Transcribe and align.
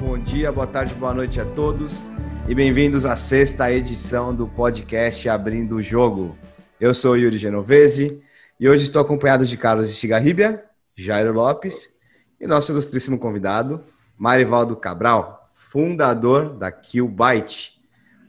Bom 0.00 0.18
dia, 0.18 0.50
boa 0.50 0.66
tarde, 0.66 0.94
boa 0.94 1.14
noite 1.14 1.40
a 1.40 1.44
todos 1.44 2.02
e 2.48 2.54
bem-vindos 2.54 3.04
à 3.04 3.14
sexta 3.14 3.72
edição 3.72 4.34
do 4.34 4.46
podcast 4.48 5.28
Abrindo 5.28 5.76
o 5.76 5.82
Jogo. 5.82 6.36
Eu 6.80 6.94
sou 6.94 7.16
Yuri 7.16 7.38
Genovese 7.38 8.22
e 8.58 8.68
hoje 8.68 8.84
estou 8.84 9.02
acompanhado 9.02 9.46
de 9.46 9.56
Carlos 9.56 9.90
Estigarribia, 9.90 10.64
Jairo 10.96 11.32
Lopes 11.32 11.96
e 12.40 12.46
nosso 12.46 12.72
ilustríssimo 12.72 13.18
convidado, 13.18 13.84
Marivaldo 14.16 14.74
Cabral, 14.74 15.50
fundador 15.52 16.56
da 16.56 16.72
Killbyte. 16.72 17.80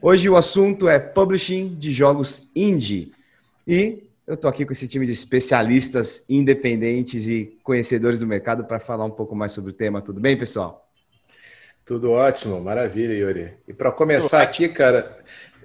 Hoje 0.02 0.28
o 0.28 0.36
assunto 0.36 0.88
é 0.88 0.98
publishing 0.98 1.74
de 1.76 1.92
jogos 1.92 2.50
indie 2.54 3.12
e 3.66 4.04
eu 4.26 4.34
estou 4.34 4.48
aqui 4.48 4.64
com 4.64 4.72
esse 4.72 4.86
time 4.86 5.04
de 5.04 5.12
especialistas 5.12 6.24
independentes 6.28 7.26
e 7.26 7.58
conhecedores 7.64 8.20
do 8.20 8.26
mercado 8.26 8.64
para 8.64 8.78
falar 8.78 9.04
um 9.04 9.10
pouco 9.10 9.34
mais 9.34 9.52
sobre 9.52 9.70
o 9.70 9.74
tema. 9.74 10.00
Tudo 10.00 10.20
bem, 10.20 10.36
pessoal? 10.36 10.88
Tudo 11.84 12.12
ótimo, 12.12 12.60
maravilha, 12.60 13.12
Yuri. 13.12 13.54
E 13.66 13.72
para 13.72 13.90
começar 13.90 14.42
aqui, 14.42 14.68
cara, 14.68 15.18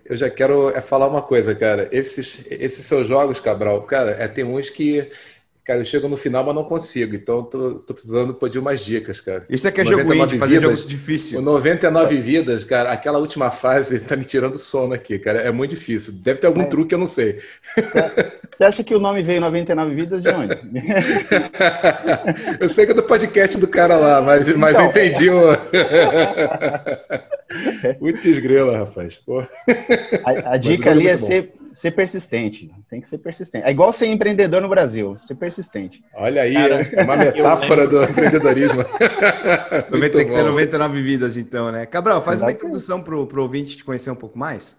eu 0.03 0.17
já 0.17 0.29
quero 0.29 0.69
é, 0.69 0.81
falar 0.81 1.07
uma 1.07 1.21
coisa, 1.21 1.53
cara. 1.53 1.87
Esses, 1.91 2.45
esses 2.49 2.85
seus 2.85 3.07
jogos, 3.07 3.39
Cabral, 3.39 3.83
cara, 3.83 4.11
é, 4.11 4.27
tem 4.27 4.43
uns 4.43 4.69
que 4.69 5.11
Cara, 5.65 5.79
eu 5.79 5.85
chego 5.85 6.07
no 6.07 6.15
final, 6.15 6.45
mas 6.45 6.53
não 6.53 6.63
consigo. 6.63 7.15
Então, 7.15 7.41
tô, 7.41 7.79
tô 7.79 7.91
precisando 7.91 8.35
pedir 8.35 8.59
umas 8.59 8.85
dicas, 8.85 9.19
cara. 9.19 9.47
Isso 9.49 9.67
é 9.67 9.71
que 9.71 9.81
é 9.81 9.85
jogo 9.85 10.13
indie, 10.13 10.37
fazer 10.37 10.61
jogos 10.61 10.85
difícil. 10.85 11.41
99 11.41 12.15
é. 12.15 12.21
vidas, 12.21 12.63
cara, 12.63 12.91
aquela 12.91 13.17
última 13.17 13.49
fase 13.49 13.99
tá 13.99 14.15
me 14.15 14.23
tirando 14.23 14.59
sono 14.59 14.93
aqui, 14.93 15.17
cara. 15.17 15.41
É 15.41 15.51
muito 15.51 15.71
difícil. 15.71 16.13
Deve 16.13 16.39
ter 16.39 16.45
algum 16.45 16.61
é. 16.61 16.65
truque, 16.65 16.93
eu 16.93 16.99
não 16.99 17.07
sei. 17.07 17.39
Você 18.55 18.63
acha 18.63 18.83
que 18.83 18.93
o 18.93 18.99
nome 18.99 19.23
veio 19.23 19.41
99 19.41 19.95
vidas 19.95 20.21
de 20.21 20.29
onde? 20.29 20.53
eu 22.61 22.69
sei 22.69 22.85
que 22.85 22.91
é 22.91 22.95
do 22.95 23.01
podcast 23.01 23.59
do 23.59 23.67
cara 23.67 23.97
lá, 23.97 24.21
mas, 24.21 24.47
então, 24.47 24.59
mas 24.59 24.79
entendi 24.79 25.31
o... 25.31 25.57
Putz 27.97 28.37
grila, 28.37 28.77
rapaz. 28.77 29.15
Pô. 29.15 29.39
A, 29.39 30.53
a 30.53 30.57
dica 30.57 30.91
ali 30.91 31.07
é 31.07 31.17
ser 31.17 31.55
ser 31.75 31.91
persistente. 31.91 32.73
Tem 32.89 33.01
que 33.01 33.09
ser 33.09 33.17
persistente. 33.17 33.67
É 33.67 33.69
igual 33.69 33.91
ser 33.91 34.07
empreendedor 34.07 34.61
no 34.61 34.69
Brasil, 34.69 35.17
ser 35.19 35.35
persistente. 35.35 36.03
Olha 36.15 36.41
aí, 36.41 36.53
Cara, 36.53 36.81
é 36.81 37.03
uma 37.03 37.17
metáfora 37.17 37.87
do 37.87 38.01
empreendedorismo. 38.09 38.83
Tem 39.91 40.25
que 40.25 40.33
ter 40.33 40.43
99 40.43 41.01
vidas, 41.01 41.37
então, 41.37 41.71
né? 41.71 41.85
Cabral, 41.85 42.21
faz 42.21 42.37
Exatamente. 42.37 42.55
uma 42.55 42.67
introdução 42.67 43.03
para 43.03 43.15
o 43.15 43.41
ouvinte 43.41 43.77
te 43.77 43.83
conhecer 43.83 44.09
um 44.09 44.15
pouco 44.15 44.39
mais. 44.39 44.77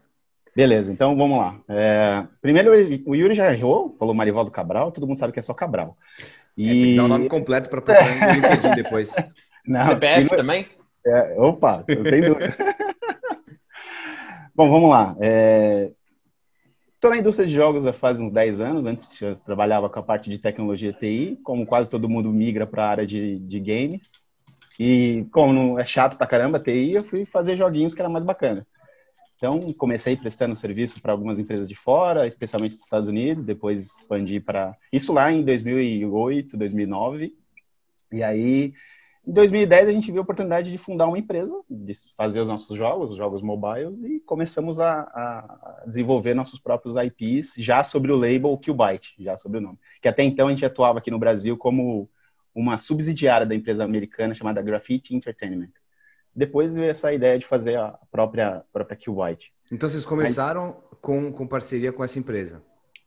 Beleza, 0.55 0.91
então 0.91 1.14
vamos 1.14 1.38
lá. 1.38 1.61
É, 1.69 2.25
primeiro, 2.41 2.72
o 3.05 3.14
Yuri 3.14 3.34
já 3.34 3.53
errou, 3.53 3.94
falou 3.98 4.14
Marivaldo 4.14 4.50
Cabral, 4.50 4.91
todo 4.91 5.06
mundo 5.06 5.19
sabe 5.19 5.34
que 5.34 5.38
é 5.38 5.42
só 5.42 5.53
Cabral. 5.53 5.97
E... 6.56 6.66
É, 6.66 6.72
tem 6.72 6.83
que 6.84 6.97
dar 6.97 7.05
o 7.05 7.08
nome 7.08 7.28
completo 7.28 7.69
para 7.69 7.83
procurar 7.83 8.27
no 8.27 8.33
LinkedIn 8.33 8.70
depois. 8.75 9.14
Não, 9.66 9.86
CPF 9.86 10.31
não... 10.31 10.36
também? 10.38 10.66
É, 11.06 11.34
opa, 11.38 11.84
sem 11.86 12.22
dúvida. 12.22 12.56
Bom, 14.56 14.70
vamos 14.70 14.88
lá. 14.88 15.14
É, 15.20 15.91
Estou 17.06 17.14
na 17.14 17.20
indústria 17.20 17.46
de 17.46 17.54
jogos 17.54 17.86
há 17.86 17.92
faz 17.92 18.18
uns 18.18 18.32
10 18.32 18.60
anos. 18.60 18.84
Antes 18.84 19.22
eu 19.22 19.36
trabalhava 19.36 19.88
com 19.88 20.00
a 20.00 20.02
parte 20.02 20.28
de 20.28 20.38
tecnologia 20.38 20.92
TI, 20.92 21.38
como 21.44 21.64
quase 21.64 21.88
todo 21.88 22.08
mundo 22.08 22.32
migra 22.32 22.66
para 22.66 22.84
a 22.84 22.88
área 22.88 23.06
de, 23.06 23.38
de 23.38 23.60
games. 23.60 24.10
E 24.76 25.24
como 25.30 25.78
é 25.78 25.86
chato 25.86 26.16
pra 26.16 26.26
caramba 26.26 26.58
TI, 26.58 26.94
eu 26.94 27.04
fui 27.04 27.24
fazer 27.24 27.54
joguinhos 27.54 27.94
que 27.94 28.00
era 28.00 28.08
mais 28.08 28.24
bacana. 28.24 28.66
Então, 29.36 29.72
comecei 29.74 30.16
prestando 30.16 30.56
serviço 30.56 31.00
para 31.00 31.12
algumas 31.12 31.38
empresas 31.38 31.68
de 31.68 31.76
fora, 31.76 32.26
especialmente 32.26 32.74
dos 32.74 32.82
Estados 32.82 33.08
Unidos, 33.08 33.44
depois 33.44 33.86
expandi 33.86 34.41
para... 34.41 34.74
Isso 34.92 35.12
lá 35.12 35.30
em 35.30 35.44
2008, 35.44 36.56
2009. 36.56 37.36
E 38.10 38.20
aí, 38.20 38.74
em 39.26 39.32
2010, 39.32 39.88
a 39.88 39.92
gente 39.92 40.12
viu 40.12 40.20
a 40.20 40.22
oportunidade 40.22 40.70
de 40.70 40.78
fundar 40.78 41.09
uma 41.09 41.19
empresa, 41.19 41.53
de 41.69 41.92
fazer 42.16 42.41
os 42.41 42.48
nossos 42.48 42.78
jogos, 42.78 43.10
os 43.10 43.16
jogos 43.16 43.42
mobile, 43.42 43.97
e 44.06 44.20
começamos 44.20 44.78
a, 44.78 45.00
a, 45.00 45.82
desenvolver 45.87 46.32
nossos 46.32 46.60
próprios 46.60 46.97
IPs, 46.97 47.54
já 47.59 47.82
sobre 47.82 48.12
o 48.12 48.16
label 48.16 48.56
Qbyte, 48.56 49.16
já 49.19 49.37
sobre 49.37 49.59
o 49.59 49.60
nome. 49.60 49.78
Que 50.00 50.06
até 50.06 50.22
então 50.22 50.47
a 50.47 50.50
gente 50.50 50.64
atuava 50.64 51.00
aqui 51.00 51.10
no 51.10 51.19
Brasil 51.19 51.56
como 51.56 52.09
uma 52.54 52.78
subsidiária 52.78 53.44
da 53.44 53.54
empresa 53.54 53.82
americana 53.82 54.32
chamada 54.32 54.62
Graffiti 54.62 55.14
Entertainment. 55.14 55.72
Depois 56.34 56.76
veio 56.76 56.91
essa 56.91 57.12
ideia 57.12 57.37
de 57.37 57.47
fazer 57.47 57.76
a 57.78 57.98
própria, 58.12 58.62
própria 58.72 58.97
Qbyte. 58.97 59.53
Então 59.72 59.88
vocês 59.88 60.06
começaram 60.06 60.76
com, 61.00 61.32
com 61.32 61.48
parceria 61.48 61.93
com 61.93 62.04
essa 62.04 62.19
empresa? 62.19 62.62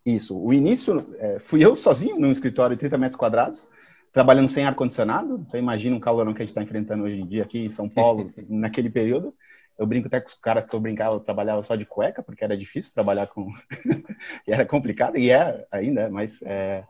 Isso. 0.05 0.37
O 0.37 0.51
início, 0.51 1.15
é, 1.17 1.39
fui 1.39 1.63
eu 1.63 1.77
sozinho 1.77 2.19
num 2.19 2.31
escritório 2.31 2.75
de 2.75 2.79
30 2.81 2.97
metros 2.97 3.17
quadrados, 3.17 3.67
trabalhando 4.11 4.49
sem 4.49 4.65
ar-condicionado. 4.65 5.43
Então, 5.47 5.59
imagina 5.59 5.95
um 5.95 5.99
calorão 5.99 6.33
que 6.33 6.41
a 6.41 6.45
gente 6.45 6.51
está 6.51 6.63
enfrentando 6.63 7.03
hoje 7.03 7.19
em 7.19 7.25
dia 7.25 7.43
aqui 7.43 7.65
em 7.65 7.71
São 7.71 7.87
Paulo, 7.87 8.31
naquele 8.49 8.89
período. 8.89 9.33
Eu 9.77 9.87
brinco 9.87 10.07
até 10.07 10.19
com 10.19 10.27
os 10.27 10.35
caras 10.35 10.65
que 10.65 10.75
eu 10.75 10.79
brincava, 10.79 11.15
eu 11.15 11.21
trabalhava 11.21 11.61
só 11.61 11.75
de 11.75 11.85
cueca, 11.85 12.21
porque 12.21 12.43
era 12.43 12.57
difícil 12.57 12.93
trabalhar 12.93 13.27
com. 13.27 13.51
e 14.45 14.51
era 14.51 14.65
complicado, 14.65 15.17
e 15.17 15.31
é 15.31 15.65
ainda, 15.71 16.09
mas. 16.09 16.41
É... 16.43 16.83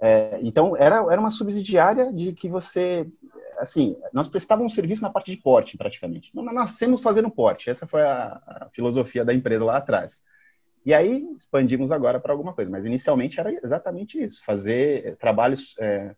É, 0.00 0.38
então, 0.42 0.76
era, 0.76 0.96
era 1.10 1.20
uma 1.20 1.30
subsidiária 1.30 2.12
de 2.12 2.32
que 2.32 2.48
você. 2.48 3.06
Assim, 3.58 3.96
nós 4.12 4.26
prestávamos 4.26 4.72
um 4.72 4.74
serviço 4.74 5.02
na 5.02 5.10
parte 5.10 5.30
de 5.30 5.36
porte, 5.36 5.78
praticamente. 5.78 6.30
Nós 6.34 6.52
nascemos 6.52 7.00
fazendo 7.00 7.30
porte, 7.30 7.70
essa 7.70 7.86
foi 7.86 8.02
a, 8.02 8.40
a 8.44 8.68
filosofia 8.72 9.24
da 9.24 9.32
empresa 9.32 9.64
lá 9.64 9.76
atrás. 9.76 10.22
E 10.84 10.92
aí 10.92 11.26
expandimos 11.36 11.90
agora 11.90 12.20
para 12.20 12.32
alguma 12.32 12.52
coisa, 12.52 12.70
mas 12.70 12.84
inicialmente 12.84 13.40
era 13.40 13.52
exatamente 13.64 14.22
isso: 14.22 14.44
fazer 14.44 15.16
trabalhos 15.16 15.74
é, 15.78 16.14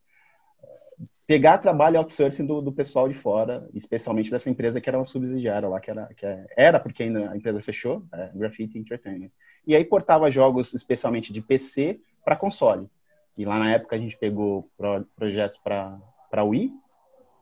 pegar 1.27 1.59
trabalho 1.59 1.99
outsourcing 1.99 2.47
do, 2.47 2.61
do 2.61 2.73
pessoal 2.73 3.09
de 3.09 3.15
fora, 3.15 3.69
especialmente 3.75 4.31
dessa 4.31 4.49
empresa 4.49 4.81
que 4.81 4.89
era 4.89 4.99
uma 4.99 5.05
subsidiária 5.05 5.69
lá, 5.69 5.81
que 5.81 5.91
era, 5.91 6.07
que 6.15 6.25
é, 6.25 6.47
era 6.57 6.79
porque 6.79 7.03
ainda 7.03 7.31
a 7.31 7.37
empresa 7.37 7.61
fechou, 7.61 8.05
é, 8.13 8.31
Graffiti 8.35 8.79
Entertainment. 8.79 9.31
E 9.67 9.75
aí 9.75 9.85
portava 9.85 10.31
jogos 10.31 10.73
especialmente 10.73 11.33
de 11.33 11.43
PC 11.43 12.01
para 12.25 12.37
console. 12.37 12.89
E 13.37 13.45
lá 13.45 13.59
na 13.59 13.73
época 13.73 13.97
a 13.97 13.99
gente 13.99 14.17
pegou 14.17 14.71
pro, 14.77 15.05
projetos 15.17 15.59
para 15.59 16.45
Wii, 16.45 16.73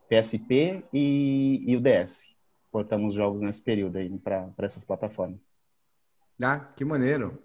PSP 0.09 0.83
e, 0.91 1.63
e 1.65 1.77
o 1.77 1.81
DS. 1.81 2.33
Portamos 2.71 3.13
jogos 3.13 3.41
nesse 3.41 3.61
período 3.61 3.97
aí 3.97 4.09
para 4.17 4.51
essas 4.59 4.83
plataformas. 4.83 5.49
Ah, 6.41 6.59
que 6.59 6.83
maneiro. 6.83 7.41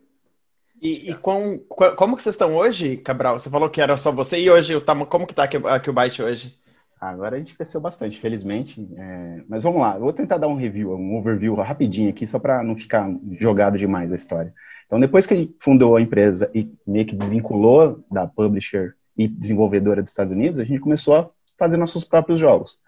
E, 0.80 1.10
e 1.10 1.14
com, 1.14 1.58
como 1.96 2.16
que 2.16 2.22
vocês 2.22 2.34
estão 2.34 2.56
hoje, 2.56 2.96
Cabral? 2.96 3.38
Você 3.38 3.50
falou 3.50 3.68
que 3.68 3.82
era 3.82 3.96
só 3.98 4.10
você 4.10 4.38
e 4.38 4.50
hoje, 4.50 4.74
como 5.08 5.26
que 5.26 5.34
tá 5.34 5.44
aqui 5.44 5.90
o 5.90 5.92
Byte 5.92 6.22
hoje? 6.22 6.58
Agora 6.98 7.36
a 7.36 7.38
gente 7.38 7.54
cresceu 7.54 7.80
bastante, 7.80 8.18
felizmente. 8.18 8.88
É... 8.96 9.42
Mas 9.46 9.62
vamos 9.62 9.80
lá, 9.80 9.96
eu 9.96 10.00
vou 10.00 10.12
tentar 10.12 10.38
dar 10.38 10.48
um 10.48 10.56
review, 10.56 10.94
um 10.94 11.18
overview 11.18 11.54
rapidinho 11.54 12.08
aqui, 12.08 12.26
só 12.26 12.38
para 12.38 12.62
não 12.62 12.76
ficar 12.76 13.10
jogado 13.38 13.76
demais 13.76 14.10
a 14.10 14.16
história. 14.16 14.54
Então, 14.86 14.98
depois 14.98 15.26
que 15.26 15.34
a 15.34 15.36
gente 15.36 15.54
fundou 15.60 15.96
a 15.96 16.00
empresa 16.00 16.50
e 16.54 16.72
meio 16.86 17.06
que 17.06 17.14
desvinculou 17.14 18.02
da 18.10 18.26
publisher 18.26 18.94
e 19.16 19.28
desenvolvedora 19.28 20.00
dos 20.02 20.10
Estados 20.10 20.32
Unidos, 20.32 20.58
a 20.58 20.64
gente 20.64 20.80
começou 20.80 21.14
a 21.14 21.30
fazer 21.58 21.76
nossos 21.76 22.04
próprios 22.04 22.40
jogos. 22.40 22.78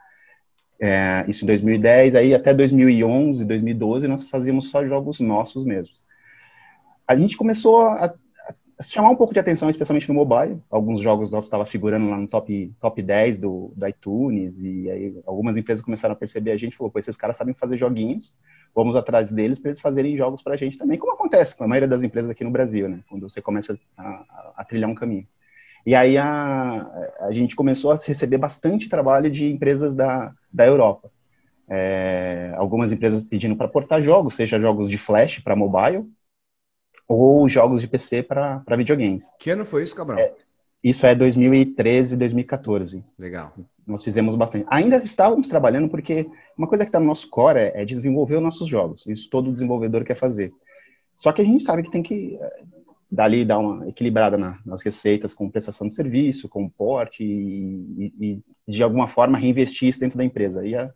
É... 0.81 1.27
isso 1.29 1.45
em 1.45 1.47
2010, 1.47 2.15
aí 2.15 2.35
até 2.35 2.55
2011, 2.55 3.45
2012, 3.45 4.09
nós 4.09 4.25
fazíamos 4.25 4.71
só 4.71 4.87
jogos 4.87 5.21
nossos 5.21 5.63
mesmos 5.63 6.03
a 7.13 7.17
gente 7.19 7.37
começou 7.37 7.83
a, 7.83 8.07
a, 8.07 8.83
chamar 8.83 9.11
um 9.11 9.17
pouco 9.17 9.33
de 9.33 9.41
atenção, 9.41 9.69
especialmente 9.69 10.09
no 10.09 10.15
mobile. 10.15 10.61
Alguns 10.71 11.01
jogos 11.01 11.31
nossos 11.31 11.47
estavam 11.47 11.67
figurando 11.67 12.09
lá 12.09 12.17
no 12.17 12.27
top, 12.27 12.73
top 12.81 13.03
10 13.03 13.39
do, 13.39 13.73
do 13.77 13.87
iTunes, 13.87 14.59
e 14.59 14.91
aí 14.91 15.23
algumas 15.27 15.57
empresas 15.57 15.85
começaram 15.85 16.15
a 16.15 16.17
perceber 16.17 16.53
a 16.53 16.57
gente, 16.57 16.77
falou, 16.77 16.91
pô, 16.91 16.99
esses 16.99 17.17
caras 17.17 17.37
sabem 17.37 17.55
fazer 17.55 17.77
joguinhos, 17.77 18.37
vamos 18.75 18.97
atrás 18.97 19.31
deles 19.31 19.59
para 19.59 19.71
eles 19.71 19.81
fazerem 19.81 20.17
jogos 20.17 20.43
para 20.43 20.55
a 20.55 20.57
gente 20.57 20.79
também, 20.79 20.99
como 20.99 21.13
acontece 21.13 21.57
com 21.57 21.65
a 21.65 21.69
maioria 21.69 21.89
das 21.89 22.03
empresas 22.03 22.31
aqui 22.31 22.43
no 22.43 22.51
Brasil, 22.51 22.89
né? 22.89 23.01
Quando 23.09 23.29
você 23.29 23.41
começa 23.41 23.79
a, 23.97 24.03
a, 24.03 24.53
a 24.57 24.65
trilhar 24.65 24.91
um 24.91 24.95
caminho. 24.95 25.27
E 25.85 25.95
aí 25.95 26.17
a, 26.17 26.89
a 27.21 27.33
gente 27.33 27.57
começou 27.57 27.91
a 27.91 27.97
receber 27.97 28.39
bastante 28.39 28.89
trabalho 28.89 29.31
de 29.31 29.51
empresas 29.51 29.95
da, 29.95 30.33
da 30.53 30.67
Europa. 30.67 31.11
É, 31.69 32.53
algumas 32.57 32.93
empresas 32.93 33.23
pedindo 33.23 33.57
para 33.57 33.69
portar 33.69 34.03
jogos, 34.03 34.35
seja 34.35 34.61
jogos 34.61 34.89
de 34.89 34.99
flash 34.99 35.39
para 35.41 35.57
mobile, 35.57 36.07
ou 37.07 37.49
jogos 37.49 37.81
de 37.81 37.89
PC 37.89 38.23
para 38.23 38.63
videogames. 38.77 39.27
Que 39.39 39.51
ano 39.51 39.65
foi 39.65 39.83
isso, 39.83 39.95
Cabral? 39.95 40.19
É, 40.19 40.33
isso 40.83 41.07
é 41.07 41.15
2013, 41.15 42.17
2014. 42.17 43.05
Legal. 43.19 43.53
Nós 43.87 44.03
fizemos 44.03 44.35
bastante. 44.35 44.67
Ainda 44.69 44.97
estávamos 44.97 45.49
trabalhando 45.49 45.89
porque 45.89 46.29
uma 46.57 46.67
coisa 46.67 46.85
que 46.85 46.89
está 46.89 46.99
no 46.99 47.07
nosso 47.07 47.29
core 47.29 47.59
é, 47.59 47.83
é, 47.83 47.85
desenvolver 47.85 48.37
os 48.37 48.43
nossos 48.43 48.69
jogos. 48.69 49.05
Isso 49.07 49.29
todo 49.31 49.53
desenvolvedor 49.53 50.05
quer 50.05 50.17
fazer. 50.17 50.53
Só 51.15 51.31
que 51.33 51.43
a 51.43 51.45
gente 51.45 51.63
sabe 51.65 51.83
que 51.83 51.91
tem 51.91 52.03
que 52.03 52.37
é, 52.41 52.63
dali 53.11 53.45
dar 53.45 53.59
uma 53.59 53.89
equilibrada 53.89 54.37
na, 54.37 54.59
nas 54.65 54.83
receitas 54.83 55.35
com 55.35 55.51
prestação 55.51 55.87
de 55.87 55.95
serviço, 55.95 56.49
com 56.49 56.69
porte 56.69 57.23
e, 57.23 58.13
e, 58.19 58.43
e, 58.67 58.73
de 58.73 58.83
alguma 58.83 59.07
forma 59.07 59.39
reinvestir 59.39 59.89
isso 59.89 60.01
dentro 60.01 60.19
da 60.19 60.25
empresa. 60.25 60.67
E 60.67 60.75
a, 60.75 60.91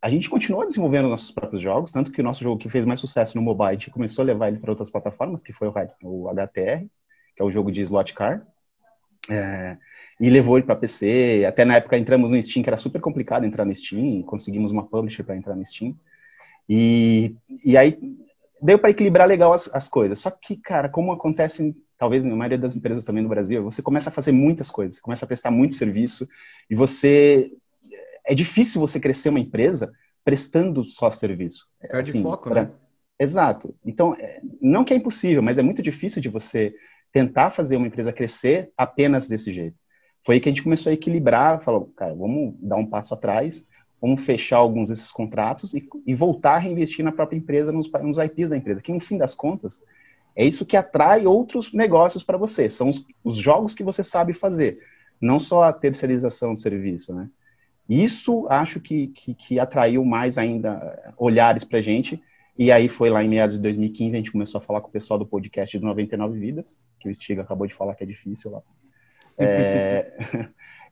a 0.00 0.08
gente 0.08 0.30
continuou 0.30 0.66
desenvolvendo 0.66 1.08
nossos 1.08 1.30
próprios 1.30 1.60
jogos, 1.60 1.92
tanto 1.92 2.12
que 2.12 2.20
o 2.20 2.24
nosso 2.24 2.42
jogo 2.42 2.58
que 2.58 2.68
fez 2.68 2.84
mais 2.84 3.00
sucesso 3.00 3.36
no 3.36 3.42
mobile, 3.42 3.70
a 3.70 3.72
gente 3.72 3.90
começou 3.90 4.22
a 4.22 4.26
levar 4.26 4.48
ele 4.48 4.58
para 4.58 4.70
outras 4.70 4.90
plataformas, 4.90 5.42
que 5.42 5.52
foi 5.52 5.68
o, 5.68 5.74
o 6.02 6.28
HTR, 6.28 6.86
que 7.34 7.42
é 7.42 7.44
o 7.44 7.50
jogo 7.50 7.72
de 7.72 7.82
slot 7.82 8.14
car. 8.14 8.46
É, 9.30 9.76
e 10.20 10.30
levou 10.30 10.56
ele 10.56 10.66
para 10.66 10.76
PC. 10.76 11.44
Até 11.46 11.64
na 11.64 11.76
época 11.76 11.98
entramos 11.98 12.32
no 12.32 12.42
Steam, 12.42 12.62
que 12.62 12.70
era 12.70 12.76
super 12.76 13.00
complicado 13.00 13.44
entrar 13.44 13.64
no 13.64 13.74
Steam, 13.74 14.22
conseguimos 14.22 14.70
uma 14.70 14.86
publisher 14.86 15.24
para 15.24 15.36
entrar 15.36 15.54
no 15.54 15.64
Steam. 15.66 15.96
E, 16.68 17.34
e 17.64 17.76
aí 17.76 17.98
deu 18.60 18.78
para 18.78 18.90
equilibrar 18.90 19.26
legal 19.26 19.52
as, 19.52 19.72
as 19.72 19.88
coisas. 19.88 20.20
Só 20.20 20.30
que, 20.30 20.56
cara, 20.56 20.88
como 20.88 21.12
acontece 21.12 21.76
talvez 21.96 22.24
na 22.24 22.36
maioria 22.36 22.58
das 22.58 22.76
empresas 22.76 23.04
também 23.04 23.22
no 23.22 23.28
Brasil, 23.28 23.64
você 23.64 23.82
começa 23.82 24.08
a 24.08 24.12
fazer 24.12 24.30
muitas 24.30 24.70
coisas, 24.70 25.00
começa 25.00 25.24
a 25.24 25.28
prestar 25.28 25.50
muito 25.50 25.74
serviço 25.74 26.28
e 26.70 26.74
você 26.74 27.50
é 28.28 28.34
difícil 28.34 28.80
você 28.80 29.00
crescer 29.00 29.30
uma 29.30 29.40
empresa 29.40 29.90
prestando 30.24 30.84
só 30.84 31.10
serviço. 31.10 31.66
É 31.82 31.98
assim, 31.98 32.18
de 32.18 32.22
foco, 32.22 32.50
pra... 32.50 32.64
né? 32.64 32.70
Exato. 33.18 33.74
Então, 33.84 34.14
é, 34.14 34.40
não 34.60 34.84
que 34.84 34.92
é 34.92 34.96
impossível, 34.96 35.42
mas 35.42 35.58
é 35.58 35.62
muito 35.62 35.82
difícil 35.82 36.22
de 36.22 36.28
você 36.28 36.74
tentar 37.12 37.50
fazer 37.50 37.76
uma 37.76 37.86
empresa 37.86 38.12
crescer 38.12 38.70
apenas 38.76 39.26
desse 39.26 39.52
jeito. 39.52 39.76
Foi 40.24 40.36
aí 40.36 40.40
que 40.40 40.48
a 40.48 40.52
gente 40.52 40.62
começou 40.62 40.90
a 40.90 40.94
equilibrar, 40.94 41.62
falou, 41.62 41.92
cara, 41.96 42.14
vamos 42.14 42.54
dar 42.60 42.76
um 42.76 42.86
passo 42.86 43.14
atrás, 43.14 43.66
vamos 44.00 44.24
fechar 44.24 44.58
alguns 44.58 44.88
desses 44.88 45.10
contratos 45.10 45.74
e, 45.74 45.88
e 46.06 46.14
voltar 46.14 46.56
a 46.56 46.58
reinvestir 46.58 47.04
na 47.04 47.12
própria 47.12 47.38
empresa, 47.38 47.72
nos, 47.72 47.90
nos 47.90 48.18
IPs 48.18 48.50
da 48.50 48.56
empresa, 48.56 48.82
que 48.82 48.92
no 48.92 49.00
fim 49.00 49.16
das 49.16 49.34
contas 49.34 49.82
é 50.36 50.44
isso 50.44 50.66
que 50.66 50.76
atrai 50.76 51.26
outros 51.26 51.72
negócios 51.72 52.22
para 52.22 52.38
você. 52.38 52.70
São 52.70 52.88
os, 52.88 53.04
os, 53.24 53.36
jogos 53.36 53.74
que 53.74 53.82
você 53.82 54.04
sabe 54.04 54.32
fazer, 54.32 54.78
não 55.20 55.40
só 55.40 55.64
a 55.64 55.72
terceirização 55.72 56.52
do 56.52 56.58
serviço, 56.58 57.12
né? 57.12 57.28
Isso 57.88 58.46
acho 58.50 58.80
que, 58.80 59.08
que, 59.08 59.34
que 59.34 59.58
atraiu 59.58 60.04
mais 60.04 60.36
ainda 60.36 61.14
olhares 61.16 61.64
para 61.64 61.80
gente. 61.80 62.22
E 62.58 62.70
aí 62.70 62.88
foi 62.88 63.08
lá 63.08 63.24
em 63.24 63.28
meados 63.28 63.56
de 63.56 63.62
2015 63.62 64.14
a 64.14 64.18
gente 64.18 64.32
começou 64.32 64.60
a 64.60 64.62
falar 64.62 64.80
com 64.80 64.88
o 64.88 64.92
pessoal 64.92 65.18
do 65.18 65.24
podcast 65.24 65.78
do 65.78 65.86
99 65.86 66.38
Vidas, 66.38 66.80
que 67.00 67.08
o 67.08 67.14
Stiga 67.14 67.42
acabou 67.42 67.66
de 67.66 67.74
falar 67.74 67.94
que 67.94 68.04
é 68.04 68.06
difícil 68.06 68.50
lá. 68.50 68.62
É, 69.40 70.18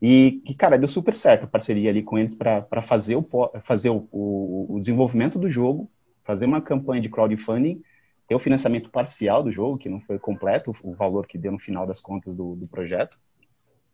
e, 0.01 0.41
que, 0.47 0.55
cara, 0.55 0.79
deu 0.79 0.87
super 0.87 1.13
certo 1.17 1.43
a 1.43 1.49
parceria 1.49 1.91
ali 1.91 2.01
com 2.01 2.17
eles 2.17 2.33
para 2.33 2.81
fazer, 2.81 3.17
o, 3.17 3.27
fazer 3.65 3.91
o, 3.91 4.09
o, 4.13 4.77
o, 4.77 4.79
desenvolvimento 4.79 5.37
do 5.37 5.51
jogo, 5.51 5.91
fazer 6.23 6.47
uma 6.47 6.61
campanha 6.61 7.03
de 7.03 7.09
crowdfunding, 7.09 7.83
ter 8.29 8.37
o 8.37 8.39
financiamento 8.39 8.89
parcial 8.89 9.43
do 9.43 9.51
jogo, 9.51 9.79
que 9.79 9.89
não 9.89 10.01
foi 10.01 10.17
completo, 10.17 10.73
o 10.85 10.95
valor 10.95 11.27
que 11.27 11.37
deu 11.37 11.51
no 11.51 11.59
final 11.59 11.89
das 11.89 12.01
contas 12.01 12.37
do, 12.37 12.55
do 12.55 12.69
projeto, 12.69 13.19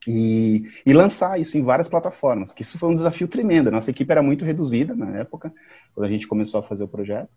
e, 0.07 0.69
e, 0.85 0.93
lançar 0.93 1.41
isso 1.41 1.57
em 1.57 1.63
várias 1.63 1.89
plataformas, 1.89 2.53
que 2.53 2.63
isso 2.63 2.79
foi 2.79 2.89
um 2.89 2.95
desafio 2.95 3.29
tremendo. 3.29 3.71
Nossa 3.71 3.91
equipe 3.91 4.11
era 4.11 4.23
muito 4.23 4.45
reduzida 4.45 4.95
na 4.95 5.19
época, 5.19 5.53
quando 5.95 6.07
a 6.07 6.11
gente 6.11 6.27
começou 6.27 6.61
a 6.61 6.63
fazer 6.63 6.83
o 6.83 6.89
projeto, 6.89 7.31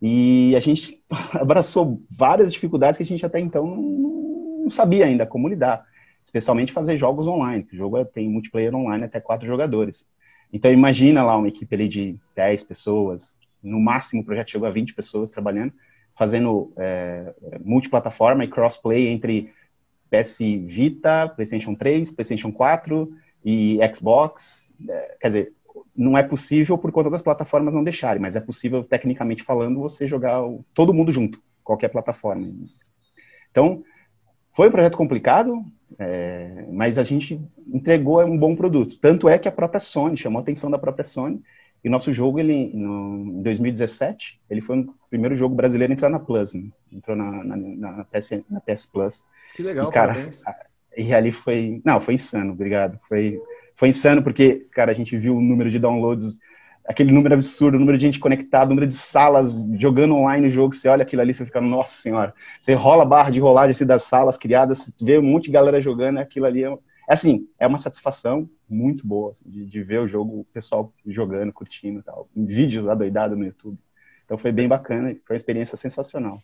e 0.00 0.54
a 0.56 0.60
gente 0.60 1.00
abraçou 1.32 2.02
várias 2.10 2.52
dificuldades 2.52 2.96
que 2.96 3.04
a 3.04 3.06
gente 3.06 3.24
até 3.24 3.38
então 3.38 3.64
não, 3.64 4.62
não 4.64 4.70
sabia 4.70 5.06
ainda 5.06 5.24
como 5.24 5.48
lidar 5.48 5.84
especialmente 6.24 6.72
fazer 6.72 6.96
jogos 6.96 7.26
online. 7.26 7.66
O 7.72 7.76
jogo 7.76 7.98
é, 7.98 8.04
tem 8.04 8.28
multiplayer 8.28 8.74
online 8.74 9.04
até 9.04 9.20
quatro 9.20 9.46
jogadores. 9.46 10.06
Então 10.52 10.72
imagina 10.72 11.22
lá 11.24 11.36
uma 11.36 11.48
equipe 11.48 11.74
ali 11.74 11.88
de 11.88 12.18
10 12.34 12.64
pessoas, 12.64 13.34
no 13.62 13.80
máximo 13.80 14.22
o 14.22 14.24
projeto 14.24 14.50
chegou 14.50 14.66
a 14.66 14.70
20 14.70 14.94
pessoas 14.94 15.30
trabalhando, 15.30 15.72
fazendo 16.18 16.72
é, 16.76 17.34
multiplataforma 17.64 18.44
e 18.44 18.48
crossplay 18.48 19.08
entre 19.08 19.52
PS 20.12 20.38
Vita, 20.66 21.28
PlayStation 21.34 21.74
3, 21.74 22.10
PlayStation 22.10 22.52
4 22.52 23.10
e 23.42 23.78
Xbox. 23.94 24.74
É, 24.88 25.16
quer 25.20 25.28
dizer, 25.28 25.52
não 25.96 26.18
é 26.18 26.22
possível 26.22 26.76
por 26.76 26.92
conta 26.92 27.08
das 27.08 27.22
plataformas 27.22 27.74
não 27.74 27.82
deixarem, 27.82 28.20
mas 28.20 28.36
é 28.36 28.40
possível, 28.40 28.84
tecnicamente 28.84 29.42
falando, 29.42 29.80
você 29.80 30.06
jogar 30.06 30.42
todo 30.74 30.94
mundo 30.94 31.10
junto, 31.10 31.40
qualquer 31.64 31.88
plataforma. 31.88 32.46
Então, 33.50 33.82
foi 34.54 34.68
um 34.68 34.70
projeto 34.70 34.96
complicado, 34.96 35.64
é, 35.98 36.66
mas 36.70 36.98
a 36.98 37.02
gente 37.02 37.40
entregou 37.66 38.22
um 38.24 38.36
bom 38.36 38.54
produto. 38.54 38.98
Tanto 38.98 39.28
é 39.28 39.38
que 39.38 39.48
a 39.48 39.52
própria 39.52 39.80
Sony 39.80 40.16
chamou 40.16 40.40
a 40.40 40.42
atenção 40.42 40.70
da 40.70 40.78
própria 40.78 41.04
Sony. 41.04 41.42
E 41.84 41.88
nosso 41.88 42.12
jogo, 42.12 42.38
ele, 42.38 42.70
no, 42.72 43.38
em 43.38 43.42
2017, 43.42 44.40
ele 44.48 44.60
foi 44.60 44.80
o 44.80 44.94
primeiro 45.10 45.34
jogo 45.34 45.54
brasileiro 45.54 45.92
a 45.92 45.96
entrar 45.96 46.08
na 46.08 46.20
Plus, 46.20 46.54
né? 46.54 46.68
entrou 46.92 47.16
na, 47.16 47.42
na, 47.42 47.56
na, 47.56 48.04
PS, 48.04 48.30
na 48.48 48.60
PS 48.60 48.86
Plus. 48.86 49.24
Que 49.54 49.62
legal, 49.62 49.88
e, 49.88 49.92
cara. 49.92 50.30
E 50.96 51.14
ali 51.14 51.32
foi, 51.32 51.80
não, 51.84 52.00
foi 52.00 52.14
insano, 52.14 52.52
obrigado. 52.52 52.98
Foi, 53.08 53.40
foi 53.74 53.88
insano 53.88 54.22
porque, 54.22 54.66
cara, 54.72 54.90
a 54.90 54.94
gente 54.94 55.16
viu 55.16 55.36
o 55.36 55.40
número 55.40 55.70
de 55.70 55.78
downloads 55.78 56.38
aquele 56.84 57.12
número 57.12 57.34
absurdo, 57.34 57.76
o 57.76 57.78
número 57.78 57.96
de 57.96 58.06
gente 58.06 58.18
conectada, 58.18 58.66
o 58.66 58.68
número 58.70 58.86
de 58.86 58.94
salas 58.94 59.54
jogando 59.78 60.14
online 60.14 60.48
o 60.48 60.50
jogo, 60.50 60.74
você 60.74 60.88
olha 60.88 61.02
aquilo 61.02 61.22
ali, 61.22 61.32
você 61.32 61.44
fica, 61.44 61.60
nossa 61.60 62.00
senhora, 62.00 62.34
você 62.60 62.74
rola 62.74 63.02
a 63.02 63.06
barra 63.06 63.30
de 63.30 63.40
rolagem 63.40 63.70
assim, 63.70 63.86
das 63.86 64.02
salas 64.04 64.36
criadas, 64.36 64.92
vê 65.00 65.18
um 65.18 65.22
monte 65.22 65.44
de 65.44 65.52
galera 65.52 65.80
jogando, 65.80 66.18
aquilo 66.18 66.46
ali 66.46 66.64
é, 66.64 66.68
é 66.68 66.78
assim, 67.08 67.48
é 67.58 67.66
uma 67.66 67.78
satisfação 67.78 68.48
muito 68.68 69.06
boa 69.06 69.30
assim, 69.30 69.48
de, 69.48 69.66
de, 69.66 69.82
ver 69.82 70.00
o 70.00 70.08
jogo, 70.08 70.40
o 70.40 70.44
pessoal 70.52 70.92
jogando, 71.06 71.52
curtindo 71.52 72.00
e 72.00 72.02
tal, 72.02 72.28
vídeos 72.34 72.88
adoidado 72.88 73.36
no 73.36 73.44
YouTube. 73.44 73.78
Então 74.24 74.38
foi 74.38 74.50
bem 74.50 74.66
bacana, 74.66 75.14
foi 75.26 75.34
uma 75.34 75.38
experiência 75.38 75.76
sensacional. 75.76 76.42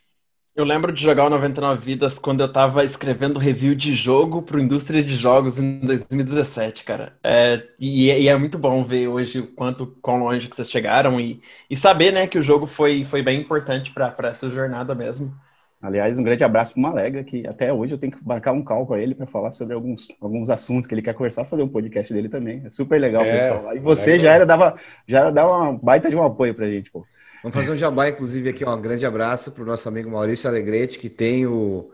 Eu 0.58 0.64
lembro 0.64 0.92
de 0.92 1.00
jogar 1.00 1.24
o 1.24 1.30
99 1.30 1.80
Vidas 1.80 2.18
quando 2.18 2.40
eu 2.40 2.52
tava 2.52 2.82
escrevendo 2.82 3.38
review 3.38 3.76
de 3.76 3.94
jogo 3.94 4.42
pro 4.42 4.58
Indústria 4.58 5.04
de 5.04 5.14
Jogos 5.14 5.60
em 5.60 5.78
2017, 5.78 6.82
cara. 6.82 7.12
É, 7.22 7.62
e, 7.78 8.10
e, 8.10 8.28
é 8.28 8.36
muito 8.36 8.58
bom 8.58 8.82
ver 8.82 9.06
hoje 9.06 9.38
o 9.38 9.46
quanto, 9.46 9.86
quão 10.02 10.18
longe 10.18 10.48
que 10.48 10.56
vocês 10.56 10.68
chegaram 10.68 11.20
e, 11.20 11.40
e 11.70 11.76
saber, 11.76 12.12
né, 12.12 12.26
que 12.26 12.36
o 12.36 12.42
jogo 12.42 12.66
foi, 12.66 13.04
foi 13.04 13.22
bem 13.22 13.40
importante 13.40 13.92
para 13.92 14.12
essa 14.24 14.50
jornada 14.50 14.96
mesmo. 14.96 15.32
Aliás, 15.80 16.18
um 16.18 16.24
grande 16.24 16.42
abraço 16.42 16.72
pro 16.72 16.82
Malega, 16.82 17.22
que 17.22 17.46
até 17.46 17.72
hoje 17.72 17.94
eu 17.94 17.98
tenho 17.98 18.10
que 18.10 18.26
marcar 18.26 18.50
um 18.50 18.64
call 18.64 18.84
com 18.84 18.96
ele 18.96 19.14
para 19.14 19.28
falar 19.28 19.52
sobre 19.52 19.74
alguns, 19.74 20.08
alguns 20.20 20.50
assuntos 20.50 20.88
que 20.88 20.94
ele 20.94 21.02
quer 21.02 21.14
conversar, 21.14 21.44
fazer 21.44 21.62
um 21.62 21.68
podcast 21.68 22.12
dele 22.12 22.28
também. 22.28 22.62
É 22.66 22.70
super 22.70 23.00
legal, 23.00 23.22
é, 23.22 23.38
pessoal. 23.38 23.76
E 23.76 23.78
você 23.78 24.18
já 24.18 24.34
era, 24.34 24.44
dava, 24.44 24.74
já 25.06 25.20
era 25.20 25.30
dar 25.30 25.46
uma 25.46 25.72
baita 25.74 26.10
de 26.10 26.16
um 26.16 26.24
apoio 26.24 26.52
pra 26.52 26.68
gente, 26.68 26.90
pô. 26.90 27.06
Vamos 27.42 27.54
fazer 27.54 27.72
um 27.72 27.76
jabá, 27.76 28.08
inclusive, 28.08 28.48
aqui, 28.48 28.64
ó, 28.64 28.74
um 28.74 28.80
grande 28.80 29.06
abraço 29.06 29.52
para 29.52 29.62
o 29.62 29.66
nosso 29.66 29.88
amigo 29.88 30.10
Maurício 30.10 30.48
Alegrete, 30.48 30.98
que 30.98 31.08
tem 31.08 31.46
o 31.46 31.90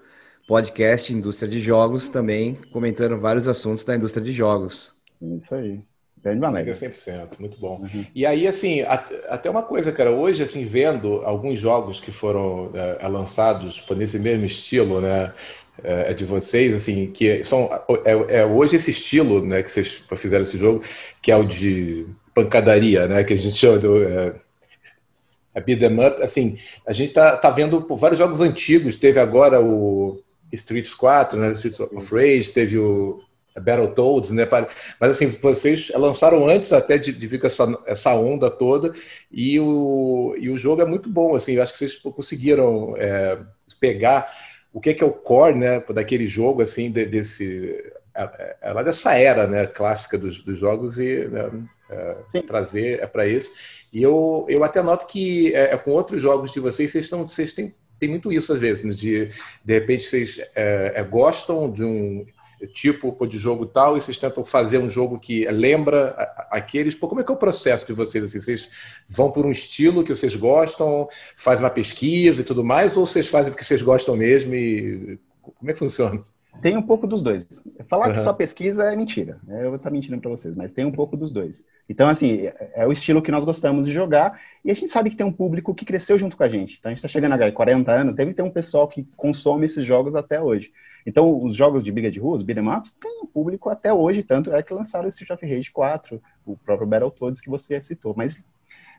podcast 0.47 1.13
Indústria 1.13 1.49
de 1.49 1.61
Jogos, 1.61 2.09
também 2.09 2.59
comentando 2.73 3.19
vários 3.19 3.47
assuntos 3.47 3.85
da 3.85 3.95
indústria 3.95 4.25
de 4.25 4.33
jogos. 4.33 4.97
Isso 5.21 5.55
aí. 5.55 5.81
Grande 6.23 6.41
maneira. 6.41 6.73
100%, 6.73 7.39
muito 7.39 7.59
bom. 7.59 7.81
Uhum. 7.81 8.07
E 8.15 8.25
aí, 8.25 8.49
assim, 8.49 8.81
até 9.29 9.51
uma 9.51 9.63
coisa, 9.63 9.93
cara, 9.93 10.11
hoje, 10.11 10.43
assim, 10.43 10.65
vendo 10.65 11.21
alguns 11.23 11.59
jogos 11.59 12.01
que 12.01 12.11
foram 12.11 12.71
é, 12.73 13.07
lançados 13.07 13.85
nesse 13.95 14.19
mesmo 14.19 14.47
estilo, 14.47 15.03
né, 15.03 15.35
é, 15.83 16.15
de 16.15 16.25
vocês, 16.25 16.75
assim, 16.75 17.11
que 17.11 17.45
são, 17.45 17.69
é, 18.07 18.39
é, 18.39 18.47
hoje 18.47 18.77
esse 18.77 18.91
estilo, 18.91 19.45
né, 19.45 19.63
que 19.63 19.71
vocês 19.71 20.03
fizeram 20.17 20.43
esse 20.43 20.57
jogo, 20.57 20.83
que 21.21 21.31
é 21.31 21.37
o 21.37 21.45
de 21.45 22.07
pancadaria, 22.35 23.07
né, 23.07 23.23
que 23.23 23.35
a 23.35 23.37
gente 23.37 23.57
chama 23.57 23.79
do, 23.79 24.03
é, 24.03 24.35
a 25.55 25.61
Beat 25.61 25.79
Them 25.79 26.05
Up, 26.07 26.23
assim, 26.23 26.59
a 26.87 26.93
gente 26.93 27.13
tá, 27.13 27.37
tá 27.37 27.51
vendo 27.51 27.87
vários 27.97 28.19
jogos 28.19 28.41
antigos, 28.41 28.97
teve 28.97 29.21
agora 29.21 29.61
o 29.61 30.21
Streets 30.53 30.95
4, 30.95 31.39
né, 31.39 31.53
Streets 31.53 31.81
of 31.81 32.15
Rage, 32.15 32.53
teve 32.53 32.79
o 32.79 33.21
Battletoads, 33.57 34.33
né, 34.33 34.49
mas 35.01 35.11
assim, 35.11 35.27
vocês 35.27 35.91
lançaram 35.95 36.49
antes 36.49 36.73
até 36.73 36.99
de, 36.99 37.13
de 37.13 37.27
vir 37.27 37.41
com 37.41 37.47
essa, 37.47 37.83
essa 37.87 38.15
onda 38.15 38.51
toda, 38.51 38.93
e 39.31 39.61
o, 39.61 40.35
e 40.39 40.51
o 40.51 40.59
jogo 40.59 40.83
é 40.83 40.85
muito 40.85 41.09
bom, 41.09 41.37
assim, 41.37 41.53
eu 41.53 41.63
acho 41.63 41.73
que 41.73 41.79
vocês 41.79 41.97
conseguiram 41.97 42.97
é, 42.97 43.39
pegar 43.79 44.29
o 44.73 44.81
que 44.81 44.91
é, 44.91 44.95
que 44.95 45.05
é 45.05 45.07
o 45.07 45.13
core, 45.13 45.57
né, 45.57 45.81
daquele 45.91 46.27
jogo, 46.27 46.63
assim, 46.63 46.91
de, 46.91 47.07
desse, 47.07 47.81
é, 48.17 48.57
é, 48.63 48.85
dessa 48.85 49.15
era, 49.15 49.47
né, 49.47 49.67
clássica 49.67 50.17
dos, 50.17 50.43
dos 50.43 50.59
jogos 50.59 50.99
e 50.99 51.27
né, 51.27 51.51
é, 51.91 52.43
trazer 52.43 53.01
é 53.01 53.07
para 53.07 53.27
esse. 53.27 53.53
E 53.93 54.03
eu, 54.03 54.47
eu 54.49 54.63
até 54.63 54.81
noto 54.83 55.07
que 55.07 55.53
é, 55.55 55.75
é, 55.75 55.77
com 55.77 55.91
outros 55.91 56.23
jogos 56.23 56.53
de 56.53 56.61
vocês, 56.61 56.93
vocês, 56.93 57.05
estão, 57.05 57.29
vocês 57.29 57.53
têm, 57.53 57.75
têm 57.99 58.09
muito 58.09 58.33
isso 58.33 58.53
às 58.53 58.61
vezes, 58.61 58.97
de 58.97 59.31
de 59.65 59.75
repente 59.75 60.05
vocês 60.05 60.41
é, 60.55 60.93
é, 60.97 61.03
gostam 61.03 61.71
de 61.71 61.85
um 61.85 62.25
tipo 62.73 63.27
de 63.27 63.37
jogo 63.37 63.67
tal 63.67 63.97
e 63.97 64.01
vocês 64.01 64.19
tentam 64.19 64.43
fazer 64.43 64.79
um 64.79 64.89
jogo 64.89 65.19
que 65.19 65.45
lembra 65.51 66.15
aqueles. 66.51 66.95
Pô, 66.95 67.09
como 67.09 67.21
é 67.21 67.25
que 67.25 67.31
é 67.31 67.35
o 67.35 67.39
processo 67.39 67.87
de 67.87 67.93
vocês? 67.93 68.25
Assim, 68.25 68.41
vocês 68.41 68.71
vão 69.07 69.31
por 69.31 69.45
um 69.45 69.51
estilo 69.51 70.03
que 70.03 70.15
vocês 70.15 70.35
gostam, 70.35 71.07
fazem 71.37 71.65
uma 71.65 71.71
pesquisa 71.71 72.41
e 72.41 72.45
tudo 72.45 72.65
mais, 72.65 72.97
ou 72.97 73.07
vocês 73.07 73.29
fazem 73.29 73.53
porque 73.53 73.65
vocês 73.65 73.83
gostam 73.83 74.17
mesmo 74.17 74.55
e 74.55 75.19
como 75.43 75.71
é 75.71 75.73
que 75.73 75.79
funciona? 75.79 76.23
Tem 76.63 76.77
um 76.77 76.83
pouco 76.83 77.07
dos 77.07 77.23
dois. 77.23 77.47
Falar 77.89 78.09
uhum. 78.09 78.15
que 78.15 78.21
só 78.21 78.33
pesquisa 78.33 78.85
é 78.85 78.97
mentira. 78.97 79.39
Eu 79.49 79.69
vou 79.69 79.77
estar 79.77 79.91
mentindo 79.91 80.19
para 80.19 80.31
vocês, 80.31 80.55
mas 80.55 80.73
tem 80.73 80.85
um 80.85 80.93
pouco 80.93 81.17
dos 81.17 81.33
dois. 81.33 81.63
Então, 81.89 82.09
assim, 82.09 82.47
é, 82.47 82.73
é 82.77 82.87
o 82.87 82.93
estilo 82.93 83.21
que 83.21 83.31
nós 83.31 83.45
gostamos 83.45 83.87
de 83.87 83.93
jogar 83.93 84.41
e 84.65 84.71
a 84.71 84.75
gente 84.75 84.89
sabe 84.89 85.11
que 85.11 85.17
tem 85.17 85.27
um 85.27 85.33
público 85.33 85.75
que 85.75 85.85
cresceu 85.85 86.19
junto 86.19 86.37
com 86.37 86.43
a 86.43 86.49
gente. 86.49 86.77
Então, 86.79 86.91
a 86.91 86.95
gente 86.95 86.99
está 86.99 87.09
chegando 87.09 87.33
agora 87.33 87.53
40 87.53 87.93
anos, 87.93 88.15
deve 88.15 88.33
ter 88.33 88.43
um 88.43 88.51
pessoal 88.51 88.89
que 88.89 89.07
consome 89.17 89.67
esses 89.67 89.85
jogos 89.85 90.15
até 90.15 90.41
hoje. 90.41 90.73
Então, 91.07 91.45
os 91.45 91.55
jogos 91.55 91.83
de 91.83 91.93
briga 91.93 92.11
de 92.11 92.19
rua, 92.19 92.37
os 92.37 92.43
beat'em 92.43 92.67
ups, 92.67 92.93
tem 92.95 93.23
um 93.23 93.27
público 93.27 93.69
até 93.69 93.93
hoje, 93.93 94.23
tanto 94.23 94.55
é 94.55 94.63
que 94.63 94.73
lançaram 94.73 95.05
o 95.05 95.09
Street 95.09 95.31
of 95.31 95.47
Rage 95.47 95.71
4, 95.71 96.21
o 96.47 96.57
próprio 96.57 96.89
Battletoads 96.89 97.41
que 97.41 97.51
você 97.51 97.83
citou. 97.83 98.15
Mas 98.17 98.43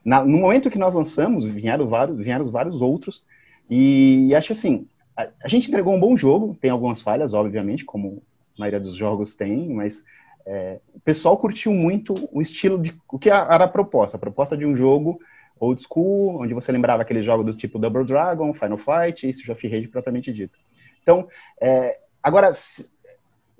na, 0.03 0.23
no 0.23 0.37
momento 0.37 0.69
que 0.69 0.77
nós 0.77 0.93
lançamos, 0.93 1.43
vieram 1.45 1.87
vários, 1.87 2.17
vieram 2.17 2.45
vários 2.45 2.79
outros, 2.81 3.25
e, 3.67 4.27
e 4.27 4.35
acho 4.35 4.53
assim, 4.53 4.87
a, 5.17 5.27
a, 5.43 5.47
gente 5.47 5.67
entregou 5.67 5.93
um 5.93 5.99
bom 5.99 6.15
jogo, 6.15 6.55
tem 6.59 6.71
algumas 6.71 7.01
falhas, 7.01 7.33
obviamente, 7.33 7.85
como 7.85 8.21
a 8.57 8.61
maioria 8.61 8.79
dos 8.79 8.95
jogos 8.95 9.35
tem, 9.35 9.69
mas 9.69 10.03
é, 10.45 10.79
o 10.93 10.99
pessoal 10.99 11.37
curtiu 11.37 11.73
muito 11.73 12.29
o 12.31 12.41
estilo 12.41 12.81
de 12.81 12.95
o 13.11 13.17
que 13.17 13.29
era 13.29 13.63
a 13.63 13.67
proposta, 13.67 14.17
a 14.17 14.19
proposta 14.19 14.55
de 14.55 14.65
um 14.65 14.75
jogo 14.75 15.19
old 15.59 15.81
school, 15.81 16.41
onde 16.41 16.53
você 16.53 16.71
lembrava 16.71 17.01
aquele 17.01 17.21
jogo 17.21 17.43
do 17.43 17.55
tipo 17.55 17.79
Double 17.79 18.05
Dragon, 18.05 18.53
Final 18.53 18.77
Fight, 18.77 19.27
isso 19.27 19.45
já 19.45 19.53
Rage 19.53 19.87
propriamente 19.87 20.31
dito. 20.33 20.57
Então, 21.01 21.27
é, 21.61 21.99
agora 22.21 22.51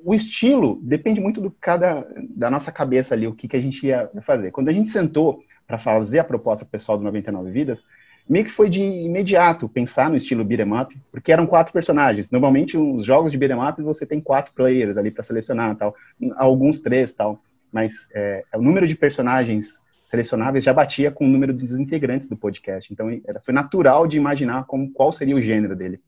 o 0.04 0.14
estilo 0.14 0.80
depende 0.82 1.20
muito 1.20 1.40
do 1.40 1.50
cada 1.50 2.06
da 2.30 2.50
nossa 2.50 2.72
cabeça 2.72 3.16
ali, 3.16 3.28
o 3.28 3.34
que, 3.34 3.48
que 3.48 3.56
a 3.56 3.62
gente 3.62 3.86
ia 3.88 4.10
fazer. 4.22 4.52
Quando 4.52 4.70
a 4.70 4.74
gente 4.74 4.90
sentou 4.90 5.44
para 5.66 5.78
fazer 5.78 6.20
a 6.20 6.24
proposta 6.24 6.66
pessoal 6.66 6.98
do 6.98 7.04
99 7.04 7.50
Vidas, 7.50 7.86
meio 8.28 8.46
que 8.46 8.52
foi 8.52 8.70
de 8.70 8.82
imediato 8.82 9.70
pensar 9.70 10.10
no 10.10 10.16
estilo 10.16 10.44
beat'em 10.44 10.74
up, 10.74 10.98
porque 11.12 11.32
eram 11.32 11.46
quatro 11.46 11.72
personagens. 11.72 12.30
Normalmente, 12.30 12.78
os 12.78 13.06
jogos 13.06 13.32
de 13.32 13.38
beat'em 13.38 13.62
up, 13.62 13.82
você 13.82 14.06
tem 14.06 14.20
quatro 14.20 14.54
players 14.54 14.98
ali 14.98 15.12
para 15.12 15.24
selecionar, 15.24 15.76
tal. 15.76 15.96
Alguns 16.36 16.80
três, 16.80 17.14
tal. 17.14 17.42
Mas 17.72 18.08
é, 18.14 18.44
o 18.56 18.62
número 18.62 18.88
de 18.88 18.96
personagens 18.96 19.84
selecionáveis 20.06 20.64
já 20.64 20.74
batia 20.74 21.12
com 21.12 21.26
o 21.26 21.28
número 21.28 21.54
dos 21.54 21.78
integrantes 21.78 22.28
do 22.28 22.38
podcast. 22.38 22.92
Então, 22.92 23.10
era, 23.28 23.40
foi 23.42 23.54
natural 23.54 24.08
de 24.08 24.18
imaginar 24.18 24.66
como, 24.66 24.92
qual 24.92 25.12
seria 25.12 25.36
o 25.36 25.42
gênero 25.42 25.76
dele. 25.76 26.00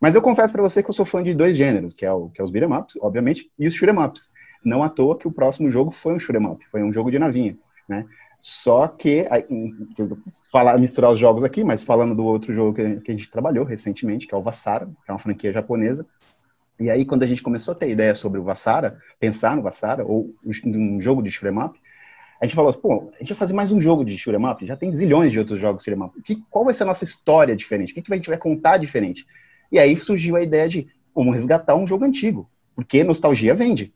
Mas 0.00 0.14
eu 0.14 0.22
confesso 0.22 0.52
para 0.52 0.62
você 0.62 0.82
que 0.82 0.88
eu 0.88 0.94
sou 0.94 1.04
fã 1.04 1.22
de 1.22 1.34
dois 1.34 1.56
gêneros, 1.56 1.94
que 1.94 2.06
é, 2.06 2.12
o, 2.12 2.30
que 2.30 2.40
é 2.40 2.44
os 2.44 2.50
beat'em 2.50 2.74
ups, 2.74 2.96
obviamente, 3.02 3.50
e 3.58 3.66
os 3.66 3.74
shoot'em 3.74 3.98
ups. 3.98 4.30
Não 4.64 4.82
à 4.82 4.88
toa 4.88 5.18
que 5.18 5.28
o 5.28 5.32
próximo 5.32 5.70
jogo 5.70 5.90
foi 5.90 6.14
um 6.14 6.20
shoot'em 6.20 6.46
up, 6.46 6.64
foi 6.70 6.82
um 6.82 6.92
jogo 6.92 7.10
de 7.10 7.18
navinha, 7.18 7.56
né? 7.88 8.06
Só 8.40 8.88
que, 8.88 9.26
falar, 10.50 10.78
misturar 10.78 11.12
os 11.12 11.18
jogos 11.18 11.44
aqui, 11.44 11.62
mas 11.62 11.82
falando 11.82 12.14
do 12.14 12.24
outro 12.24 12.54
jogo 12.54 12.72
que, 12.74 13.10
a 13.10 13.14
gente 13.14 13.30
trabalhou 13.30 13.66
recentemente, 13.66 14.26
que 14.26 14.34
é 14.34 14.38
o 14.38 14.42
Vassara, 14.42 14.86
que 14.86 15.10
é 15.10 15.12
uma 15.12 15.18
franquia 15.18 15.52
japonesa. 15.52 16.06
E 16.80 16.88
aí, 16.88 17.04
quando 17.04 17.22
a 17.22 17.26
gente 17.26 17.42
começou 17.42 17.72
a 17.72 17.74
ter 17.74 17.90
ideia 17.90 18.14
sobre 18.14 18.40
o 18.40 18.42
Vassara, 18.42 18.98
pensar 19.18 19.54
no 19.54 19.62
Vassara, 19.62 20.06
ou 20.06 20.34
um 20.64 21.00
jogo 21.02 21.22
de 21.22 21.30
shoot'em 21.30 21.62
up, 21.62 21.78
a 22.40 22.46
gente 22.46 22.56
falou, 22.56 22.72
pô, 22.72 23.12
a 23.14 23.18
gente 23.18 23.28
vai 23.28 23.36
fazer 23.36 23.52
mais 23.52 23.70
um 23.72 23.78
jogo 23.78 24.02
de 24.06 24.16
shoot'em 24.16 24.46
up, 24.46 24.66
já 24.66 24.74
tem 24.74 24.90
zilhões 24.90 25.30
de 25.30 25.38
outros 25.38 25.60
jogos 25.60 25.84
de 25.84 25.90
shoot'em 25.90 26.06
up. 26.06 26.22
Que, 26.22 26.42
qual 26.48 26.64
vai 26.64 26.72
ser 26.72 26.84
a 26.84 26.86
nossa 26.86 27.04
história 27.04 27.54
diferente? 27.54 27.92
O 27.92 27.94
que, 27.94 28.00
que 28.00 28.10
a 28.10 28.16
gente 28.16 28.30
vai 28.30 28.38
contar 28.38 28.78
diferente? 28.78 29.26
E 29.70 29.78
aí 29.78 29.98
surgiu 29.98 30.36
a 30.36 30.42
ideia 30.42 30.66
de, 30.66 30.88
vamos 31.14 31.34
resgatar 31.34 31.74
um 31.74 31.86
jogo 31.86 32.06
antigo, 32.06 32.48
porque 32.74 33.04
nostalgia 33.04 33.54
vende. 33.54 33.92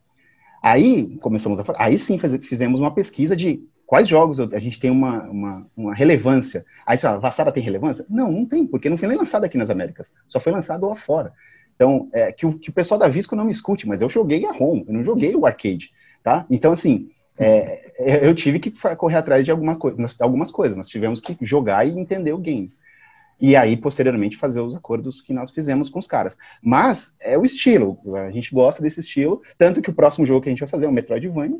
Aí 0.62 1.16
começamos 1.22 1.58
a 1.58 1.64
aí 1.78 1.98
sim 1.98 2.18
fizemos 2.18 2.78
uma 2.78 2.90
pesquisa 2.90 3.34
de 3.34 3.62
quais 3.86 4.08
jogos 4.08 4.40
a 4.40 4.58
gente 4.58 4.80
tem 4.80 4.90
uma, 4.90 5.22
uma, 5.24 5.66
uma 5.76 5.94
relevância. 5.94 6.64
Aí 6.86 6.96
você 6.96 7.06
fala, 7.06 7.18
Vassara 7.18 7.52
tem 7.52 7.62
relevância? 7.62 8.04
Não, 8.08 8.30
não 8.30 8.46
tem, 8.46 8.66
porque 8.66 8.88
não 8.88 8.96
foi 8.96 9.08
nem 9.08 9.18
lançado 9.18 9.44
aqui 9.44 9.56
nas 9.56 9.70
Américas, 9.70 10.12
só 10.28 10.40
foi 10.40 10.52
lançado 10.52 10.86
lá 10.86 10.96
fora. 10.96 11.32
Então, 11.74 12.08
é, 12.12 12.32
que, 12.32 12.46
o, 12.46 12.58
que 12.58 12.70
o 12.70 12.72
pessoal 12.72 12.98
da 12.98 13.08
Visco 13.08 13.34
não 13.34 13.44
me 13.44 13.52
escute, 13.52 13.86
mas 13.86 14.00
eu 14.00 14.08
joguei 14.08 14.46
a 14.46 14.52
ROM, 14.52 14.84
eu 14.86 14.94
não 14.94 15.04
joguei 15.04 15.34
o 15.34 15.44
arcade, 15.44 15.90
tá? 16.22 16.46
Então, 16.48 16.72
assim, 16.72 17.10
é, 17.36 18.26
eu 18.26 18.34
tive 18.34 18.60
que 18.60 18.72
correr 18.96 19.16
atrás 19.16 19.44
de 19.44 19.50
alguma 19.50 19.76
coisa, 19.76 19.96
algumas 20.20 20.50
coisas, 20.50 20.76
nós 20.76 20.88
tivemos 20.88 21.20
que 21.20 21.36
jogar 21.42 21.86
e 21.86 21.98
entender 21.98 22.32
o 22.32 22.38
game 22.38 22.72
e 23.40 23.56
aí 23.56 23.76
posteriormente 23.76 24.36
fazer 24.36 24.60
os 24.60 24.74
acordos 24.74 25.20
que 25.20 25.32
nós 25.32 25.50
fizemos 25.50 25.88
com 25.88 25.98
os 25.98 26.06
caras. 26.06 26.36
Mas 26.62 27.14
é 27.20 27.36
o 27.36 27.44
estilo, 27.44 27.98
a 28.14 28.30
gente 28.30 28.54
gosta 28.54 28.82
desse 28.82 29.00
estilo, 29.00 29.42
tanto 29.58 29.82
que 29.82 29.90
o 29.90 29.94
próximo 29.94 30.24
jogo 30.24 30.42
que 30.42 30.48
a 30.48 30.52
gente 30.52 30.60
vai 30.60 30.68
fazer 30.68 30.86
é 30.86 30.88
o 30.88 30.92
Metroidvania, 30.92 31.58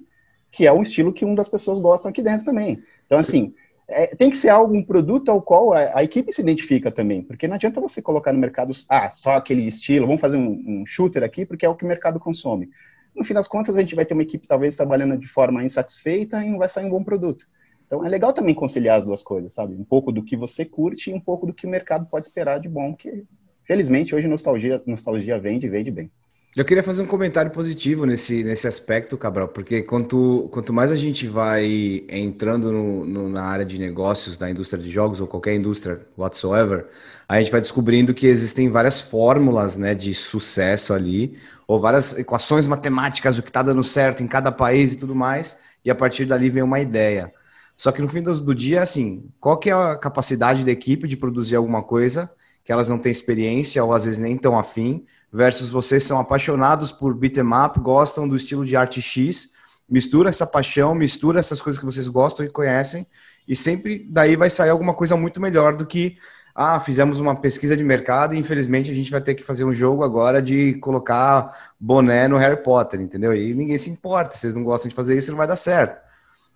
que 0.55 0.67
é 0.67 0.73
um 0.73 0.83
estilo 0.83 1.13
que 1.13 1.25
uma 1.25 1.35
das 1.35 1.49
pessoas 1.49 1.81
gostam 1.81 2.09
aqui 2.09 2.23
dentro 2.23 2.45
também. 2.45 2.81
Então, 3.07 3.19
assim, 3.19 3.53
é, 3.89 4.15
tem 4.15 4.31
que 4.31 4.37
ser 4.37 4.51
algo, 4.51 4.73
um 4.73 4.85
produto 4.85 5.29
ao 5.29 5.43
qual 5.43 5.73
a, 5.73 5.99
a, 5.99 6.05
equipe 6.05 6.33
se 6.33 6.41
identifica 6.41 6.93
também, 6.93 7.23
porque 7.23 7.49
não 7.49 7.57
adianta 7.57 7.81
você 7.81 8.01
colocar 8.01 8.33
no 8.33 8.39
mercado, 8.39 8.73
ah, 8.89 9.11
só 9.11 9.35
aquele 9.35 9.67
estilo, 9.67 10.07
vamos 10.07 10.21
fazer 10.21 10.37
um, 10.37 10.63
um 10.65 10.87
shooter 10.87 11.25
aqui, 11.25 11.45
porque 11.45 11.67
é 11.67 11.69
o 11.69 11.75
que 11.75 11.85
o 11.85 11.89
mercado 11.89 12.21
consome. 12.21 12.71
No 13.17 13.25
fim 13.25 13.35
das 13.35 13.49
contas, 13.49 13.77
a 13.77 13.81
gente 13.81 13.97
vai 13.97 14.05
ter 14.05 14.15
uma 14.15 14.23
equipe 14.23 14.47
talvez 14.47 14.77
trabalhando 14.77 15.19
de 15.19 15.27
forma 15.27 15.65
insatisfeita 15.65 16.45
e 16.45 16.51
não 16.51 16.59
vai 16.59 16.69
sair 16.69 16.87
um 16.87 16.91
bom 16.91 17.03
produto. 17.03 17.47
Então 17.87 18.05
é 18.05 18.09
legal 18.09 18.33
também 18.33 18.55
conciliar 18.55 18.99
as 18.99 19.05
duas 19.05 19.25
coisas, 19.25 19.53
sabe? 19.53 19.75
Um 19.75 19.85
pouco 19.85 20.13
do 20.13 20.23
que 20.23 20.37
você 20.37 20.65
curte 20.65 21.11
e 21.11 21.15
um 21.15 21.21
pouco 21.21 21.47
do 21.47 21.53
que 21.53 21.67
o 21.67 21.71
mercado 21.71 22.07
pode 22.07 22.27
esperar 22.27 22.61
de 22.61 22.69
bom, 22.69 22.95
que 22.95 23.25
felizmente 23.65 24.15
hoje 24.15 24.29
nostalgia, 24.29 24.81
nostalgia 24.87 25.37
vende, 25.37 25.69
vende 25.69 25.91
bem. 25.91 26.11
Eu 26.57 26.65
queria 26.65 26.85
fazer 26.85 27.03
um 27.03 27.07
comentário 27.07 27.51
positivo 27.51 28.07
nesse, 28.07 28.45
nesse 28.45 28.69
aspecto, 28.69 29.19
Cabral, 29.19 29.49
porque 29.49 29.83
quanto, 29.83 30.49
quanto 30.53 30.73
mais 30.73 30.93
a 30.93 30.97
gente 30.97 31.27
vai 31.27 32.05
entrando 32.09 32.71
no, 32.71 33.05
no, 33.05 33.29
na 33.29 33.43
área 33.43 33.65
de 33.65 33.77
negócios 33.77 34.39
da 34.39 34.49
indústria 34.49 34.81
de 34.81 34.89
jogos 34.89 35.19
ou 35.19 35.27
qualquer 35.27 35.57
indústria 35.57 36.07
whatsoever, 36.17 36.87
a 37.29 37.41
gente 37.41 37.51
vai 37.51 37.61
descobrindo 37.61 38.15
que 38.15 38.29
existem 38.29 38.71
várias 38.71 39.01
fórmulas 39.01 39.77
né, 39.77 39.97
de 39.97 40.15
sucesso 40.15 40.93
ali, 40.95 41.37
ou 41.67 41.81
várias 41.81 42.17
equações 42.17 42.69
matemáticas 42.69 43.35
do 43.35 43.43
que 43.43 43.51
está 43.51 43.61
dando 43.63 43.83
certo 43.83 44.23
em 44.23 44.29
cada 44.29 44.53
país 44.53 44.93
e 44.93 44.99
tudo 44.99 45.15
mais, 45.15 45.59
e 45.85 45.91
a 45.91 45.95
partir 45.95 46.25
dali 46.25 46.51
vem 46.51 46.63
uma 46.63 46.79
ideia. 46.79 47.33
Só 47.77 47.91
que 47.91 48.01
no 48.01 48.09
fim 48.09 48.23
do, 48.23 48.41
do 48.41 48.55
dia, 48.55 48.81
assim, 48.81 49.29
qual 49.41 49.59
que 49.59 49.71
é 49.71 49.73
a 49.73 49.97
capacidade 49.97 50.65
da 50.65 50.71
equipe 50.71 51.09
de 51.09 51.17
produzir 51.17 51.57
alguma 51.57 51.83
coisa 51.83 52.31
que 52.65 52.71
elas 52.71 52.89
não 52.89 52.99
têm 52.99 53.11
experiência 53.11 53.83
ou 53.85 53.93
às 53.93 54.05
vezes 54.05 54.21
nem 54.21 54.37
tão 54.37 54.57
afim, 54.57 55.05
versus 55.35 55.69
vocês 55.69 56.05
são 56.05 56.21
apaixonados 56.21 56.93
por 56.93 57.13
beat'em 57.13 57.43
up, 57.67 57.81
gostam 57.81 58.29
do 58.29 58.37
estilo 58.37 58.65
de 58.65 58.77
arte 58.77 59.03
X, 59.03 59.55
mistura 59.91 60.29
essa 60.29 60.47
paixão, 60.47 60.95
mistura 60.95 61.41
essas 61.41 61.61
coisas 61.61 61.77
que 61.77 61.85
vocês 61.85 62.07
gostam 62.07 62.47
e 62.47 62.49
conhecem, 62.49 63.05
e 63.47 63.57
sempre 63.57 64.07
daí 64.09 64.37
vai 64.37 64.49
sair 64.49 64.71
alguma 64.71 64.95
coisa 64.95 65.17
muito 65.17 65.41
melhor 65.41 65.75
do 65.75 65.85
que 65.85 66.17
ah, 66.55 66.79
fizemos 66.79 67.19
uma 67.19 67.35
pesquisa 67.35 67.77
de 67.77 67.83
mercado 67.83 68.37
e 68.37 68.39
infelizmente 68.39 68.93
a 68.93 68.95
gente 68.95 69.11
vai 69.11 69.21
ter 69.21 69.35
que 69.35 69.43
fazer 69.43 69.65
um 69.65 69.75
jogo 69.75 70.05
agora 70.05 70.41
de 70.41 70.75
colocar 70.75 71.73
boné 71.81 72.29
no 72.29 72.37
Harry 72.37 72.63
Potter, 72.63 73.01
entendeu? 73.01 73.35
E 73.35 73.53
ninguém 73.53 73.77
se 73.77 73.91
importa, 73.91 74.37
vocês 74.37 74.55
não 74.55 74.63
gostam 74.63 74.89
de 74.89 74.95
fazer 74.95 75.19
isso, 75.19 75.33
não 75.33 75.39
vai 75.39 75.49
dar 75.49 75.57
certo. 75.57 76.01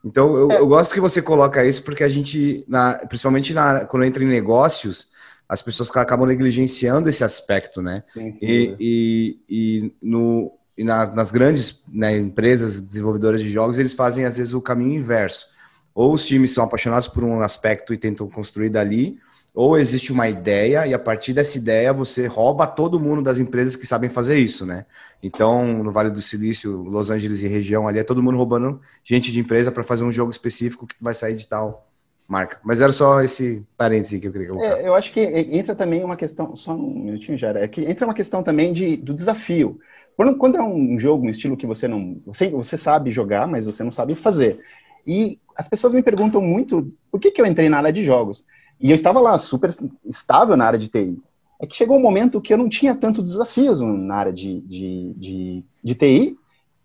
Então, 0.04 0.37
eu, 0.37 0.52
é. 0.52 0.58
eu, 0.61 0.68
gosto 0.68 0.94
que 0.94 1.00
você 1.00 1.20
coloca 1.20 1.64
isso 1.64 1.82
porque 1.82 2.04
a 2.04 2.08
gente, 2.08 2.64
na, 2.68 2.94
principalmente 3.08 3.52
na, 3.52 3.87
quando 3.87 4.04
entra 4.04 4.23
em 4.23 4.28
negócios, 4.28 5.08
as 5.49 5.62
pessoas 5.62 5.90
acabam 5.97 6.28
negligenciando 6.28 7.09
esse 7.09 7.25
aspecto, 7.25 7.81
né? 7.81 8.05
Sim, 8.12 8.33
sim, 8.35 8.38
e, 8.43 8.76
e, 8.78 9.38
e, 9.49 9.93
no, 10.02 10.52
e 10.76 10.85
nas, 10.85 11.14
nas 11.14 11.31
grandes 11.31 11.83
né, 11.88 12.17
empresas 12.17 12.81
desenvolvedoras 12.81 13.40
de 13.40 13.49
jogos, 13.49 13.78
eles 13.78 13.95
fazem 13.95 14.25
às 14.25 14.37
vezes 14.37 14.52
o 14.52 14.61
caminho 14.61 14.95
inverso. 14.95 15.47
Ou 15.95 16.12
os 16.12 16.26
times 16.26 16.52
são 16.52 16.64
apaixonados 16.64 17.09
por 17.09 17.25
um 17.25 17.40
aspecto 17.40 17.95
e 17.95 17.99
tentam 17.99 18.28
construir 18.28 18.69
dali, 18.69 19.19
ou 19.55 19.78
existe 19.78 20.12
uma 20.12 20.28
ideia 20.28 20.87
e 20.87 20.95
a 20.95 20.99
partir 20.99 21.33
dessa 21.33 21.57
ideia 21.57 21.93
você 21.93 22.26
rouba 22.26 22.67
todo 22.67 23.00
mundo 23.00 23.23
das 23.23 23.38
empresas 23.38 23.75
que 23.75 23.87
sabem 23.87 24.11
fazer 24.11 24.38
isso, 24.38 24.64
né? 24.67 24.85
Então, 25.23 25.83
no 25.83 25.90
Vale 25.90 26.11
do 26.11 26.23
Silício, 26.23 26.83
Los 26.83 27.11
Angeles 27.11 27.43
e 27.43 27.49
região 27.49 27.88
ali, 27.88 27.99
é 27.99 28.05
todo 28.05 28.23
mundo 28.23 28.37
roubando 28.37 28.81
gente 29.02 29.33
de 29.33 29.40
empresa 29.40 29.73
para 29.73 29.83
fazer 29.83 30.05
um 30.05 30.12
jogo 30.12 30.31
específico 30.31 30.87
que 30.87 30.95
vai 31.00 31.14
sair 31.14 31.35
de 31.35 31.47
tal 31.47 31.88
marca. 32.28 32.61
Mas 32.62 32.80
era 32.82 32.92
só 32.92 33.23
esse 33.23 33.64
parêntese 33.76 34.20
que 34.20 34.28
eu 34.28 34.32
queria 34.32 34.49
colocar. 34.49 34.66
É, 34.66 34.87
eu 34.87 34.94
acho 34.94 35.12
que 35.12 35.20
entra 35.20 35.75
também 35.75 36.04
uma 36.04 36.16
questão, 36.16 36.54
só 36.54 36.75
um 36.75 37.04
minutinho 37.04 37.38
já, 37.38 37.49
é 37.50 37.66
que 37.66 37.80
entra 37.80 38.06
uma 38.06 38.14
questão 38.14 38.42
também 38.42 38.73
de, 38.73 38.97
do 38.99 39.14
desafio. 39.14 39.80
Quando, 40.14 40.37
quando 40.37 40.58
é 40.58 40.62
um 40.62 40.99
jogo, 40.99 41.26
um 41.26 41.30
estilo 41.30 41.56
que 41.56 41.66
você 41.66 41.88
não, 41.88 42.20
você, 42.26 42.50
você 42.50 42.76
sabe 42.76 43.11
jogar, 43.11 43.49
mas 43.49 43.66
você 43.66 43.82
não 43.82 43.90
sabe 43.90 44.14
fazer. 44.14 44.61
E 45.06 45.38
as 45.56 45.68
pessoas 45.68 45.94
me 45.94 46.02
perguntam 46.02 46.42
muito, 46.42 46.92
por 47.11 47.18
que, 47.18 47.30
que 47.30 47.40
eu 47.40 47.47
entrei 47.47 47.68
na 47.68 47.78
área 47.78 47.92
de 47.92 48.04
jogos? 48.04 48.44
E 48.78 48.90
eu 48.90 48.94
estava 48.94 49.20
lá 49.20 49.38
super 49.38 49.70
estável 50.04 50.56
na 50.56 50.66
área 50.66 50.78
de 50.78 50.88
TI. 50.88 51.18
É 51.61 51.66
que 51.66 51.75
chegou 51.75 51.97
um 51.97 52.02
momento 52.02 52.40
que 52.40 52.52
eu 52.52 52.58
não 52.58 52.68
tinha 52.68 52.94
tanto 52.94 53.23
desafios 53.23 53.80
na 53.80 54.14
área 54.14 54.32
de, 54.32 54.61
de, 54.61 55.14
de, 55.16 55.64
de 55.82 55.94
TI 55.94 56.38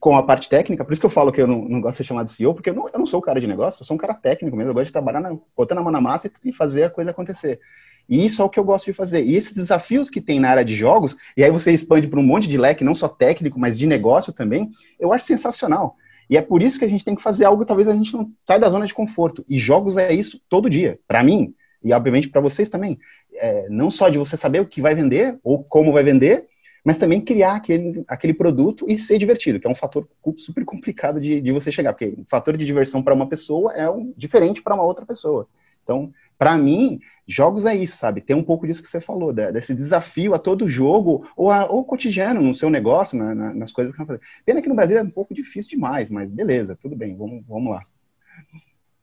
com 0.03 0.17
a 0.17 0.23
parte 0.23 0.49
técnica, 0.49 0.83
por 0.83 0.91
isso 0.91 0.99
que 0.99 1.05
eu 1.05 1.09
falo 1.09 1.31
que 1.31 1.41
eu 1.41 1.47
não, 1.47 1.63
não 1.63 1.79
gosto 1.79 1.93
de 1.93 1.97
ser 1.99 2.03
chamado 2.03 2.29
CEO, 2.29 2.53
porque 2.53 2.71
eu 2.71 2.73
não, 2.73 2.89
eu 2.89 2.99
não 2.99 3.07
sou 3.07 3.21
o 3.21 3.23
cara 3.23 3.39
de 3.39 3.47
negócio, 3.47 3.81
eu 3.81 3.85
sou 3.85 3.95
um 3.95 3.97
cara 3.97 4.13
técnico 4.13 4.53
mesmo, 4.57 4.69
eu 4.69 4.73
gosto 4.73 4.87
de 4.87 4.91
trabalhar 4.91 5.21
na, 5.21 5.33
botando 5.55 5.77
a 5.77 5.81
mão 5.81 5.93
na 5.93 6.01
massa 6.01 6.29
e 6.43 6.51
fazer 6.51 6.83
a 6.83 6.89
coisa 6.89 7.11
acontecer. 7.11 7.61
E 8.09 8.25
isso 8.25 8.41
é 8.41 8.45
o 8.45 8.49
que 8.49 8.59
eu 8.59 8.65
gosto 8.65 8.83
de 8.83 8.91
fazer. 8.91 9.23
E 9.23 9.33
esses 9.33 9.53
desafios 9.53 10.09
que 10.09 10.19
tem 10.19 10.41
na 10.41 10.49
área 10.49 10.65
de 10.65 10.75
jogos, 10.75 11.15
e 11.37 11.43
aí 11.43 11.49
você 11.49 11.71
expande 11.71 12.05
para 12.05 12.19
um 12.19 12.23
monte 12.23 12.49
de 12.49 12.57
leque, 12.57 12.83
não 12.83 12.93
só 12.93 13.07
técnico, 13.07 13.57
mas 13.57 13.77
de 13.77 13.87
negócio 13.87 14.33
também, 14.33 14.69
eu 14.99 15.13
acho 15.13 15.25
sensacional. 15.25 15.95
E 16.29 16.35
é 16.35 16.41
por 16.41 16.61
isso 16.61 16.79
que 16.79 16.83
a 16.83 16.89
gente 16.89 17.05
tem 17.05 17.15
que 17.15 17.23
fazer 17.23 17.45
algo, 17.45 17.63
talvez 17.63 17.87
a 17.87 17.93
gente 17.93 18.13
não 18.13 18.29
saia 18.45 18.59
da 18.59 18.69
zona 18.69 18.85
de 18.85 18.93
conforto. 18.93 19.45
E 19.47 19.57
jogos 19.57 19.95
é 19.95 20.11
isso 20.11 20.37
todo 20.49 20.69
dia. 20.69 20.99
Para 21.07 21.23
mim, 21.23 21.55
e 21.81 21.93
obviamente 21.93 22.27
para 22.27 22.41
vocês 22.41 22.67
também, 22.67 22.99
é, 23.35 23.69
não 23.69 23.89
só 23.89 24.09
de 24.09 24.17
você 24.17 24.35
saber 24.35 24.59
o 24.59 24.67
que 24.67 24.81
vai 24.81 24.93
vender 24.93 25.39
ou 25.41 25.63
como 25.63 25.93
vai 25.93 26.03
vender, 26.03 26.49
mas 26.83 26.97
também 26.97 27.21
criar 27.21 27.55
aquele, 27.55 28.03
aquele 28.07 28.33
produto 28.33 28.85
e 28.89 28.97
ser 28.97 29.17
divertido, 29.17 29.59
que 29.59 29.65
é 29.65 29.69
um 29.69 29.75
fator 29.75 30.07
super 30.37 30.65
complicado 30.65 31.19
de, 31.21 31.39
de 31.39 31.51
você 31.51 31.71
chegar, 31.71 31.93
porque 31.93 32.13
o 32.17 32.25
fator 32.27 32.57
de 32.57 32.65
diversão 32.65 33.01
para 33.01 33.13
uma 33.13 33.27
pessoa 33.27 33.73
é 33.73 33.89
um, 33.89 34.13
diferente 34.17 34.61
para 34.61 34.73
uma 34.75 34.83
outra 34.83 35.05
pessoa. 35.05 35.47
Então, 35.81 36.13
para 36.37 36.57
mim, 36.57 36.99
jogos 37.25 37.65
é 37.65 37.73
isso, 37.73 37.95
sabe? 37.95 38.19
Tem 38.19 38.35
um 38.35 38.43
pouco 38.43 38.67
disso 38.67 38.81
que 38.81 38.89
você 38.89 38.99
falou, 38.99 39.31
desse 39.31 39.73
desafio 39.73 40.33
a 40.33 40.39
todo 40.39 40.67
jogo, 40.67 41.25
ou, 41.37 41.49
a, 41.49 41.65
ou 41.65 41.85
cotidiano 41.85 42.41
no 42.41 42.55
seu 42.55 42.69
negócio, 42.69 43.17
na, 43.17 43.33
na, 43.33 43.53
nas 43.53 43.71
coisas 43.71 43.95
que 43.95 44.01
eu 44.01 44.05
falei. 44.05 44.21
Pena 44.45 44.61
que 44.61 44.69
no 44.69 44.75
Brasil 44.75 44.97
é 44.97 45.03
um 45.03 45.09
pouco 45.09 45.33
difícil 45.33 45.71
demais, 45.71 46.11
mas 46.11 46.29
beleza, 46.29 46.75
tudo 46.75 46.95
bem, 46.95 47.15
vamos, 47.15 47.45
vamos 47.47 47.71
lá. 47.71 47.85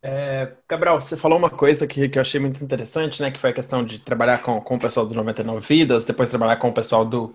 É, 0.03 0.53
Gabriel, 0.67 0.99
você 0.99 1.15
falou 1.15 1.37
uma 1.37 1.51
coisa 1.51 1.87
que, 1.87 2.09
que 2.09 2.19
eu 2.19 2.23
achei 2.23 2.41
muito 2.41 2.65
interessante, 2.65 3.21
né? 3.21 3.31
Que 3.31 3.39
foi 3.39 3.51
a 3.51 3.55
questão 3.55 3.85
de 3.85 3.99
trabalhar 3.99 4.43
com, 4.43 4.59
com 4.61 4.77
o 4.77 4.79
pessoal 4.79 5.05
do 5.05 5.15
99 5.15 5.67
Vidas, 5.67 6.07
depois 6.07 6.31
trabalhar 6.31 6.57
com 6.57 6.71
o 6.71 6.73
pessoal 6.73 7.05
do, 7.05 7.35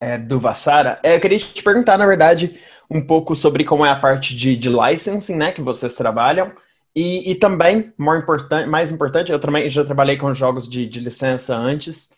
é, 0.00 0.16
do 0.16 0.40
Vassara. 0.40 0.98
É, 1.02 1.14
eu 1.14 1.20
queria 1.20 1.38
te 1.38 1.62
perguntar, 1.62 1.98
na 1.98 2.06
verdade, 2.06 2.58
um 2.90 3.00
pouco 3.00 3.36
sobre 3.36 3.64
como 3.64 3.84
é 3.84 3.90
a 3.90 3.96
parte 3.96 4.34
de, 4.34 4.56
de 4.56 4.68
licensing, 4.68 5.36
né? 5.36 5.52
Que 5.52 5.60
vocês 5.60 5.94
trabalham. 5.94 6.52
E, 6.96 7.30
e 7.30 7.34
também, 7.36 7.92
important, 7.98 8.66
mais 8.66 8.90
importante, 8.90 9.30
eu 9.30 9.38
também 9.38 9.68
já 9.70 9.84
trabalhei 9.84 10.16
com 10.16 10.34
jogos 10.34 10.68
de, 10.68 10.86
de 10.86 10.98
licença 10.98 11.54
antes. 11.54 12.10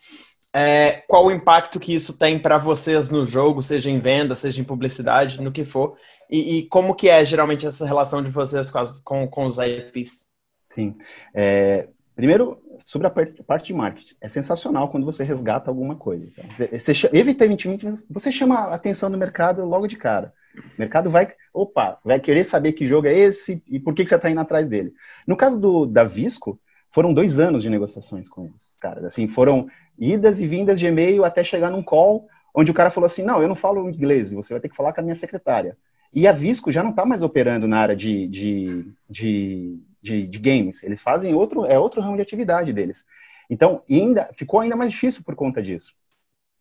É, 0.54 1.02
qual 1.08 1.26
o 1.26 1.30
impacto 1.30 1.80
que 1.80 1.94
isso 1.94 2.18
tem 2.18 2.38
para 2.38 2.58
vocês 2.58 3.10
no 3.10 3.26
jogo, 3.26 3.62
seja 3.62 3.90
em 3.90 3.98
venda, 3.98 4.34
seja 4.34 4.60
em 4.60 4.64
publicidade, 4.64 5.40
no 5.40 5.52
que 5.52 5.64
for, 5.64 5.96
e, 6.30 6.58
e 6.58 6.68
como 6.68 6.94
que 6.94 7.08
é 7.08 7.24
geralmente 7.24 7.66
essa 7.66 7.86
relação 7.86 8.22
de 8.22 8.30
vocês 8.30 8.70
com, 8.70 8.78
as, 8.78 8.90
com, 9.00 9.26
com 9.28 9.46
os 9.46 9.58
IPs? 9.58 10.30
Sim. 10.70 10.96
É, 11.34 11.88
primeiro, 12.14 12.60
sobre 12.84 13.06
a 13.06 13.10
parte 13.10 13.66
de 13.66 13.74
marketing, 13.74 14.14
é 14.20 14.28
sensacional 14.28 14.88
quando 14.88 15.04
você 15.04 15.24
resgata 15.24 15.70
alguma 15.70 15.96
coisa. 15.96 16.26
Tá? 16.36 16.42
Você, 16.70 16.92
evidentemente, 17.12 17.86
você 18.08 18.30
chama 18.30 18.56
a 18.56 18.74
atenção 18.74 19.10
do 19.10 19.18
mercado 19.18 19.64
logo 19.64 19.86
de 19.86 19.96
cara. 19.96 20.32
O 20.56 20.80
mercado 20.80 21.10
vai, 21.10 21.32
opa, 21.52 21.98
vai 22.04 22.20
querer 22.20 22.44
saber 22.44 22.72
que 22.72 22.86
jogo 22.86 23.06
é 23.06 23.14
esse 23.14 23.62
e 23.66 23.80
por 23.80 23.94
que, 23.94 24.02
que 24.02 24.08
você 24.08 24.16
está 24.16 24.30
indo 24.30 24.40
atrás 24.40 24.66
dele. 24.68 24.92
No 25.26 25.36
caso 25.36 25.58
do 25.58 25.86
da 25.86 26.04
Visco, 26.04 26.60
foram 26.90 27.14
dois 27.14 27.40
anos 27.40 27.62
de 27.62 27.70
negociações 27.70 28.28
com 28.28 28.50
esses 28.56 28.78
caras. 28.78 29.04
Assim, 29.04 29.26
foram 29.26 29.66
idas 29.98 30.40
e 30.40 30.46
vindas 30.46 30.78
de 30.78 30.86
e-mail 30.86 31.24
até 31.24 31.42
chegar 31.42 31.70
num 31.70 31.82
call 31.82 32.28
onde 32.54 32.70
o 32.70 32.74
cara 32.74 32.90
falou 32.90 33.06
assim, 33.06 33.22
não, 33.22 33.40
eu 33.40 33.48
não 33.48 33.56
falo 33.56 33.88
inglês, 33.88 34.32
você 34.32 34.52
vai 34.52 34.60
ter 34.60 34.68
que 34.68 34.76
falar 34.76 34.92
com 34.92 35.00
a 35.00 35.04
minha 35.04 35.16
secretária. 35.16 35.76
E 36.12 36.28
a 36.28 36.32
Visco 36.32 36.70
já 36.70 36.82
não 36.82 36.90
está 36.90 37.06
mais 37.06 37.22
operando 37.22 37.66
na 37.66 37.78
área 37.78 37.96
de, 37.96 38.28
de, 38.28 38.86
de, 39.08 39.80
de, 40.02 40.26
de 40.26 40.38
games. 40.38 40.82
Eles 40.82 41.00
fazem 41.00 41.34
outro, 41.34 41.64
é 41.64 41.78
outro 41.78 42.00
ramo 42.00 42.16
de 42.16 42.22
atividade 42.22 42.72
deles. 42.72 43.06
Então, 43.48 43.82
ainda 43.88 44.30
ficou 44.34 44.60
ainda 44.60 44.76
mais 44.76 44.90
difícil 44.90 45.22
por 45.24 45.34
conta 45.34 45.62
disso. 45.62 45.94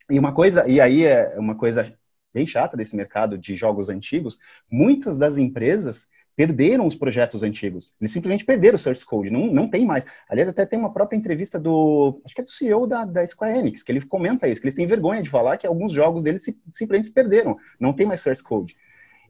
E 0.09 0.19
uma 0.19 0.33
coisa, 0.33 0.67
e 0.67 0.79
aí 0.79 1.05
é 1.05 1.39
uma 1.39 1.55
coisa 1.55 1.93
bem 2.33 2.45
chata 2.47 2.77
desse 2.77 2.95
mercado 2.95 3.37
de 3.37 3.55
jogos 3.55 3.89
antigos, 3.89 4.39
muitas 4.69 5.17
das 5.17 5.37
empresas 5.37 6.07
perderam 6.35 6.87
os 6.87 6.95
projetos 6.95 7.43
antigos. 7.43 7.93
Eles 7.99 8.11
simplesmente 8.11 8.45
perderam 8.45 8.75
o 8.75 8.79
source 8.79 9.05
code, 9.05 9.29
não, 9.29 9.47
não 9.47 9.69
tem 9.69 9.85
mais. 9.85 10.05
Aliás, 10.29 10.49
até 10.49 10.65
tem 10.65 10.79
uma 10.79 10.93
própria 10.93 11.17
entrevista 11.17 11.59
do, 11.59 12.21
acho 12.25 12.33
que 12.33 12.41
é 12.41 12.43
do 12.43 12.49
CEO 12.49 12.87
da, 12.87 13.05
da 13.05 13.25
Square 13.27 13.57
Enix, 13.57 13.83
que 13.83 13.91
ele 13.91 14.01
comenta 14.01 14.47
isso, 14.47 14.59
que 14.59 14.65
eles 14.65 14.75
têm 14.75 14.87
vergonha 14.87 15.21
de 15.21 15.29
falar 15.29 15.57
que 15.57 15.67
alguns 15.67 15.91
jogos 15.93 16.23
deles 16.23 16.43
se, 16.43 16.57
simplesmente 16.71 17.07
se 17.07 17.13
perderam, 17.13 17.57
não 17.79 17.93
tem 17.93 18.05
mais 18.05 18.21
source 18.21 18.41
code. 18.41 18.75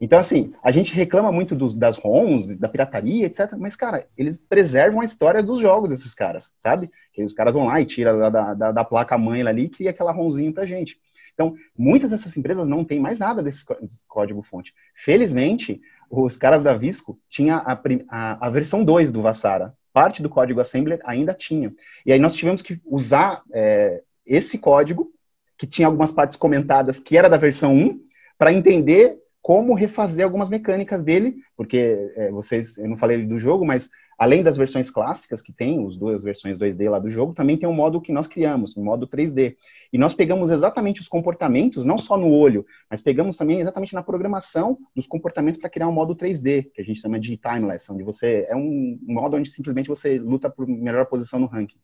Então, 0.01 0.17
assim, 0.17 0.51
a 0.63 0.72
gente 0.72 0.96
reclama 0.96 1.31
muito 1.31 1.55
dos, 1.55 1.75
das 1.75 1.96
ROMs, 1.96 2.58
da 2.58 2.67
pirataria, 2.67 3.27
etc. 3.27 3.53
Mas, 3.55 3.75
cara, 3.75 4.08
eles 4.17 4.39
preservam 4.39 5.00
a 5.00 5.05
história 5.05 5.43
dos 5.43 5.60
jogos, 5.60 5.93
esses 5.93 6.15
caras, 6.15 6.51
sabe? 6.58 6.89
Que 7.13 7.24
os 7.24 7.34
caras 7.34 7.53
vão 7.53 7.67
lá 7.67 7.79
e 7.79 7.86
tiram 7.86 8.17
da, 8.17 8.55
da, 8.55 8.72
da 8.72 8.84
placa-mãe 8.84 9.43
ali 9.43 9.65
e 9.65 9.70
cria 9.70 9.91
aquela 9.91 10.12
ROMzinho 10.12 10.51
pra 10.51 10.65
gente. 10.65 11.00
Então, 11.36 11.55
muitas 11.77 12.10
dessas 12.10 12.36
empresas 12.36 12.67
não 12.67 12.84
têm 12.84 13.00
mais 13.00 13.20
nada 13.20 13.43
desse, 13.43 13.63
desse 13.79 14.03
código-fonte. 14.08 14.74
Felizmente, 14.96 15.79
os 16.10 16.36
caras 16.36 16.63
da 16.63 16.74
Visco 16.74 17.20
tinham 17.29 17.58
a, 17.60 17.79
a, 18.10 18.48
a 18.48 18.50
versão 18.50 18.84
2 18.84 19.12
do 19.12 19.22
Vassara. 19.22 19.75
Parte 19.93 20.24
do 20.24 20.29
código 20.29 20.60
assembler 20.60 21.00
ainda 21.03 21.34
tinha. 21.34 21.72
E 22.03 22.12
aí 22.12 22.17
nós 22.17 22.34
tivemos 22.34 22.63
que 22.63 22.81
usar 22.84 23.43
é, 23.53 24.01
esse 24.25 24.58
código, 24.58 25.12
que 25.58 25.67
tinha 25.67 25.88
algumas 25.88 26.12
partes 26.12 26.38
comentadas 26.38 27.00
que 27.00 27.15
era 27.15 27.29
da 27.29 27.38
versão 27.38 27.75
1, 27.75 28.01
para 28.36 28.51
entender 28.51 29.22
como 29.41 29.74
refazer 29.74 30.24
algumas 30.24 30.50
mecânicas 30.50 31.03
dele, 31.03 31.38
porque 31.57 32.12
é, 32.15 32.29
vocês, 32.31 32.77
eu 32.77 32.88
não 32.88 32.95
falei 32.95 33.25
do 33.25 33.39
jogo, 33.39 33.65
mas 33.65 33.89
além 34.17 34.43
das 34.43 34.55
versões 34.55 34.91
clássicas 34.91 35.41
que 35.41 35.51
tem, 35.51 35.83
as 35.83 35.98
duas 35.98 36.21
versões 36.21 36.60
2D 36.60 36.88
lá 36.88 37.00
do 37.00 37.10
jogo, 37.10 37.33
também 37.33 37.57
tem 37.57 37.67
um 37.67 37.74
modo 37.74 38.00
que 38.00 38.12
nós 38.12 38.27
criamos, 38.27 38.77
um 38.77 38.83
modo 38.83 39.07
3D. 39.07 39.55
E 39.91 39.98
nós 39.98 40.13
pegamos 40.13 40.51
exatamente 40.51 41.01
os 41.01 41.07
comportamentos, 41.07 41.86
não 41.86 41.98
só 41.98 42.15
no 42.15 42.29
olho, 42.29 42.63
mas 42.88 43.01
pegamos 43.01 43.36
também 43.36 43.62
exatamente 43.62 43.95
na 43.95 44.03
programação 44.03 44.77
dos 44.96 45.07
comportamentos 45.07 45.59
para 45.59 45.72
criar 45.72 45.87
um 45.87 45.92
modo 45.92 46.16
3D, 46.16 46.68
que 46.72 46.81
a 46.81 46.83
gente 46.83 47.01
chama 47.01 47.20
de 47.20 47.35
timeless, 47.35 47.92
onde 47.92 48.03
você 48.03 48.46
é 48.48 48.55
um 48.55 49.00
modo 49.01 49.37
onde 49.37 49.50
simplesmente 49.50 49.89
você 49.89 50.20
luta 50.20 50.51
por 50.51 50.68
melhor 50.68 51.07
posição 51.07 51.39
no 51.39 51.48
ranking. 51.48 51.79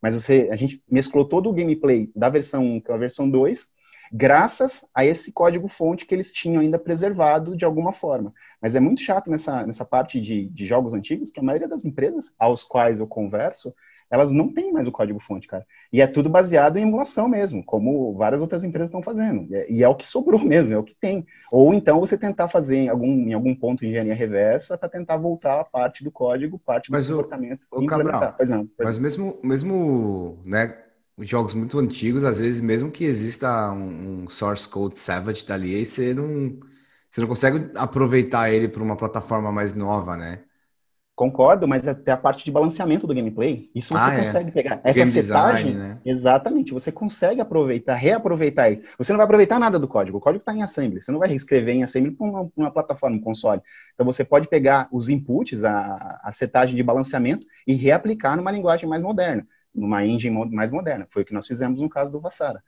Mas 0.00 0.14
você, 0.14 0.48
a 0.52 0.56
gente 0.56 0.80
mesclou 0.88 1.24
todo 1.24 1.50
o 1.50 1.52
gameplay 1.52 2.08
da 2.14 2.28
versão 2.28 2.64
1 2.64 2.80
com 2.82 2.92
a 2.92 2.96
versão 2.96 3.28
2 3.28 3.68
graças 4.12 4.84
a 4.94 5.04
esse 5.04 5.32
código-fonte 5.32 6.04
que 6.04 6.14
eles 6.14 6.32
tinham 6.32 6.60
ainda 6.60 6.78
preservado 6.78 7.56
de 7.56 7.64
alguma 7.64 7.92
forma. 7.92 8.32
Mas 8.60 8.74
é 8.74 8.80
muito 8.80 9.00
chato 9.00 9.30
nessa, 9.30 9.64
nessa 9.66 9.84
parte 9.84 10.20
de, 10.20 10.46
de 10.48 10.66
jogos 10.66 10.92
antigos, 10.92 11.30
que 11.30 11.40
a 11.40 11.42
maioria 11.42 11.68
das 11.68 11.84
empresas 11.84 12.34
aos 12.38 12.64
quais 12.64 12.98
eu 12.98 13.06
converso, 13.06 13.74
elas 14.10 14.32
não 14.32 14.52
têm 14.52 14.72
mais 14.72 14.88
o 14.88 14.92
código-fonte, 14.92 15.46
cara. 15.46 15.64
E 15.92 16.00
é 16.00 16.06
tudo 16.06 16.28
baseado 16.28 16.76
em 16.76 16.82
emulação 16.82 17.28
mesmo, 17.28 17.64
como 17.64 18.12
várias 18.14 18.42
outras 18.42 18.64
empresas 18.64 18.88
estão 18.88 19.02
fazendo. 19.02 19.46
E 19.68 19.84
é, 19.84 19.88
o 19.88 19.94
que 19.94 20.06
sobrou 20.06 20.40
mesmo, 20.42 20.74
é 20.74 20.78
o 20.78 20.82
que 20.82 20.94
tem. 20.94 21.24
Ou 21.52 21.72
então 21.72 22.00
você 22.00 22.18
tentar 22.18 22.48
fazer 22.48 22.76
em 22.76 22.88
algum, 22.88 23.28
em 23.28 23.32
algum 23.32 23.54
ponto 23.54 23.84
engenharia 23.84 24.14
reversa 24.14 24.76
para 24.76 24.88
tentar 24.88 25.16
voltar 25.16 25.60
a 25.60 25.64
parte 25.64 26.02
do 26.02 26.10
código, 26.10 26.58
parte 26.58 26.90
do 26.90 26.92
mas 26.92 27.08
comportamento. 27.08 27.64
O, 27.70 27.82
o 27.82 27.86
Cabral, 27.86 28.34
pois 28.36 28.48
não, 28.48 28.66
pois 28.66 28.88
mas 28.88 28.98
mesmo, 28.98 29.38
mesmo 29.44 30.40
né, 30.44 30.76
jogos 31.20 31.54
muito 31.54 31.78
antigos, 31.78 32.24
às 32.24 32.40
vezes, 32.40 32.60
mesmo 32.60 32.90
que 32.90 33.04
exista 33.04 33.70
um, 33.72 34.24
um 34.24 34.28
source 34.28 34.68
code 34.68 34.98
Savage 34.98 35.46
dali, 35.46 35.74
aí 35.74 35.86
você 35.86 36.14
não, 36.14 36.58
você 37.10 37.20
não 37.20 37.28
consegue 37.28 37.70
aproveitar 37.74 38.50
ele 38.52 38.68
para 38.68 38.82
uma 38.82 38.96
plataforma 38.96 39.50
mais 39.52 39.74
nova, 39.74 40.16
né? 40.16 40.40
Concordo, 41.20 41.68
mas 41.68 41.86
até 41.86 42.12
a 42.12 42.16
parte 42.16 42.46
de 42.46 42.50
balanceamento 42.50 43.06
do 43.06 43.14
gameplay, 43.14 43.70
isso 43.74 43.92
você 43.92 44.10
ah, 44.10 44.14
é. 44.14 44.20
consegue 44.20 44.48
é. 44.48 44.52
pegar. 44.52 44.80
Essa 44.82 45.00
Game 45.00 45.10
setagem, 45.10 45.72
design, 45.72 45.88
né? 45.88 46.00
exatamente, 46.02 46.72
você 46.72 46.90
consegue 46.90 47.42
aproveitar, 47.42 47.94
reaproveitar 47.94 48.70
isso. 48.70 48.82
Você 48.96 49.12
não 49.12 49.18
vai 49.18 49.24
aproveitar 49.24 49.60
nada 49.60 49.78
do 49.78 49.86
código, 49.86 50.16
o 50.16 50.20
código 50.20 50.40
está 50.40 50.54
em 50.54 50.62
assembly, 50.62 51.02
você 51.02 51.12
não 51.12 51.18
vai 51.18 51.28
reescrever 51.28 51.74
em 51.74 51.82
assembly 51.82 52.12
para 52.12 52.26
uma, 52.26 52.50
uma, 52.56 52.70
plataforma, 52.70 53.16
um 53.16 53.20
console. 53.20 53.60
Então 53.92 54.06
você 54.06 54.24
pode 54.24 54.48
pegar 54.48 54.88
os 54.90 55.10
inputs, 55.10 55.62
a, 55.62 56.20
a 56.24 56.32
setagem 56.32 56.74
de 56.74 56.82
balanceamento 56.82 57.46
e 57.66 57.74
reaplicar 57.74 58.34
numa 58.34 58.50
linguagem 58.50 58.88
mais 58.88 59.02
moderna 59.02 59.46
numa 59.74 60.04
engine 60.04 60.46
mais 60.50 60.70
moderna. 60.70 61.06
Foi 61.10 61.22
o 61.22 61.24
que 61.24 61.34
nós 61.34 61.46
fizemos 61.46 61.80
no 61.80 61.88
caso 61.88 62.12
do 62.12 62.20
Vassara. 62.20 62.62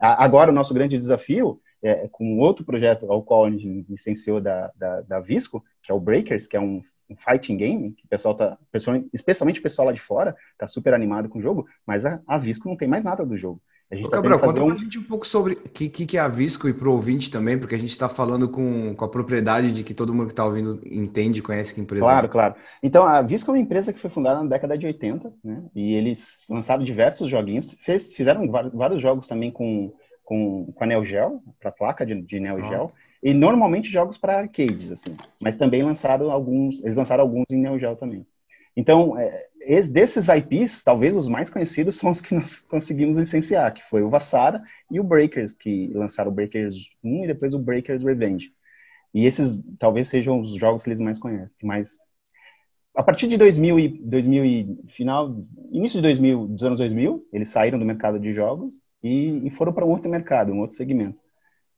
Agora, 0.00 0.50
o 0.50 0.54
nosso 0.54 0.72
grande 0.72 0.96
desafio 0.96 1.60
é, 1.82 2.04
é 2.04 2.08
com 2.08 2.38
outro 2.38 2.64
projeto 2.64 3.10
ao 3.10 3.22
qual 3.22 3.44
a 3.44 3.50
gente 3.50 3.84
licenciou 3.88 4.40
da, 4.40 4.70
da, 4.76 5.00
da 5.00 5.20
Visco, 5.20 5.64
que 5.82 5.90
é 5.90 5.94
o 5.94 6.00
Breakers, 6.00 6.46
que 6.46 6.56
é 6.56 6.60
um, 6.60 6.82
um 7.10 7.16
fighting 7.16 7.56
game, 7.56 7.92
que 7.92 8.04
o 8.04 8.08
pessoal 8.08 8.34
tá, 8.34 8.58
pessoal, 8.70 9.02
especialmente 9.12 9.60
o 9.60 9.62
pessoal 9.62 9.86
lá 9.86 9.92
de 9.92 10.00
fora, 10.00 10.36
tá 10.56 10.68
super 10.68 10.94
animado 10.94 11.28
com 11.28 11.38
o 11.38 11.42
jogo, 11.42 11.66
mas 11.84 12.04
a, 12.04 12.20
a 12.26 12.38
Visco 12.38 12.68
não 12.68 12.76
tem 12.76 12.86
mais 12.86 13.04
nada 13.04 13.24
do 13.26 13.36
jogo. 13.36 13.60
A 13.90 13.96
gente 13.96 14.06
Ô, 14.06 14.10
tá 14.10 14.18
Cabral, 14.18 14.38
conta 14.38 14.62
um... 14.62 14.66
pra 14.66 14.76
gente 14.76 14.98
um 14.98 15.02
pouco 15.02 15.26
sobre 15.26 15.54
o 15.54 15.68
que, 15.70 15.88
que, 15.88 16.16
é 16.16 16.20
a 16.20 16.28
Visco 16.28 16.68
e 16.68 16.74
pro 16.74 16.92
ouvinte 16.92 17.30
também, 17.30 17.58
porque 17.58 17.74
a 17.74 17.78
gente 17.78 17.88
está 17.88 18.06
falando 18.06 18.46
com, 18.46 18.94
com 18.94 19.04
a 19.04 19.08
propriedade 19.08 19.72
de 19.72 19.82
que 19.82 19.94
todo 19.94 20.12
mundo 20.12 20.26
que 20.26 20.32
está 20.32 20.44
ouvindo 20.44 20.78
entende, 20.84 21.40
conhece 21.40 21.74
que 21.74 21.80
empresa 21.80 22.04
Claro, 22.04 22.26
é. 22.26 22.28
claro. 22.28 22.54
Então, 22.82 23.04
a 23.04 23.22
Visco 23.22 23.50
é 23.50 23.54
uma 23.54 23.60
empresa 23.60 23.90
que 23.90 24.00
foi 24.00 24.10
fundada 24.10 24.42
na 24.42 24.48
década 24.48 24.76
de 24.76 24.84
80, 24.84 25.32
né? 25.42 25.62
E 25.74 25.94
eles 25.94 26.44
lançaram 26.50 26.84
diversos 26.84 27.30
joguinhos, 27.30 27.74
fez, 27.80 28.12
fizeram 28.12 28.46
vários 28.50 29.00
jogos 29.00 29.26
também 29.26 29.50
com, 29.50 29.94
com, 30.22 30.70
com 30.74 30.84
a 30.84 30.86
Neo 30.86 31.04
Geo, 31.04 31.40
para 31.58 31.72
placa 31.72 32.04
de, 32.04 32.20
de 32.20 32.40
Neo 32.40 32.62
Geo, 32.68 32.92
ah. 32.94 33.00
e 33.22 33.32
normalmente 33.32 33.90
jogos 33.90 34.18
para 34.18 34.38
arcades, 34.38 34.92
assim. 34.92 35.16
Mas 35.40 35.56
também 35.56 35.82
lançaram 35.82 36.30
alguns, 36.30 36.84
eles 36.84 36.96
lançaram 36.96 37.24
alguns 37.24 37.46
em 37.50 37.56
Neo 37.56 37.78
Geo 37.78 37.96
também. 37.96 38.26
Então, 38.78 39.18
é, 39.18 39.48
desses 39.90 40.28
IPs, 40.28 40.84
talvez 40.84 41.16
os 41.16 41.26
mais 41.26 41.50
conhecidos 41.50 41.96
são 41.96 42.10
os 42.10 42.20
que 42.20 42.32
nós 42.32 42.60
conseguimos 42.70 43.16
licenciar, 43.16 43.74
que 43.74 43.82
foi 43.90 44.04
o 44.04 44.08
Vassara 44.08 44.62
e 44.88 45.00
o 45.00 45.04
Breakers, 45.04 45.52
que 45.52 45.92
lançaram 45.92 46.30
o 46.30 46.34
Breakers 46.34 46.76
1 47.02 47.24
e 47.24 47.26
depois 47.26 47.54
o 47.54 47.58
Breakers 47.58 48.04
Revenge. 48.04 48.52
E 49.12 49.26
esses 49.26 49.60
talvez 49.80 50.06
sejam 50.06 50.40
os 50.40 50.54
jogos 50.54 50.84
que 50.84 50.90
eles 50.90 51.00
mais 51.00 51.18
conhecem. 51.18 51.58
Mas 51.64 51.98
a 52.94 53.02
partir 53.02 53.26
de 53.26 53.36
2000 53.36 53.80
e, 53.80 53.88
2000 53.88 54.44
e 54.44 54.78
final, 54.90 55.44
início 55.72 55.96
de 55.96 56.02
2000, 56.02 56.46
dos 56.46 56.62
anos 56.62 56.78
2000, 56.78 57.26
eles 57.32 57.48
saíram 57.48 57.80
do 57.80 57.84
mercado 57.84 58.20
de 58.20 58.32
jogos 58.32 58.80
e, 59.02 59.44
e 59.44 59.50
foram 59.50 59.72
para 59.72 59.84
um 59.84 59.90
outro 59.90 60.08
mercado, 60.08 60.52
um 60.52 60.60
outro 60.60 60.76
segmento 60.76 61.18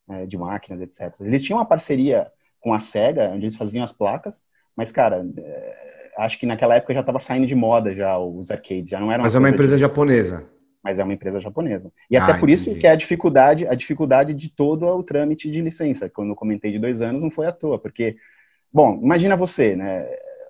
é, 0.07 0.27
de 0.27 0.37
máquinas, 0.37 0.83
etc. 0.83 1.15
Eles 1.19 1.43
tinham 1.43 1.61
uma 1.61 1.67
parceria 1.67 2.31
com 2.61 2.75
a 2.75 2.81
Sega, 2.81 3.31
onde 3.31 3.47
eles 3.47 3.57
faziam 3.57 3.83
as 3.83 3.93
placas, 3.93 4.45
mas, 4.77 4.93
cara, 4.93 5.27
é, 5.39 6.00
acho 6.17 6.39
que 6.39 6.47
naquela 6.47 6.77
época 6.77 6.95
já 6.95 7.01
estava 7.01 7.21
saindo 7.21 7.47
de 7.47 7.55
moda 7.55 7.95
já 7.95 8.19
os 8.19 8.51
arcades, 8.51 8.89
já 8.89 9.01
não 9.01 9.11
era 9.11 9.23
Mas 9.23 9.35
é 9.35 9.39
uma 9.39 9.51
empresa 9.51 9.77
de... 9.77 9.81
japonesa. 9.81 10.49
Mas 10.83 10.99
é 10.99 11.05
uma 11.05 11.13
empresa 11.13 11.41
japonesa. 11.41 11.93
E 12.11 12.17
ah, 12.17 12.25
até 12.25 12.39
por 12.39 12.49
entendi. 12.49 12.71
isso 12.71 12.79
que 12.79 12.87
é 12.87 12.91
a 12.91 12.97
dificuldade, 12.97 13.67
a 13.67 13.75
dificuldade 13.75 14.33
de 14.33 14.49
todo 14.49 14.87
o 14.87 15.03
trâmite 15.03 15.51
de 15.51 15.61
licença. 15.61 16.09
Quando 16.09 16.31
eu 16.31 16.37
comentei 16.37 16.73
de 16.73 16.79
dois 16.79 17.03
anos, 17.03 17.23
não 17.23 17.31
foi 17.31 17.47
à 17.47 17.53
toa, 17.53 17.79
porque, 17.79 18.17
bom, 18.73 18.99
imagina 19.03 19.37
você, 19.37 19.77
né? 19.77 20.07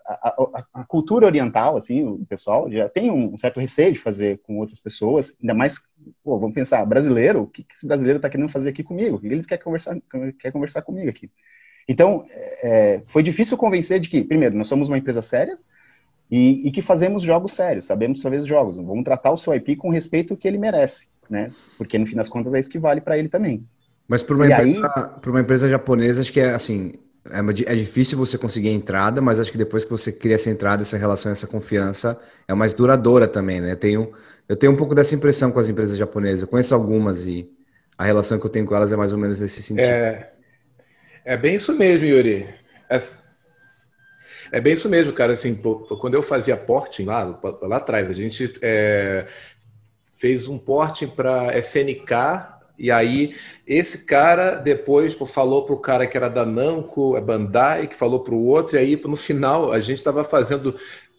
A, 0.06 0.28
a, 0.28 0.64
a, 0.80 0.84
cultura 0.84 1.26
oriental, 1.26 1.76
assim, 1.76 2.04
o 2.04 2.24
pessoal 2.26 2.70
já 2.70 2.88
tem 2.88 3.10
um 3.10 3.36
certo 3.38 3.60
receio 3.60 3.92
de 3.92 3.98
fazer 3.98 4.40
com 4.42 4.58
outras 4.58 4.80
pessoas, 4.80 5.36
ainda 5.40 5.54
mais, 5.54 5.78
pô, 6.24 6.36
vamos 6.36 6.54
pensar, 6.54 6.84
brasileiro, 6.84 7.42
o 7.42 7.46
que, 7.46 7.64
esse 7.72 7.86
brasileiro 7.86 8.18
está 8.18 8.28
querendo 8.28 8.48
fazer 8.48 8.70
aqui 8.70 8.82
comigo? 8.82 9.16
O 9.16 9.20
que 9.20 9.28
eles 9.28 9.46
querem 9.46 9.62
conversar, 9.62 9.96
quer 10.38 10.50
conversar 10.50 10.82
comigo 10.82 11.08
aqui? 11.08 11.30
Então, 11.90 12.24
é, 12.62 13.00
foi 13.08 13.20
difícil 13.20 13.56
convencer 13.56 13.98
de 13.98 14.08
que, 14.08 14.22
primeiro, 14.22 14.56
nós 14.56 14.68
somos 14.68 14.86
uma 14.86 14.96
empresa 14.96 15.20
séria, 15.22 15.58
e, 16.30 16.68
e, 16.68 16.70
que 16.70 16.80
fazemos 16.80 17.20
jogos 17.20 17.52
sérios, 17.52 17.86
sabemos 17.86 18.22
fazer 18.22 18.40
jogos. 18.42 18.76
Vamos 18.76 19.02
tratar 19.02 19.32
o 19.32 19.36
seu 19.36 19.52
IP 19.52 19.74
com 19.74 19.88
o 19.88 19.90
respeito 19.90 20.36
que 20.36 20.46
ele 20.46 20.56
merece, 20.56 21.08
né? 21.28 21.50
Porque 21.76 21.98
no 21.98 22.06
fim 22.06 22.14
das 22.14 22.28
contas 22.28 22.54
é 22.54 22.60
isso 22.60 22.70
que 22.70 22.78
vale 22.78 23.00
para 23.00 23.18
ele 23.18 23.28
também. 23.28 23.66
Mas 24.06 24.22
para 24.22 24.36
uma, 24.36 25.20
uma 25.26 25.40
empresa 25.40 25.68
japonesa, 25.68 26.20
acho 26.20 26.32
que 26.32 26.38
é 26.38 26.54
assim, 26.54 26.92
é, 27.28 27.72
é, 27.72 27.74
difícil 27.74 28.16
você 28.16 28.38
conseguir 28.38 28.68
a 28.68 28.72
entrada, 28.72 29.20
mas 29.20 29.40
acho 29.40 29.50
que 29.50 29.58
depois 29.58 29.84
que 29.84 29.90
você 29.90 30.12
cria 30.12 30.36
essa 30.36 30.48
entrada, 30.48 30.82
essa 30.82 30.96
relação, 30.96 31.32
essa 31.32 31.48
confiança, 31.48 32.16
é 32.46 32.54
mais 32.54 32.72
duradoura 32.72 33.26
também, 33.26 33.60
né? 33.60 33.74
Tenho, 33.74 34.12
eu 34.48 34.54
tenho 34.54 34.70
um 34.70 34.76
pouco 34.76 34.94
dessa 34.94 35.16
impressão 35.16 35.50
com 35.50 35.58
as 35.58 35.68
empresas 35.68 35.98
japonesas. 35.98 36.42
Eu 36.42 36.46
conheço 36.46 36.72
algumas 36.72 37.26
e 37.26 37.50
a 37.98 38.04
relação 38.04 38.38
que 38.38 38.46
eu 38.46 38.50
tenho 38.50 38.64
com 38.64 38.76
elas 38.76 38.92
é 38.92 38.96
mais 38.96 39.12
ou 39.12 39.18
menos 39.18 39.40
nesse 39.40 39.60
sentido. 39.60 39.88
É, 39.88 40.30
é 41.24 41.36
bem 41.36 41.54
isso 41.54 41.72
mesmo, 41.74 42.06
Yuri. 42.06 42.48
É, 42.88 42.98
é 44.52 44.60
bem 44.60 44.72
isso 44.72 44.88
mesmo, 44.88 45.12
cara. 45.12 45.32
Assim, 45.32 45.54
quando 46.00 46.14
eu 46.14 46.22
fazia 46.22 46.56
porting 46.56 47.04
lá, 47.04 47.38
lá 47.62 47.76
atrás, 47.76 48.10
a 48.10 48.12
gente 48.12 48.58
é, 48.62 49.26
fez 50.16 50.48
um 50.48 50.58
porting 50.58 51.08
para 51.08 51.56
SNK 51.58 52.60
e 52.80 52.90
aí, 52.90 53.34
esse 53.66 54.06
cara 54.06 54.54
depois 54.54 55.14
falou 55.26 55.66
para 55.66 55.74
o 55.74 55.78
cara 55.78 56.06
que 56.06 56.16
era 56.16 56.30
da 56.30 56.46
Namco, 56.46 57.14
é 57.14 57.20
Bandai, 57.20 57.86
que 57.86 57.94
falou 57.94 58.24
para 58.24 58.32
o 58.32 58.42
outro, 58.42 58.76
e 58.76 58.78
aí 58.78 59.02
no 59.04 59.16
final 59.16 59.70
a 59.70 59.78
gente 59.80 59.98
estava 59.98 60.24
fazendo 60.24 60.74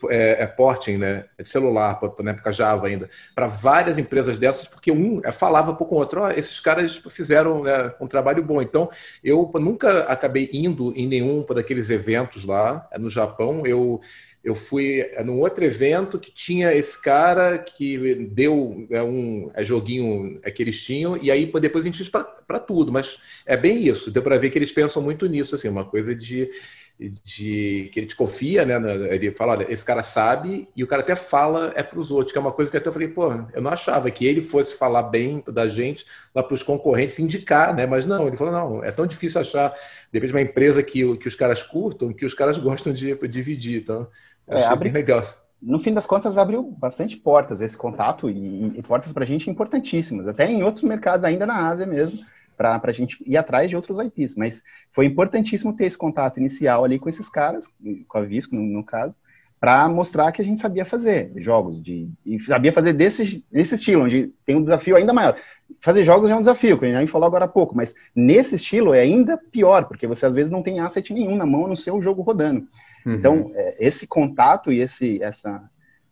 é, 0.09 0.43
é, 0.43 0.47
porting, 0.47 0.97
né, 0.97 1.25
de 1.39 1.47
celular, 1.47 1.99
na 2.19 2.31
época 2.31 2.51
Java 2.51 2.87
ainda, 2.87 3.09
para 3.35 3.47
várias 3.47 3.97
empresas 3.97 4.37
dessas, 4.37 4.67
porque 4.67 4.91
um 4.91 5.21
é, 5.23 5.31
falava 5.31 5.75
com 5.75 5.85
o 5.85 5.97
outro, 5.97 6.21
oh, 6.21 6.29
esses 6.31 6.59
caras 6.59 7.01
fizeram 7.09 7.63
né, 7.63 7.93
um 7.99 8.07
trabalho 8.07 8.43
bom. 8.43 8.61
Então, 8.61 8.89
eu 9.23 9.49
nunca 9.55 10.01
acabei 10.03 10.49
indo 10.53 10.93
em 10.95 11.07
nenhum 11.07 11.45
daqueles 11.53 11.89
eventos 11.89 12.43
lá 12.43 12.87
no 12.97 13.09
Japão. 13.09 13.65
Eu 13.65 14.01
eu 14.43 14.55
fui 14.55 15.05
num 15.23 15.39
outro 15.39 15.63
evento 15.63 16.19
que 16.19 16.31
tinha 16.31 16.73
esse 16.73 16.99
cara 16.99 17.59
que 17.59 18.15
deu 18.31 18.87
é, 18.89 19.01
um 19.03 19.51
é, 19.53 19.63
joguinho 19.63 20.39
é, 20.41 20.49
que 20.49 20.63
eles 20.63 20.83
tinham, 20.83 21.15
e 21.17 21.29
aí 21.29 21.51
depois 21.59 21.83
a 21.83 21.87
gente 21.87 21.97
fez 21.97 22.09
para 22.09 22.59
tudo, 22.59 22.91
mas 22.91 23.19
é 23.45 23.55
bem 23.55 23.87
isso, 23.87 24.09
deu 24.09 24.23
para 24.23 24.37
ver 24.37 24.49
que 24.49 24.57
eles 24.57 24.71
pensam 24.71 25.01
muito 25.01 25.27
nisso, 25.27 25.53
assim, 25.53 25.69
uma 25.69 25.85
coisa 25.85 26.15
de, 26.15 26.49
de 26.99 27.89
que 27.91 27.99
ele 27.99 28.07
te 28.07 28.15
confia, 28.15 28.65
né? 28.65 28.75
Ele 29.13 29.31
fala, 29.31 29.53
olha, 29.53 29.71
esse 29.71 29.83
cara 29.83 30.01
sabe, 30.01 30.67
e 30.75 30.83
o 30.83 30.87
cara 30.87 31.01
até 31.01 31.15
fala 31.15 31.73
é 31.75 31.81
para 31.81 31.99
os 31.99 32.11
outros, 32.11 32.31
que 32.31 32.37
é 32.37 32.41
uma 32.41 32.51
coisa 32.51 32.69
que 32.69 32.77
até 32.77 32.87
eu 32.87 32.93
falei, 32.93 33.07
pô, 33.07 33.31
eu 33.53 33.61
não 33.61 33.71
achava 33.71 34.11
que 34.11 34.25
ele 34.25 34.41
fosse 34.41 34.75
falar 34.75 35.03
bem 35.03 35.43
da 35.47 35.67
gente 35.67 36.05
lá 36.33 36.43
para 36.43 36.53
os 36.53 36.63
concorrentes, 36.63 37.17
indicar, 37.19 37.73
né? 37.75 37.85
Mas 37.85 38.05
não, 38.05 38.27
ele 38.27 38.37
falou, 38.37 38.53
não, 38.53 38.83
é 38.83 38.91
tão 38.91 39.07
difícil 39.07 39.41
achar, 39.41 39.73
depende 40.11 40.31
de 40.31 40.37
uma 40.37 40.43
empresa 40.43 40.83
que, 40.83 41.17
que 41.17 41.27
os 41.27 41.35
caras 41.35 41.63
curtam, 41.63 42.13
que 42.13 42.25
os 42.25 42.33
caras 42.33 42.57
gostam 42.59 42.93
de 42.93 43.15
dividir, 43.27 43.81
então. 43.81 44.07
É, 44.47 44.63
abre, 44.63 44.89
legal. 44.89 45.21
No 45.61 45.79
fim 45.79 45.93
das 45.93 46.05
contas, 46.05 46.37
abriu 46.37 46.63
bastante 46.63 47.15
portas 47.17 47.61
esse 47.61 47.77
contato 47.77 48.29
e, 48.29 48.77
e 48.77 48.81
portas 48.81 49.13
para 49.13 49.23
a 49.23 49.27
gente 49.27 49.49
importantíssimas, 49.49 50.27
até 50.27 50.49
em 50.49 50.63
outros 50.63 50.83
mercados, 50.83 51.23
ainda 51.23 51.45
na 51.45 51.67
Ásia 51.69 51.85
mesmo, 51.85 52.19
para 52.57 52.81
a 52.83 52.91
gente 52.91 53.17
ir 53.25 53.37
atrás 53.37 53.69
de 53.69 53.75
outros 53.75 53.99
IPs. 53.99 54.35
Mas 54.35 54.63
foi 54.91 55.05
importantíssimo 55.05 55.75
ter 55.75 55.85
esse 55.85 55.97
contato 55.97 56.39
inicial 56.39 56.83
ali 56.83 56.99
com 56.99 57.09
esses 57.09 57.29
caras, 57.29 57.65
com 58.07 58.17
a 58.17 58.21
Visco, 58.21 58.55
no, 58.55 58.61
no 58.61 58.83
caso, 58.83 59.15
para 59.61 59.87
mostrar 59.87 60.31
que 60.31 60.41
a 60.41 60.45
gente 60.45 60.59
sabia 60.59 60.83
fazer 60.83 61.31
jogos 61.35 61.79
de 61.79 62.09
e 62.25 62.43
sabia 62.45 62.73
fazer 62.73 62.93
desse, 62.93 63.45
desse 63.51 63.75
estilo, 63.75 64.05
onde 64.05 64.33
tem 64.43 64.55
um 64.55 64.63
desafio 64.63 64.95
ainda 64.95 65.13
maior. 65.13 65.35
Fazer 65.79 66.03
jogos 66.03 66.31
é 66.31 66.35
um 66.35 66.39
desafio, 66.39 66.79
que 66.79 66.85
a 66.85 66.99
gente 66.99 67.11
falou 67.11 67.27
agora 67.27 67.45
há 67.45 67.47
pouco, 67.47 67.75
mas 67.75 67.93
nesse 68.15 68.55
estilo 68.55 68.91
é 68.91 69.01
ainda 69.01 69.37
pior, 69.37 69.85
porque 69.85 70.07
você 70.07 70.25
às 70.25 70.33
vezes 70.33 70.51
não 70.51 70.63
tem 70.63 70.79
asset 70.79 71.13
nenhum 71.13 71.35
na 71.35 71.45
mão 71.45 71.67
no 71.67 71.77
seu 71.77 72.01
jogo 72.01 72.23
rodando. 72.23 72.67
Uhum. 73.05 73.13
Então, 73.13 73.51
é, 73.53 73.77
esse 73.79 74.07
contato 74.07 74.71
e 74.71 74.79
esse, 74.79 75.21
essa, 75.21 75.61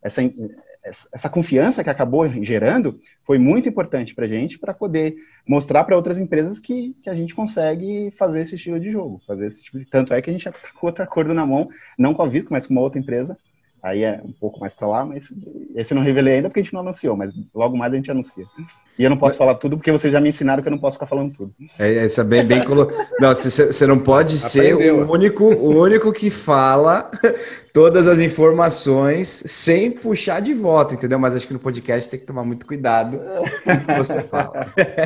essa, 0.01 0.21
essa 0.83 1.29
confiança 1.29 1.83
que 1.83 1.89
acabou 1.89 2.27
gerando 2.27 2.99
foi 3.25 3.37
muito 3.37 3.67
importante 3.67 4.15
para 4.15 4.25
a 4.25 4.29
gente 4.29 4.57
para 4.57 4.73
poder 4.73 5.15
mostrar 5.47 5.83
para 5.83 5.95
outras 5.95 6.17
empresas 6.17 6.59
que, 6.59 6.95
que 7.03 7.09
a 7.09 7.13
gente 7.13 7.35
consegue 7.35 8.11
fazer 8.17 8.41
esse 8.41 8.55
estilo 8.55 8.79
de 8.79 8.91
jogo, 8.91 9.21
fazer 9.27 9.47
esse 9.47 9.61
tipo 9.61 9.77
de... 9.77 9.85
tanto 9.85 10.13
é 10.13 10.21
que 10.21 10.29
a 10.29 10.33
gente 10.33 10.43
já 10.43 10.51
tá 10.51 10.59
com 10.73 10.87
outro 10.87 11.03
acordo 11.03 11.33
na 11.33 11.45
mão, 11.45 11.69
não 11.97 12.13
com 12.13 12.23
a 12.23 12.27
Visco, 12.27 12.51
mas 12.51 12.65
com 12.65 12.73
uma 12.73 12.81
outra 12.81 12.99
empresa 12.99 13.37
Aí 13.81 14.03
é 14.03 14.21
um 14.23 14.31
pouco 14.33 14.59
mais 14.59 14.73
para 14.73 14.87
lá, 14.87 15.05
mas 15.05 15.31
esse 15.73 15.93
eu 15.93 15.95
não 15.95 16.03
revelei 16.03 16.35
ainda 16.35 16.49
porque 16.49 16.59
a 16.59 16.63
gente 16.63 16.73
não 16.73 16.81
anunciou, 16.81 17.15
mas 17.15 17.31
logo 17.55 17.77
mais 17.77 17.93
a 17.93 17.95
gente 17.95 18.11
anuncia. 18.11 18.45
E 18.97 19.03
eu 19.03 19.09
não 19.09 19.15
posso 19.15 19.37
falar 19.37 19.55
tudo 19.55 19.77
porque 19.77 19.91
vocês 19.91 20.11
já 20.11 20.19
me 20.19 20.29
ensinaram 20.29 20.61
que 20.61 20.67
eu 20.67 20.71
não 20.71 20.79
posso 20.79 20.97
ficar 20.97 21.05
falando 21.05 21.33
tudo. 21.33 21.53
É, 21.77 22.05
isso 22.05 22.19
é 22.19 22.23
bem, 22.23 22.45
bem 22.45 22.63
colo... 22.65 22.91
Não, 23.19 23.33
você 23.33 23.87
não 23.87 23.97
pode 23.97 24.37
ser 24.37 24.75
o 24.75 25.09
único, 25.09 25.45
o 25.45 25.81
único 25.81 26.11
que 26.11 26.29
fala 26.29 27.09
todas 27.73 28.07
as 28.07 28.19
informações 28.19 29.43
sem 29.45 29.91
puxar 29.91 30.41
de 30.41 30.53
volta, 30.53 30.95
entendeu? 30.95 31.17
Mas 31.17 31.35
acho 31.35 31.47
que 31.47 31.53
no 31.53 31.59
podcast 31.59 32.11
tem 32.11 32.19
que 32.19 32.25
tomar 32.25 32.43
muito 32.43 32.65
cuidado 32.65 33.17
com 33.63 33.71
o 33.71 33.85
que 33.85 33.93
você 33.93 34.21
fala. 34.21 34.51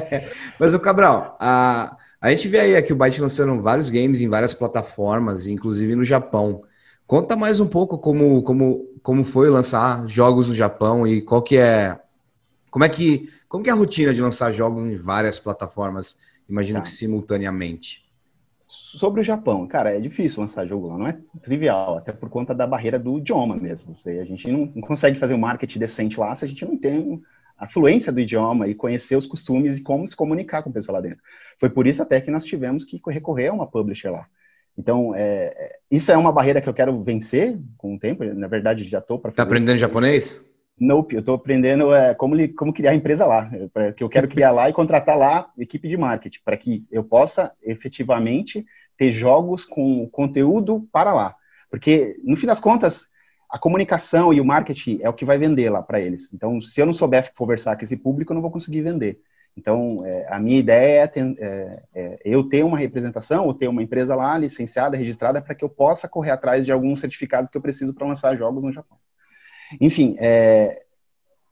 mas 0.59 0.73
o 0.73 0.79
Cabral, 0.79 1.37
a, 1.39 1.95
a 2.19 2.29
gente 2.31 2.47
vê 2.47 2.59
aí 2.61 2.75
aqui 2.75 2.91
o 2.91 2.95
Byte 2.95 3.21
lançando 3.21 3.61
vários 3.61 3.91
games 3.91 4.19
em 4.19 4.29
várias 4.29 4.53
plataformas, 4.53 5.45
inclusive 5.45 5.95
no 5.95 6.03
Japão. 6.03 6.63
Conta 7.05 7.35
mais 7.35 7.59
um 7.59 7.67
pouco 7.67 7.97
como, 7.97 8.41
como, 8.43 8.85
como 9.01 9.23
foi 9.23 9.49
lançar 9.49 10.07
jogos 10.07 10.47
no 10.47 10.53
Japão 10.53 11.05
e 11.05 11.21
qual 11.21 11.41
que 11.41 11.57
é 11.57 11.99
como 12.71 12.85
é 12.85 12.89
que 12.89 13.29
como 13.47 13.63
que 13.63 13.69
é 13.69 13.73
a 13.73 13.75
rotina 13.75 14.13
de 14.13 14.21
lançar 14.21 14.51
jogos 14.51 14.83
em 14.83 14.95
várias 14.95 15.37
plataformas, 15.37 16.17
imagino 16.49 16.79
tá. 16.79 16.83
que 16.83 16.89
simultaneamente. 16.89 18.03
Sobre 18.65 19.21
o 19.21 19.23
Japão, 19.23 19.67
cara, 19.67 19.95
é 19.95 19.99
difícil 19.99 20.41
lançar 20.41 20.65
jogo 20.65 20.87
lá, 20.87 20.97
não 20.97 21.07
é 21.07 21.15
trivial, 21.39 21.97
até 21.97 22.11
por 22.11 22.29
conta 22.29 22.55
da 22.55 22.65
barreira 22.65 22.97
do 22.97 23.19
idioma 23.19 23.55
mesmo. 23.55 23.95
Você, 23.95 24.17
a 24.17 24.25
gente 24.25 24.49
não, 24.49 24.71
não 24.73 24.81
consegue 24.81 25.19
fazer 25.19 25.35
um 25.35 25.39
marketing 25.39 25.77
decente 25.77 26.19
lá 26.19 26.35
se 26.35 26.45
a 26.45 26.47
gente 26.47 26.65
não 26.65 26.75
tem 26.75 27.21
a 27.55 27.67
fluência 27.67 28.11
do 28.11 28.19
idioma 28.19 28.67
e 28.67 28.73
conhecer 28.73 29.15
os 29.15 29.27
costumes 29.27 29.77
e 29.77 29.81
como 29.81 30.07
se 30.07 30.15
comunicar 30.15 30.63
com 30.63 30.71
o 30.71 30.73
pessoal 30.73 30.95
lá 30.95 31.01
dentro. 31.01 31.21
Foi 31.59 31.69
por 31.69 31.85
isso 31.85 32.01
até 32.01 32.19
que 32.19 32.31
nós 32.31 32.43
tivemos 32.43 32.83
que 32.83 32.99
recorrer 33.07 33.49
a 33.49 33.53
uma 33.53 33.67
publisher 33.67 34.09
lá. 34.09 34.27
Então, 34.77 35.13
é, 35.15 35.53
é, 35.55 35.75
isso 35.91 36.11
é 36.11 36.17
uma 36.17 36.31
barreira 36.31 36.61
que 36.61 36.67
eu 36.67 36.73
quero 36.73 37.03
vencer 37.03 37.57
com 37.77 37.95
o 37.95 37.99
tempo. 37.99 38.23
Na 38.23 38.47
verdade, 38.47 38.83
já 38.85 38.99
estou 38.99 39.19
para. 39.19 39.31
Está 39.31 39.43
aprendendo 39.43 39.77
japonês? 39.77 40.43
Nope, 40.79 41.15
eu 41.15 41.19
estou 41.19 41.35
aprendendo 41.35 41.93
é, 41.93 42.15
como, 42.15 42.35
como 42.55 42.73
criar 42.73 42.91
a 42.91 42.95
empresa 42.95 43.25
lá. 43.25 43.49
Que 43.95 44.03
eu 44.03 44.09
quero 44.09 44.27
criar 44.27 44.51
lá 44.51 44.69
e 44.69 44.73
contratar 44.73 45.17
lá 45.17 45.51
equipe 45.57 45.87
de 45.87 45.95
marketing, 45.95 46.39
para 46.43 46.57
que 46.57 46.85
eu 46.91 47.03
possa 47.03 47.51
efetivamente 47.61 48.65
ter 48.97 49.11
jogos 49.11 49.63
com 49.65 50.09
conteúdo 50.09 50.87
para 50.91 51.13
lá. 51.13 51.35
Porque, 51.69 52.17
no 52.23 52.35
fim 52.35 52.47
das 52.47 52.59
contas, 52.59 53.07
a 53.49 53.59
comunicação 53.59 54.33
e 54.33 54.41
o 54.41 54.45
marketing 54.45 54.99
é 55.01 55.09
o 55.09 55.13
que 55.13 55.25
vai 55.25 55.37
vender 55.37 55.69
lá 55.69 55.81
para 55.81 55.99
eles. 55.99 56.33
Então, 56.33 56.59
se 56.59 56.81
eu 56.81 56.87
não 56.87 56.93
souber 56.93 57.31
conversar 57.35 57.75
com 57.75 57.83
esse 57.83 57.95
público, 57.95 58.31
eu 58.31 58.35
não 58.35 58.41
vou 58.41 58.51
conseguir 58.51 58.81
vender. 58.81 59.19
Então, 59.55 60.03
é, 60.05 60.27
a 60.29 60.39
minha 60.39 60.57
ideia 60.57 61.11
é, 61.15 61.21
é, 61.21 61.83
é, 61.93 62.19
eu 62.25 62.43
ter 62.43 62.63
uma 62.63 62.77
representação 62.77 63.45
ou 63.45 63.53
ter 63.53 63.67
uma 63.67 63.83
empresa 63.83 64.15
lá 64.15 64.37
licenciada, 64.37 64.97
registrada, 64.97 65.41
para 65.41 65.53
que 65.53 65.63
eu 65.63 65.69
possa 65.69 66.07
correr 66.07 66.31
atrás 66.31 66.65
de 66.65 66.71
alguns 66.71 66.99
certificados 66.99 67.49
que 67.49 67.57
eu 67.57 67.61
preciso 67.61 67.93
para 67.93 68.07
lançar 68.07 68.35
jogos 68.35 68.63
no 68.63 68.73
Japão. 68.73 68.97
Enfim, 69.79 70.15
é, 70.19 70.83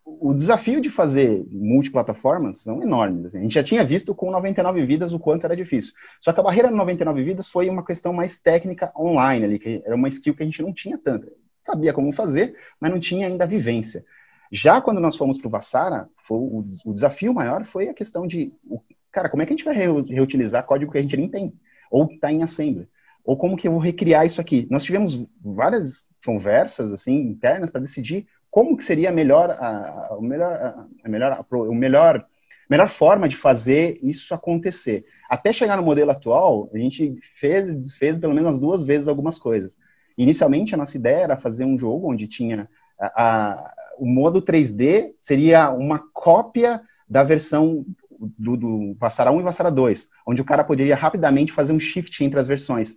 o 0.04 0.34
desafio 0.34 0.82
de 0.82 0.90
fazer 0.90 1.46
multiplataformas 1.52 2.60
são 2.62 2.82
enormes. 2.82 3.28
Assim. 3.28 3.40
A 3.40 3.42
gente 3.42 3.54
já 3.54 3.64
tinha 3.64 3.84
visto 3.84 4.16
com 4.16 4.32
99 4.32 4.84
vidas 4.86 5.14
o 5.14 5.20
quanto 5.20 5.46
era 5.46 5.56
difícil. 5.56 5.94
Só 6.20 6.34
que 6.34 6.40
a 6.40 6.44
barreira 6.44 6.72
99 6.72 7.24
vidas 7.24 7.48
foi 7.48 7.70
uma 7.70 7.86
questão 7.86 8.12
mais 8.14 8.40
técnica 8.40 8.92
online, 8.98 9.46
ali, 9.46 9.60
que 9.60 9.82
era 9.86 9.96
uma 9.96 10.10
skill 10.10 10.36
que 10.36 10.44
a 10.44 10.46
gente 10.46 10.62
não 10.62 10.74
tinha 10.74 10.98
tanto. 10.98 11.32
Sabia 11.64 11.94
como 11.94 12.12
fazer, 12.12 12.56
mas 12.80 12.92
não 12.92 13.00
tinha 13.00 13.28
ainda 13.28 13.44
a 13.44 13.48
vivência. 13.48 14.04
Já 14.52 14.82
quando 14.82 15.00
nós 15.00 15.16
fomos 15.16 15.38
para 15.38 15.48
o 15.48 15.52
Vassara, 15.52 16.10
o, 16.30 16.66
o, 16.86 16.94
desafio 16.94 17.34
maior 17.34 17.64
foi 17.64 17.88
a 17.88 17.94
questão 17.94 18.28
de, 18.28 18.52
o, 18.66 18.82
cara, 19.10 19.30
como 19.30 19.42
é 19.42 19.46
que 19.46 19.54
a 19.54 19.56
gente 19.56 19.66
vai 19.66 19.74
reutilizar 19.74 20.66
código 20.66 20.92
que 20.92 20.98
a 20.98 21.02
gente 21.02 21.16
nem 21.16 21.30
tem? 21.30 21.54
Ou 21.90 22.06
está 22.06 22.32
em 22.32 22.44
assembly? 22.44 22.90
Ou 23.24 23.38
como 23.38 23.56
que 23.56 23.68
eu 23.68 23.72
vou 23.72 23.80
recriar 23.80 24.26
isso 24.26 24.42
aqui? 24.42 24.68
Nós 24.70 24.84
tivemos 24.84 25.26
várias 25.42 26.10
conversas 26.26 26.92
assim 26.92 27.14
internas 27.14 27.70
para 27.70 27.82
decidir 27.82 28.28
como 28.50 28.76
que 28.76 28.84
seria 28.84 29.10
a 29.10 29.14
melhor, 29.14 29.50
a, 29.52 30.10
a 30.12 30.18
melhor, 30.22 30.88
a 31.04 31.10
melhor, 31.10 31.32
a, 31.32 31.56
o 31.56 31.74
melhor, 31.74 32.26
melhor 32.70 32.90
forma 32.90 33.30
de 33.30 33.38
fazer 33.38 34.00
isso 34.04 34.34
acontecer. 34.34 35.06
Até 35.30 35.54
chegar 35.54 35.78
no 35.78 35.84
modelo 35.84 36.12
atual, 36.12 36.70
a 36.74 36.78
gente 36.78 37.16
fez 37.36 37.70
e 37.70 37.76
desfez 37.76 38.20
pelo 38.20 38.34
menos 38.34 38.60
duas 38.60 38.84
vezes 38.84 39.08
algumas 39.08 39.40
coisas. 39.40 39.78
Inicialmente, 40.18 40.76
a 40.76 40.78
nossa 40.78 40.98
ideia 40.98 41.24
era 41.24 41.38
fazer 41.38 41.64
um 41.64 41.80
jogo 41.80 42.12
onde 42.12 42.28
tinha 42.28 42.70
a, 43.00 43.74
o 44.02 44.06
modo 44.08 44.42
3D 44.42 45.14
seria 45.20 45.70
uma 45.70 46.00
cópia 46.12 46.82
da 47.08 47.24
versão 47.24 47.86
do, 48.20 48.58
do 48.58 48.96
Vassara 49.00 49.32
1 49.32 49.40
e 49.40 49.44
Vassara 49.44 49.70
2, 49.70 50.10
onde 50.26 50.42
o 50.42 50.46
cara 50.46 50.64
poderia 50.64 50.96
rapidamente 50.96 51.54
fazer 51.54 51.72
um 51.72 51.80
shift 51.80 52.24
entre 52.24 52.40
as 52.40 52.48
versões. 52.48 52.96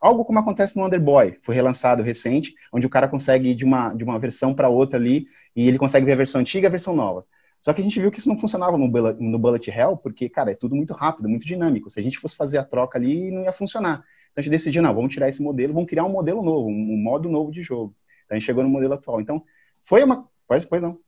Algo 0.00 0.24
como 0.24 0.38
acontece 0.38 0.74
no 0.74 0.86
Underboy, 0.86 1.36
foi 1.42 1.54
relançado 1.54 2.02
recente, 2.02 2.54
onde 2.72 2.86
o 2.86 2.90
cara 2.90 3.06
consegue 3.06 3.50
ir 3.50 3.54
de 3.54 3.62
uma, 3.66 3.92
de 3.92 4.02
uma 4.02 4.18
versão 4.18 4.54
para 4.54 4.70
outra 4.70 4.98
ali, 4.98 5.26
e 5.54 5.68
ele 5.68 5.76
consegue 5.76 6.06
ver 6.06 6.12
a 6.12 6.16
versão 6.16 6.40
antiga 6.40 6.64
e 6.64 6.68
a 6.68 6.70
versão 6.70 6.96
nova. 6.96 7.26
Só 7.60 7.74
que 7.74 7.82
a 7.82 7.84
gente 7.84 8.00
viu 8.00 8.10
que 8.10 8.18
isso 8.18 8.28
não 8.30 8.38
funcionava 8.38 8.78
no 8.78 8.88
Bullet, 8.88 9.22
no 9.22 9.38
Bullet 9.38 9.70
Hell, 9.70 9.98
porque, 9.98 10.30
cara, 10.30 10.52
é 10.52 10.54
tudo 10.54 10.74
muito 10.74 10.94
rápido, 10.94 11.28
muito 11.28 11.44
dinâmico. 11.44 11.90
Se 11.90 12.00
a 12.00 12.02
gente 12.02 12.18
fosse 12.18 12.36
fazer 12.36 12.56
a 12.56 12.64
troca 12.64 12.96
ali, 12.96 13.30
não 13.30 13.42
ia 13.42 13.52
funcionar. 13.52 14.02
Então 14.30 14.38
a 14.38 14.40
gente 14.40 14.50
decidiu, 14.50 14.82
não, 14.82 14.94
vamos 14.94 15.12
tirar 15.12 15.28
esse 15.28 15.42
modelo, 15.42 15.74
vamos 15.74 15.90
criar 15.90 16.04
um 16.04 16.12
modelo 16.12 16.42
novo, 16.42 16.68
um 16.70 16.96
modo 16.96 17.28
novo 17.28 17.50
de 17.50 17.62
jogo. 17.62 17.94
Então 18.24 18.34
a 18.34 18.38
gente 18.38 18.46
chegou 18.46 18.62
no 18.64 18.70
modelo 18.70 18.94
atual. 18.94 19.20
Então, 19.20 19.44
foi 19.82 20.04
uma. 20.04 20.28
Pois, 20.48 20.64
pois 20.64 20.82
não. 20.82 21.00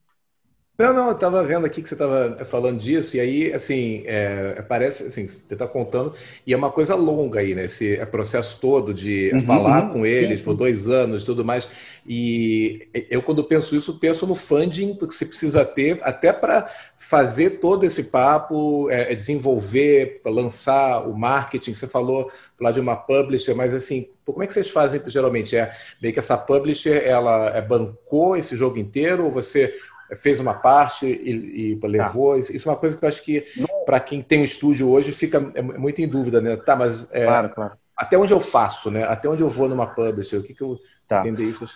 Não, 0.81 0.93
não, 0.93 1.07
eu 1.07 1.13
estava 1.13 1.43
vendo 1.43 1.65
aqui 1.65 1.81
que 1.81 1.87
você 1.87 1.95
estava 1.95 2.43
falando 2.43 2.79
disso, 2.79 3.15
e 3.15 3.19
aí, 3.19 3.53
assim, 3.53 4.03
é, 4.05 4.63
parece, 4.67 5.03
assim, 5.03 5.27
você 5.27 5.53
está 5.53 5.67
contando, 5.67 6.13
e 6.45 6.53
é 6.53 6.57
uma 6.57 6.71
coisa 6.71 6.95
longa 6.95 7.39
aí, 7.39 7.53
né? 7.53 7.65
Esse 7.65 7.95
é 7.95 8.05
processo 8.05 8.59
todo 8.59 8.93
de 8.93 9.31
uhum, 9.33 9.41
falar 9.41 9.85
uhum, 9.85 9.89
com 9.91 10.05
eles 10.05 10.39
sim, 10.39 10.45
por 10.45 10.55
dois 10.55 10.89
anos 10.89 11.21
e 11.21 11.25
tudo 11.25 11.45
mais. 11.45 11.69
E 12.05 12.87
eu, 13.09 13.21
quando 13.21 13.43
penso 13.43 13.75
isso, 13.75 13.99
penso 13.99 14.25
no 14.25 14.33
funding 14.33 14.95
que 14.95 15.05
você 15.05 15.25
precisa 15.25 15.63
ter 15.63 15.99
até 16.01 16.33
para 16.33 16.67
fazer 16.97 17.59
todo 17.59 17.85
esse 17.85 18.05
papo, 18.05 18.89
é, 18.89 19.11
é 19.11 19.15
desenvolver, 19.15 20.19
lançar 20.25 21.07
o 21.07 21.15
marketing. 21.15 21.75
Você 21.75 21.87
falou 21.87 22.31
lá 22.59 22.71
de 22.71 22.79
uma 22.79 22.95
publisher, 22.95 23.53
mas 23.53 23.73
assim, 23.73 24.09
como 24.25 24.43
é 24.43 24.47
que 24.47 24.53
vocês 24.53 24.69
fazem 24.69 25.01
geralmente? 25.07 25.55
É 25.55 25.71
meio 26.01 26.13
que 26.13 26.19
essa 26.19 26.37
publisher, 26.37 27.03
ela 27.05 27.49
é, 27.55 27.61
bancou 27.61 28.35
esse 28.35 28.55
jogo 28.55 28.79
inteiro, 28.79 29.25
ou 29.25 29.31
você 29.31 29.73
fez 30.15 30.39
uma 30.39 30.53
parte 30.53 31.05
e, 31.05 31.73
e 31.73 31.87
levou. 31.87 32.33
Tá. 32.41 32.51
Isso 32.53 32.67
é 32.67 32.71
uma 32.71 32.77
coisa 32.77 32.97
que 32.97 33.03
eu 33.03 33.09
acho 33.09 33.23
que, 33.23 33.45
para 33.85 33.99
quem 33.99 34.21
tem 34.21 34.41
um 34.41 34.43
estúdio 34.43 34.89
hoje, 34.89 35.11
fica 35.11 35.51
é 35.53 35.61
muito 35.61 36.01
em 36.01 36.07
dúvida, 36.07 36.41
né? 36.41 36.55
Tá, 36.57 36.75
mas 36.75 37.11
é, 37.13 37.25
claro, 37.25 37.49
claro. 37.49 37.73
até 37.95 38.17
onde 38.17 38.33
eu 38.33 38.39
faço, 38.39 38.91
né? 38.91 39.03
Até 39.03 39.29
onde 39.29 39.41
eu 39.41 39.49
vou 39.49 39.69
numa 39.69 39.87
publisher? 39.87 40.37
O 40.37 40.43
que, 40.43 40.53
que 40.53 40.61
eu 40.61 40.77
tá. 41.07 41.21
entender 41.21 41.45
isso? 41.45 41.67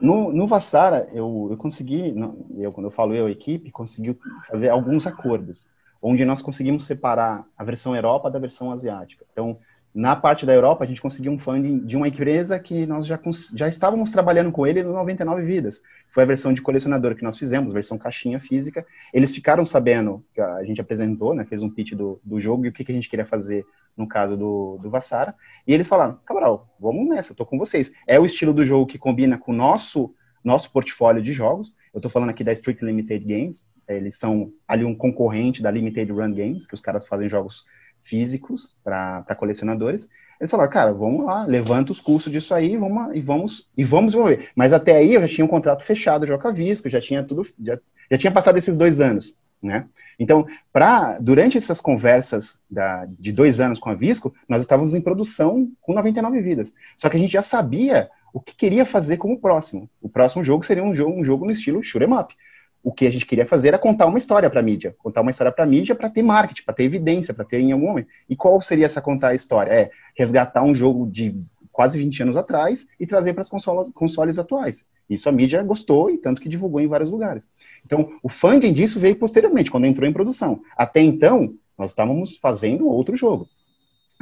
No, 0.00 0.32
no 0.32 0.46
Vassara, 0.46 1.08
eu, 1.12 1.48
eu 1.50 1.56
consegui, 1.56 2.14
eu, 2.56 2.72
quando 2.72 2.86
eu 2.86 2.90
falo 2.90 3.14
eu, 3.14 3.26
a 3.26 3.30
equipe, 3.30 3.70
conseguiu 3.70 4.18
fazer 4.48 4.70
alguns 4.70 5.06
acordos, 5.06 5.62
onde 6.00 6.24
nós 6.24 6.40
conseguimos 6.40 6.84
separar 6.84 7.44
a 7.56 7.62
versão 7.62 7.94
Europa 7.94 8.30
da 8.30 8.38
versão 8.38 8.72
asiática. 8.72 9.26
Então, 9.30 9.58
na 9.92 10.14
parte 10.14 10.46
da 10.46 10.54
Europa, 10.54 10.84
a 10.84 10.86
gente 10.86 11.02
conseguiu 11.02 11.32
um 11.32 11.38
funding 11.38 11.80
de 11.80 11.96
uma 11.96 12.06
empresa 12.06 12.58
que 12.60 12.86
nós 12.86 13.06
já, 13.06 13.18
já 13.54 13.68
estávamos 13.68 14.12
trabalhando 14.12 14.52
com 14.52 14.64
ele 14.64 14.84
no 14.84 14.92
99 14.92 15.42
Vidas. 15.42 15.82
Foi 16.08 16.22
a 16.22 16.26
versão 16.26 16.52
de 16.52 16.62
colecionador 16.62 17.16
que 17.16 17.24
nós 17.24 17.36
fizemos, 17.36 17.72
versão 17.72 17.98
caixinha 17.98 18.38
física. 18.38 18.86
Eles 19.12 19.32
ficaram 19.32 19.64
sabendo, 19.64 20.24
que 20.32 20.40
a 20.40 20.62
gente 20.64 20.80
apresentou, 20.80 21.34
né, 21.34 21.44
fez 21.44 21.60
um 21.60 21.68
pitch 21.68 21.94
do, 21.94 22.20
do 22.24 22.40
jogo 22.40 22.64
e 22.64 22.68
o 22.68 22.72
que, 22.72 22.84
que 22.84 22.92
a 22.92 22.94
gente 22.94 23.08
queria 23.08 23.26
fazer 23.26 23.66
no 23.96 24.06
caso 24.06 24.36
do, 24.36 24.78
do 24.80 24.88
Vassara. 24.88 25.34
E 25.66 25.74
eles 25.74 25.88
falaram, 25.88 26.18
Cabral, 26.24 26.68
vamos 26.78 27.08
nessa, 27.08 27.34
tô 27.34 27.44
com 27.44 27.58
vocês. 27.58 27.92
É 28.06 28.18
o 28.18 28.24
estilo 28.24 28.54
do 28.54 28.64
jogo 28.64 28.86
que 28.86 28.98
combina 28.98 29.36
com 29.36 29.50
o 29.50 29.56
nosso, 29.56 30.14
nosso 30.44 30.70
portfólio 30.70 31.20
de 31.20 31.32
jogos. 31.32 31.72
Eu 31.92 31.98
estou 31.98 32.10
falando 32.10 32.30
aqui 32.30 32.44
da 32.44 32.52
Street 32.52 32.80
Limited 32.80 33.24
Games. 33.24 33.66
Eles 33.88 34.16
são 34.16 34.52
ali 34.68 34.84
um 34.84 34.94
concorrente 34.94 35.60
da 35.60 35.70
Limited 35.70 36.12
Run 36.12 36.32
Games, 36.32 36.64
que 36.64 36.74
os 36.74 36.80
caras 36.80 37.08
fazem 37.08 37.28
jogos 37.28 37.64
físicos 38.02 38.74
para 38.82 39.36
colecionadores. 39.36 40.08
Eles 40.40 40.50
falaram, 40.50 40.70
cara, 40.70 40.92
vamos 40.92 41.26
lá, 41.26 41.44
levanta 41.44 41.92
os 41.92 42.00
custos 42.00 42.32
disso 42.32 42.54
aí 42.54 42.76
vamos, 42.76 43.14
e 43.14 43.20
vamos 43.20 43.70
e 43.76 43.84
vamos 43.84 44.12
desenvolver. 44.12 44.48
Mas 44.54 44.72
até 44.72 44.96
aí 44.96 45.14
eu 45.14 45.20
já 45.20 45.28
tinha 45.28 45.44
um 45.44 45.48
contrato 45.48 45.84
fechado 45.84 46.26
já 46.26 46.38
com 46.38 46.48
a 46.48 46.50
Visco, 46.50 46.88
já 46.88 47.00
tinha 47.00 47.22
tudo, 47.22 47.46
já, 47.62 47.78
já 48.10 48.18
tinha 48.18 48.32
passado 48.32 48.56
esses 48.56 48.76
dois 48.76 49.00
anos, 49.00 49.34
né? 49.62 49.86
Então, 50.18 50.46
para 50.72 51.18
durante 51.18 51.58
essas 51.58 51.80
conversas 51.80 52.58
da, 52.70 53.06
de 53.18 53.32
dois 53.32 53.60
anos 53.60 53.78
com 53.78 53.90
a 53.90 53.94
Visco, 53.94 54.34
nós 54.48 54.62
estávamos 54.62 54.94
em 54.94 55.00
produção 55.00 55.70
com 55.80 55.92
99 55.92 56.40
vidas. 56.40 56.74
Só 56.96 57.10
que 57.10 57.18
a 57.18 57.20
gente 57.20 57.32
já 57.32 57.42
sabia 57.42 58.08
o 58.32 58.40
que 58.40 58.54
queria 58.54 58.86
fazer 58.86 59.18
como 59.18 59.40
próximo. 59.40 59.90
O 60.00 60.08
próximo 60.08 60.42
jogo 60.42 60.64
seria 60.64 60.82
um 60.82 60.94
jogo, 60.94 61.20
um 61.20 61.24
jogo 61.24 61.44
no 61.44 61.50
estilo 61.50 61.82
shoot 61.82 62.04
'em 62.04 62.14
up 62.14 62.34
o 62.82 62.92
que 62.92 63.06
a 63.06 63.10
gente 63.10 63.26
queria 63.26 63.46
fazer 63.46 63.68
era 63.68 63.78
contar 63.78 64.06
uma 64.06 64.18
história 64.18 64.48
para 64.48 64.60
a 64.60 64.62
mídia, 64.62 64.94
contar 64.98 65.20
uma 65.20 65.30
história 65.30 65.52
para 65.52 65.64
a 65.64 65.66
mídia 65.66 65.94
para 65.94 66.08
ter 66.08 66.22
marketing, 66.22 66.62
para 66.64 66.74
ter 66.74 66.84
evidência, 66.84 67.34
para 67.34 67.44
ter 67.44 67.60
em 67.60 67.72
algum 67.72 67.88
momento. 67.88 68.08
E 68.28 68.34
qual 68.34 68.60
seria 68.60 68.86
essa 68.86 69.00
contar 69.00 69.28
a 69.28 69.34
história? 69.34 69.70
É 69.70 69.90
resgatar 70.16 70.62
um 70.62 70.74
jogo 70.74 71.06
de 71.10 71.34
quase 71.70 71.98
20 71.98 72.22
anos 72.22 72.36
atrás 72.36 72.86
e 72.98 73.06
trazer 73.06 73.32
para 73.32 73.42
as 73.42 73.48
consoles, 73.48 74.38
atuais. 74.38 74.84
Isso 75.08 75.28
a 75.28 75.32
mídia 75.32 75.62
gostou 75.62 76.10
e 76.10 76.18
tanto 76.18 76.40
que 76.40 76.48
divulgou 76.48 76.80
em 76.80 76.86
vários 76.86 77.10
lugares. 77.10 77.46
Então, 77.84 78.12
o 78.22 78.28
funding 78.28 78.72
disso 78.72 78.98
veio 78.98 79.16
posteriormente, 79.16 79.70
quando 79.70 79.86
entrou 79.86 80.08
em 80.08 80.12
produção. 80.12 80.62
Até 80.76 81.00
então, 81.00 81.54
nós 81.76 81.90
estávamos 81.90 82.38
fazendo 82.38 82.88
outro 82.88 83.16
jogo. 83.16 83.46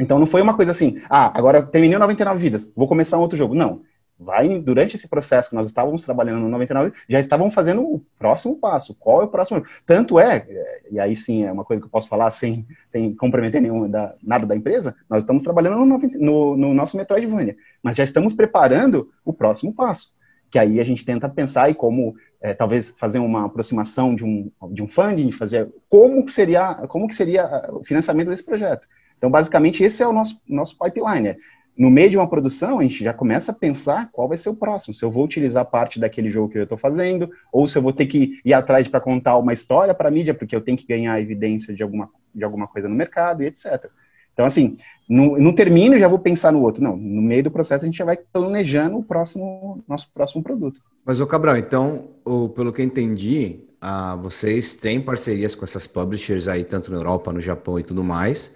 Então, 0.01 0.19
não 0.19 0.27
foi 0.27 0.41
uma 0.41 0.55
coisa 0.55 0.71
assim, 0.71 1.01
ah, 1.11 1.37
agora 1.37 1.63
terminei 1.63 1.99
99 1.99 2.41
vidas, 2.41 2.73
vou 2.75 2.87
começar 2.87 3.19
um 3.19 3.23
outro 3.23 3.37
jogo. 3.37 3.55
Não 3.55 3.83
vai 4.19 4.59
durante 4.59 4.97
esse 4.97 5.07
processo 5.07 5.51
que 5.51 5.55
nós 5.55 5.67
estávamos 5.67 6.05
trabalhando 6.05 6.41
no 6.41 6.49
99, 6.49 6.93
já 7.09 7.21
estavam 7.21 7.51
fazendo 7.51 7.83
o 7.83 8.05
próximo 8.19 8.57
passo. 8.57 8.95
Qual 8.95 9.23
é 9.23 9.25
o 9.25 9.29
próximo? 9.29 9.65
Tanto 9.87 10.19
é, 10.19 10.47
e 10.91 10.99
aí 10.99 11.15
sim 11.15 11.45
é 11.45 11.53
uma 11.53 11.65
coisa 11.65 11.81
que 11.81 11.87
eu 11.87 11.91
posso 11.91 12.09
falar 12.09 12.31
sem, 12.31 12.67
sem 12.89 13.15
comprometer 13.15 13.63
nenhum 13.63 13.89
da, 13.89 14.15
nada 14.23 14.47
da 14.47 14.57
empresa, 14.57 14.97
nós 15.09 15.23
estamos 15.23 15.43
trabalhando 15.43 15.85
no, 15.85 15.99
no, 15.99 16.57
no 16.57 16.75
nosso 16.75 16.97
Metroidvania, 16.97 17.57
mas 17.83 17.97
já 17.97 18.05
estamos 18.05 18.33
preparando 18.33 19.09
o 19.25 19.33
próximo 19.33 19.73
passo, 19.73 20.13
que 20.51 20.59
aí 20.59 20.81
a 20.81 20.85
gente 20.85 21.05
tenta 21.05 21.29
pensar 21.29 21.71
e 21.71 21.75
como 21.75 22.17
é, 22.41 22.55
talvez 22.55 22.95
fazer 22.99 23.19
uma 23.19 23.47
aproximação 23.47 24.15
de 24.15 24.25
um, 24.25 24.51
de 24.73 24.83
um 24.83 24.89
funding, 24.89 25.31
fazer 25.31 25.69
como 25.89 26.25
que 26.25 26.31
seria 26.31 26.75
como 26.89 27.07
que 27.07 27.15
seria 27.15 27.69
o 27.71 27.85
financiamento 27.85 28.31
desse 28.31 28.45
projeto. 28.45 28.87
Então, 29.19 29.31
basicamente, 29.31 29.83
esse 29.83 30.03
é 30.03 30.07
o 30.07 30.13
nosso, 30.13 30.41
nosso 30.49 30.79
pipeline. 30.79 31.37
No 31.79 31.91
meio 31.91 32.11
de 32.11 32.17
uma 32.17 32.29
produção, 32.29 32.81
a 32.81 32.83
gente 32.83 33.05
já 33.05 33.15
começa 33.15 33.53
a 33.53 33.55
pensar 33.55 34.11
qual 34.11 34.27
vai 34.27 34.37
ser 34.37 34.49
o 34.49 34.55
próximo. 34.57 34.93
Se 34.93 35.05
eu 35.05 35.13
vou 35.13 35.25
utilizar 35.25 35.65
parte 35.65 36.01
daquele 36.01 36.29
jogo 36.29 36.49
que 36.49 36.59
eu 36.59 36.65
estou 36.65 36.77
fazendo, 36.77 37.31
ou 37.53 37.69
se 37.69 37.79
eu 37.79 37.83
vou 37.83 37.93
ter 37.93 38.07
que 38.07 38.41
ir 38.45 38.53
atrás 38.53 38.89
para 38.89 39.01
contar 39.01 39.37
uma 39.37 39.53
história 39.53 39.95
para 39.95 40.09
a 40.09 40.11
mídia, 40.11 40.35
porque 40.35 40.57
eu 40.57 40.61
tenho 40.61 40.77
que 40.77 40.87
ganhar 40.87 41.21
evidência 41.21 41.73
de 41.73 41.83
alguma, 41.83 42.11
de 42.35 42.43
alguma 42.43 42.67
coisa 42.67 42.89
no 42.89 42.97
mercado 42.97 43.45
e 43.45 43.47
etc. 43.47 43.89
Então, 44.33 44.45
assim, 44.45 44.77
não, 45.09 45.39
não 45.39 45.53
termino 45.53 45.99
já 45.99 46.09
vou 46.09 46.19
pensar 46.19 46.53
no 46.53 46.63
outro. 46.63 46.83
Não, 46.83 46.97
no 46.97 47.23
meio 47.23 47.45
do 47.45 47.51
processo 47.51 47.85
a 47.85 47.87
gente 47.87 47.99
já 47.99 48.05
vai 48.05 48.17
planejando 48.17 48.99
o 48.99 49.03
próximo, 49.05 49.83
nosso 49.87 50.11
próximo 50.13 50.43
produto. 50.43 50.81
Mas, 51.05 51.21
ô 51.21 51.27
Cabral, 51.27 51.57
então, 51.57 52.09
o, 52.25 52.49
pelo 52.49 52.73
que 52.73 52.83
eu 52.83 52.87
entendi, 52.87 53.61
ah, 53.81 54.17
vocês 54.17 54.75
têm 54.75 55.01
parcerias 55.01 55.55
com 55.55 55.65
essas 55.65 55.87
publishers 55.87 56.49
aí, 56.49 56.65
tanto 56.65 56.91
na 56.91 56.99
Europa, 56.99 57.33
no 57.33 57.41
Japão 57.41 57.79
e 57.79 57.85
tudo 57.85 58.03
mais, 58.03 58.55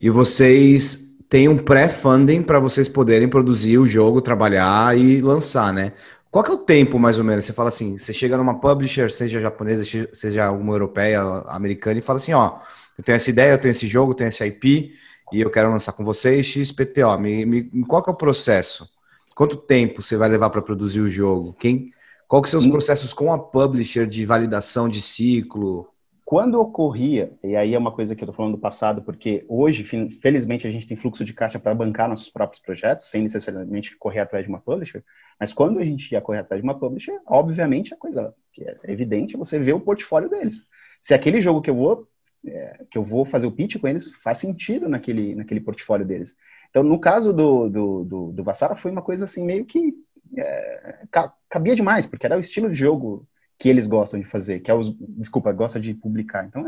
e 0.00 0.10
vocês 0.10 1.11
tem 1.32 1.48
um 1.48 1.56
pré-funding 1.56 2.42
para 2.42 2.58
vocês 2.58 2.86
poderem 2.86 3.26
produzir 3.26 3.78
o 3.78 3.86
jogo, 3.86 4.20
trabalhar 4.20 4.94
e 4.98 5.18
lançar, 5.22 5.72
né? 5.72 5.94
Qual 6.30 6.44
que 6.44 6.50
é 6.50 6.54
o 6.54 6.58
tempo, 6.58 6.98
mais 6.98 7.18
ou 7.18 7.24
menos? 7.24 7.46
Você 7.46 7.54
fala 7.54 7.70
assim, 7.70 7.96
você 7.96 8.12
chega 8.12 8.36
numa 8.36 8.60
publisher, 8.60 9.10
seja 9.10 9.40
japonesa, 9.40 9.82
seja 10.12 10.44
alguma 10.44 10.74
europeia, 10.74 11.22
americana, 11.46 11.98
e 11.98 12.02
fala 12.02 12.18
assim, 12.18 12.34
ó, 12.34 12.58
eu 12.98 13.02
tenho 13.02 13.16
essa 13.16 13.30
ideia, 13.30 13.52
eu 13.52 13.58
tenho 13.58 13.72
esse 13.72 13.88
jogo, 13.88 14.12
eu 14.12 14.16
tenho 14.16 14.28
esse 14.28 14.44
IP, 14.44 14.92
e 15.32 15.40
eu 15.40 15.48
quero 15.48 15.70
lançar 15.70 15.94
com 15.94 16.04
vocês 16.04 16.44
XPTO. 16.44 17.18
Me, 17.18 17.46
me, 17.46 17.86
qual 17.86 18.02
que 18.02 18.10
é 18.10 18.12
o 18.12 18.16
processo? 18.16 18.86
Quanto 19.34 19.56
tempo 19.56 20.02
você 20.02 20.18
vai 20.18 20.28
levar 20.28 20.50
para 20.50 20.60
produzir 20.60 21.00
o 21.00 21.08
jogo? 21.08 21.54
Quem, 21.58 21.92
qual 22.28 22.42
que 22.42 22.50
são 22.50 22.60
os 22.60 22.66
hum. 22.66 22.70
processos 22.70 23.14
com 23.14 23.32
a 23.32 23.38
publisher 23.38 24.06
de 24.06 24.26
validação 24.26 24.86
de 24.86 25.00
ciclo? 25.00 25.88
Quando 26.32 26.58
ocorria, 26.58 27.30
e 27.44 27.54
aí 27.54 27.74
é 27.74 27.78
uma 27.78 27.92
coisa 27.92 28.16
que 28.16 28.22
eu 28.22 28.24
estou 28.24 28.34
falando 28.34 28.52
do 28.52 28.58
passado, 28.58 29.02
porque 29.02 29.44
hoje, 29.46 29.84
felizmente, 29.84 30.66
a 30.66 30.70
gente 30.70 30.86
tem 30.86 30.96
fluxo 30.96 31.26
de 31.26 31.34
caixa 31.34 31.58
para 31.58 31.74
bancar 31.74 32.08
nossos 32.08 32.30
próprios 32.30 32.58
projetos, 32.62 33.10
sem 33.10 33.22
necessariamente 33.22 33.94
correr 33.98 34.20
atrás 34.20 34.42
de 34.42 34.48
uma 34.48 34.58
publisher, 34.58 35.04
mas 35.38 35.52
quando 35.52 35.78
a 35.78 35.84
gente 35.84 36.10
ia 36.10 36.22
correr 36.22 36.38
atrás 36.38 36.62
de 36.62 36.66
uma 36.66 36.78
publisher, 36.78 37.20
obviamente 37.26 37.92
a 37.92 37.98
coisa 37.98 38.34
que 38.50 38.64
é 38.64 38.78
evidente 38.84 39.34
é 39.34 39.38
você 39.38 39.58
ver 39.58 39.74
o 39.74 39.80
portfólio 39.80 40.30
deles. 40.30 40.66
Se 41.02 41.12
aquele 41.12 41.38
jogo 41.38 41.60
que 41.60 41.68
eu 41.68 41.74
vou 41.74 42.08
é, 42.46 42.86
que 42.90 42.96
eu 42.96 43.04
vou 43.04 43.26
fazer 43.26 43.46
o 43.46 43.52
pitch 43.52 43.76
com 43.76 43.86
eles 43.86 44.14
faz 44.24 44.38
sentido 44.38 44.88
naquele, 44.88 45.34
naquele 45.34 45.60
portfólio 45.60 46.06
deles. 46.06 46.34
Então, 46.70 46.82
no 46.82 46.98
caso 46.98 47.30
do, 47.30 47.68
do, 47.68 48.04
do, 48.04 48.32
do 48.32 48.42
Vassara, 48.42 48.74
foi 48.74 48.90
uma 48.90 49.02
coisa 49.02 49.26
assim 49.26 49.44
meio 49.44 49.66
que 49.66 49.92
é, 50.38 51.04
cabia 51.50 51.76
demais, 51.76 52.06
porque 52.06 52.24
era 52.24 52.38
o 52.38 52.40
estilo 52.40 52.70
de 52.70 52.74
jogo 52.74 53.28
que 53.58 53.68
eles 53.68 53.86
gostam 53.86 54.18
de 54.18 54.26
fazer, 54.26 54.60
que 54.60 54.70
é 54.70 54.74
os, 54.74 54.94
desculpa, 54.98 55.52
gosta 55.52 55.78
de 55.78 55.94
publicar. 55.94 56.44
Então, 56.46 56.64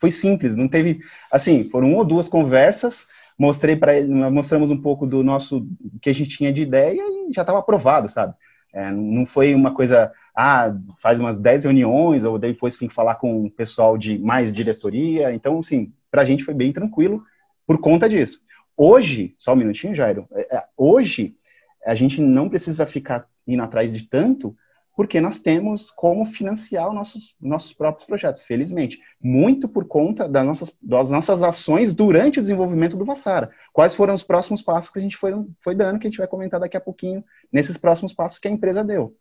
foi 0.00 0.10
simples, 0.10 0.56
não 0.56 0.68
teve, 0.68 1.00
assim, 1.30 1.68
foram 1.70 1.88
uma 1.88 1.98
ou 1.98 2.04
duas 2.04 2.28
conversas, 2.28 3.06
mostrei 3.38 3.76
para 3.76 3.96
ele, 3.96 4.08
mostramos 4.30 4.70
um 4.70 4.80
pouco 4.80 5.06
do 5.06 5.22
nosso, 5.22 5.66
que 6.00 6.10
a 6.10 6.12
gente 6.12 6.36
tinha 6.36 6.52
de 6.52 6.62
ideia 6.62 7.00
e 7.00 7.32
já 7.32 7.42
estava 7.42 7.58
aprovado, 7.58 8.08
sabe? 8.08 8.34
É, 8.72 8.90
não 8.90 9.26
foi 9.26 9.54
uma 9.54 9.74
coisa, 9.74 10.10
ah, 10.34 10.74
faz 10.98 11.20
umas 11.20 11.38
10 11.38 11.64
reuniões, 11.64 12.24
ou 12.24 12.38
depois 12.38 12.76
tem 12.76 12.88
que 12.88 12.94
falar 12.94 13.16
com 13.16 13.44
o 13.44 13.50
pessoal 13.50 13.98
de 13.98 14.18
mais 14.18 14.52
diretoria. 14.52 15.32
Então, 15.32 15.60
assim, 15.60 15.92
para 16.10 16.22
a 16.22 16.24
gente 16.24 16.44
foi 16.44 16.54
bem 16.54 16.72
tranquilo 16.72 17.22
por 17.66 17.78
conta 17.78 18.08
disso. 18.08 18.40
Hoje, 18.76 19.34
só 19.36 19.52
um 19.52 19.56
minutinho, 19.56 19.94
Jairo, 19.94 20.26
é, 20.32 20.56
é, 20.56 20.64
hoje 20.76 21.36
a 21.84 21.94
gente 21.94 22.20
não 22.20 22.48
precisa 22.48 22.86
ficar 22.86 23.26
indo 23.46 23.62
atrás 23.62 23.92
de 23.92 24.08
tanto, 24.08 24.56
porque 24.94 25.20
nós 25.20 25.38
temos 25.38 25.90
como 25.90 26.26
financiar 26.26 26.88
os 26.88 26.94
nossos, 26.94 27.36
nossos 27.40 27.72
próprios 27.72 28.06
projetos, 28.06 28.42
felizmente. 28.42 29.00
Muito 29.20 29.68
por 29.68 29.86
conta 29.86 30.28
das 30.28 30.44
nossas, 30.44 30.76
das 30.82 31.10
nossas 31.10 31.42
ações 31.42 31.94
durante 31.94 32.38
o 32.38 32.42
desenvolvimento 32.42 32.96
do 32.96 33.04
Vassara. 33.04 33.50
Quais 33.72 33.94
foram 33.94 34.14
os 34.14 34.22
próximos 34.22 34.62
passos 34.62 34.90
que 34.90 34.98
a 34.98 35.02
gente 35.02 35.16
foi, 35.16 35.32
foi 35.60 35.74
dando, 35.74 35.98
que 35.98 36.06
a 36.06 36.10
gente 36.10 36.18
vai 36.18 36.28
comentar 36.28 36.60
daqui 36.60 36.76
a 36.76 36.80
pouquinho, 36.80 37.24
nesses 37.52 37.78
próximos 37.78 38.12
passos 38.12 38.38
que 38.38 38.48
a 38.48 38.50
empresa 38.50 38.84
deu. 38.84 39.16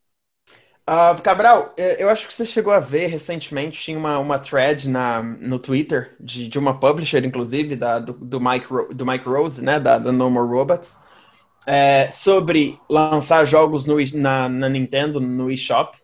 Uh, 0.82 1.22
Cabral, 1.22 1.74
eu 1.78 2.10
acho 2.10 2.28
que 2.28 2.34
você 2.34 2.46
chegou 2.46 2.74
a 2.74 2.80
ver 2.80 3.08
recentemente, 3.08 3.82
tinha 3.82 3.98
uma, 3.98 4.18
uma 4.18 4.40
thread 4.40 4.90
na, 4.90 5.22
no 5.22 5.60
Twitter 5.60 6.16
de, 6.20 6.48
de 6.48 6.60
uma 6.60 6.80
publisher, 6.80 7.24
inclusive, 7.24 7.76
da, 7.76 8.00
do, 8.00 8.14
do, 8.14 8.42
Mike, 8.42 8.68
do 8.94 9.06
Mike 9.06 9.26
Rose, 9.26 9.64
né, 9.64 9.80
da, 9.80 10.00
da 10.00 10.12
No 10.12 10.30
More 10.30 10.50
Robots, 10.50 11.04
é, 11.65 12.10
sobre 12.12 12.80
lançar 12.89 13.45
jogos 13.45 13.86
no, 13.86 13.97
na, 14.13 14.50
na 14.50 14.69
Nintendo, 14.69 15.19
no 15.19 15.52
eShop, 15.52 15.97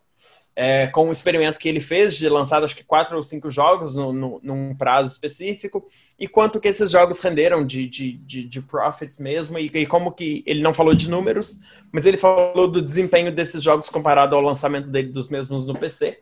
é, 0.60 0.88
com 0.88 1.08
o 1.08 1.12
experimento 1.12 1.60
que 1.60 1.70
ele 1.70 1.80
fez 1.80 2.16
de 2.16 2.28
lançar 2.28 2.64
acho 2.64 2.76
que 2.76 2.84
quatro 2.84 3.16
ou 3.16 3.22
cinco 3.22 3.52
jogos 3.52 3.96
no, 3.96 4.12
no, 4.12 4.40
num 4.42 4.74
prazo 4.74 5.14
específico 5.14 5.88
e 6.18 6.28
quanto 6.28 6.60
que 6.60 6.68
esses 6.68 6.90
jogos 6.90 7.22
renderam 7.22 7.64
de, 7.64 7.88
de, 7.88 8.14
de, 8.14 8.44
de 8.44 8.62
profits 8.64 9.20
mesmo 9.20 9.60
e, 9.60 9.70
e, 9.72 9.86
como 9.86 10.12
que 10.12 10.44
ele 10.48 10.64
não 10.64 10.74
falou 10.74 10.96
de 10.96 11.08
números, 11.08 11.60
mas 11.92 12.08
ele 12.08 12.18
falou 12.18 12.68
do 12.68 12.82
desempenho 12.82 13.32
desses 13.32 13.62
jogos 13.62 13.88
comparado 13.88 14.36
ao 14.36 14.42
lançamento 14.42 14.88
dele 14.88 15.10
dos 15.10 15.30
mesmos 15.30 15.68
no 15.68 15.78
PC. 15.78 16.18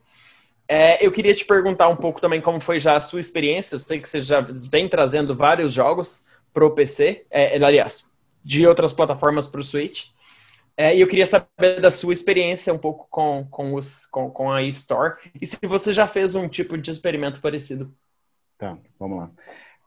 É, 0.67 1.05
eu 1.05 1.13
queria 1.13 1.33
te 1.33 1.45
perguntar 1.45 1.87
um 1.87 1.95
pouco 1.95 2.19
também 2.19 2.41
como 2.41 2.59
foi 2.59 2.77
já 2.77 2.97
a 2.97 2.99
sua 2.99 3.21
experiência. 3.21 3.75
Eu 3.75 3.79
sei 3.79 4.01
que 4.01 4.09
você 4.09 4.19
já 4.19 4.41
vem 4.41 4.89
trazendo 4.89 5.33
vários 5.33 5.71
jogos 5.71 6.25
para 6.53 6.65
o 6.65 6.71
PC, 6.71 7.25
é, 7.29 7.55
aliás, 7.63 8.04
de 8.45 8.67
outras 8.67 8.93
plataformas 8.93 9.47
para 9.47 9.59
o 9.59 9.63
Switch. 9.63 10.09
É, 10.77 10.95
e 10.95 11.01
eu 11.01 11.07
queria 11.07 11.25
saber 11.25 11.81
da 11.81 11.89
sua 11.89 12.13
experiência 12.13 12.73
um 12.73 12.77
pouco 12.77 13.07
com, 13.09 13.47
com, 13.49 13.73
os, 13.73 14.05
com, 14.05 14.29
com 14.29 14.51
a 14.51 14.61
eStore 14.61 15.15
e 15.41 15.47
se 15.47 15.57
você 15.63 15.91
já 15.91 16.05
fez 16.05 16.35
um 16.35 16.47
tipo 16.47 16.77
de 16.77 16.91
experimento 16.91 17.41
parecido. 17.41 17.93
Tá, 18.57 18.77
vamos 18.99 19.17
lá. 19.17 19.31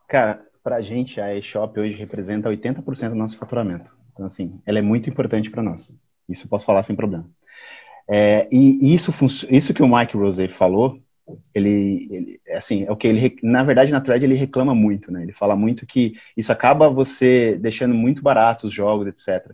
Cara, 0.09 0.43
para 0.63 0.77
a 0.77 0.83
gente, 0.83 1.21
a 1.21 1.37
eShop 1.37 1.79
hoje 1.79 1.97
representa 1.97 2.49
80% 2.49 3.11
do 3.11 3.15
nosso 3.15 3.39
faturamento. 3.39 3.95
Então, 4.13 4.27
assim, 4.27 4.61
ela 4.67 4.79
é 4.79 4.83
muito 4.83 5.09
importante 5.09 5.51
para 5.51 5.63
nós. 5.63 5.97
Isso 6.29 6.49
posso 6.49 6.67
falar 6.67 6.83
sem 6.83 6.97
problema. 6.97 7.29
É, 8.11 8.49
e 8.51 8.95
isso, 8.95 9.13
isso 9.51 9.75
que 9.75 9.83
o 9.83 9.89
Mike 9.89 10.17
Rose 10.17 10.49
falou, 10.49 10.99
ele, 11.55 12.09
ele, 12.11 12.41
assim, 12.51 12.85
é 12.85 12.93
o 12.93 12.97
que 12.97 13.07
ele, 13.07 13.37
na 13.43 13.63
verdade, 13.63 13.93
na 13.93 14.01
thread 14.01 14.25
ele 14.25 14.35
reclama 14.35 14.75
muito, 14.75 15.13
né? 15.13 15.23
Ele 15.23 15.33
fala 15.33 15.57
muito 15.57 15.87
que 15.87 16.15
isso 16.37 16.53
acaba 16.53 16.89
você 16.89 17.59
deixando 17.59 17.95
muito 17.95 18.23
barato 18.23 18.67
os 18.67 18.73
jogos, 18.73 19.07
etc. 19.07 19.53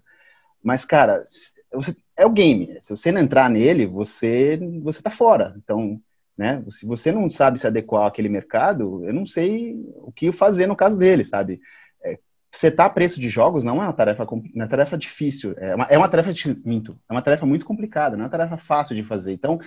Mas, 0.62 0.84
cara, 0.84 1.24
você, 1.72 1.94
é 2.16 2.24
o 2.26 2.30
game. 2.30 2.78
Se 2.80 2.90
você 2.90 3.10
não 3.10 3.20
entrar 3.20 3.50
nele, 3.50 3.86
você 3.86 4.58
você 4.82 5.02
tá 5.02 5.10
fora. 5.10 5.54
Então, 5.56 6.00
né? 6.36 6.62
Se 6.68 6.86
você 6.86 7.12
não 7.12 7.30
sabe 7.30 7.58
se 7.58 7.66
adequar 7.66 8.06
àquele 8.06 8.28
mercado, 8.28 9.04
eu 9.04 9.12
não 9.12 9.26
sei 9.26 9.76
o 9.96 10.12
que 10.12 10.32
fazer 10.32 10.66
no 10.66 10.76
caso 10.76 10.98
dele, 10.98 11.24
sabe? 11.24 11.60
É, 12.04 12.18
setar 12.52 12.92
preço 12.92 13.20
de 13.20 13.28
jogos 13.28 13.64
não 13.64 13.82
é 13.82 13.84
uma 13.84 13.92
tarefa, 13.92 14.26
uma 14.54 14.68
tarefa 14.68 14.98
difícil. 14.98 15.54
É 15.56 15.74
uma, 15.74 15.84
é 15.84 15.98
uma 15.98 16.08
tarefa 16.08 16.32
minto, 16.64 16.98
é 17.08 17.12
uma 17.12 17.22
tarefa 17.22 17.46
muito 17.46 17.66
complicada, 17.66 18.16
não 18.16 18.24
é 18.24 18.26
uma 18.26 18.30
tarefa 18.30 18.56
fácil 18.56 18.96
de 18.96 19.04
fazer. 19.04 19.32
Então, 19.32 19.58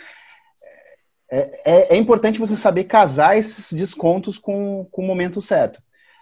é, 1.30 1.62
é, 1.66 1.96
é 1.96 1.98
importante 1.98 2.40
você 2.40 2.56
saber 2.56 2.86
casar 2.86 3.38
esses 3.38 3.72
descontos 3.78 4.38
com, 4.38 4.88
com 4.92 5.02
o 5.02 5.08
momento 5.08 5.42
certo. 5.42 5.82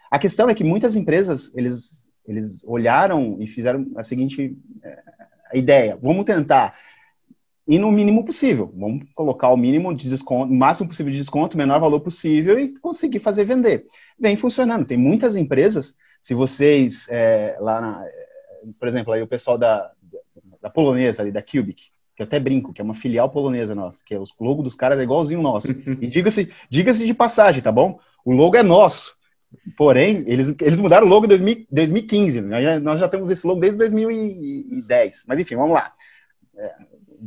A 0.09 0.19
questão 0.19 0.49
é 0.49 0.55
que 0.55 0.63
muitas 0.63 0.95
empresas, 0.95 1.51
eles 1.55 2.05
eles 2.27 2.63
olharam 2.63 3.37
e 3.39 3.47
fizeram 3.47 3.85
a 3.95 4.03
seguinte 4.03 4.57
é, 4.83 5.57
ideia: 5.57 5.97
vamos 6.01 6.25
tentar 6.25 6.77
ir 7.67 7.79
no 7.79 7.91
mínimo 7.91 8.25
possível, 8.25 8.71
vamos 8.75 9.05
colocar 9.13 9.49
o 9.49 9.57
mínimo 9.57 9.93
de 9.93 10.09
desconto, 10.09 10.51
o 10.51 10.55
máximo 10.55 10.89
possível 10.89 11.11
de 11.11 11.17
desconto, 11.17 11.55
o 11.55 11.57
menor 11.57 11.79
valor 11.79 11.99
possível 11.99 12.59
e 12.59 12.77
conseguir 12.79 13.19
fazer 13.19 13.45
vender. 13.45 13.87
Vem 14.19 14.35
funcionando. 14.35 14.85
Tem 14.85 14.97
muitas 14.97 15.35
empresas, 15.35 15.95
se 16.21 16.33
vocês 16.33 17.07
é, 17.09 17.57
lá, 17.59 17.81
na, 17.81 18.05
por 18.79 18.87
exemplo, 18.87 19.13
aí 19.13 19.21
o 19.21 19.27
pessoal 19.27 19.57
da, 19.57 19.91
da 20.61 20.69
polonesa 20.69 21.21
ali 21.21 21.31
da 21.31 21.41
Cubic, 21.41 21.91
que 22.15 22.21
eu 22.21 22.25
até 22.25 22.39
brinco, 22.39 22.73
que 22.73 22.81
é 22.81 22.83
uma 22.83 22.93
filial 22.93 23.29
polonesa 23.29 23.75
nossa, 23.75 24.03
que 24.05 24.13
é 24.13 24.19
o 24.19 24.25
logo 24.39 24.63
dos 24.63 24.75
caras 24.75 24.97
é 24.99 25.03
igualzinho 25.03 25.39
o 25.39 25.43
nosso. 25.43 25.71
e 25.71 26.07
diga-se 26.07 26.49
diga 26.69 26.93
de 26.93 27.13
passagem, 27.13 27.61
tá 27.61 27.71
bom? 27.71 27.99
O 28.23 28.33
logo 28.33 28.55
é 28.55 28.63
nosso. 28.63 29.15
Porém, 29.77 30.23
eles, 30.27 30.53
eles 30.61 30.79
mudaram 30.79 31.05
o 31.05 31.09
logo 31.09 31.25
em 31.25 31.65
2015. 31.69 32.41
Né? 32.41 32.79
Nós 32.79 32.99
já 32.99 33.07
temos 33.07 33.29
esse 33.29 33.45
logo 33.45 33.59
desde 33.59 33.77
2010. 33.77 35.23
Mas 35.27 35.39
enfim, 35.39 35.55
vamos 35.55 35.73
lá. 35.73 35.93
É, 36.57 36.73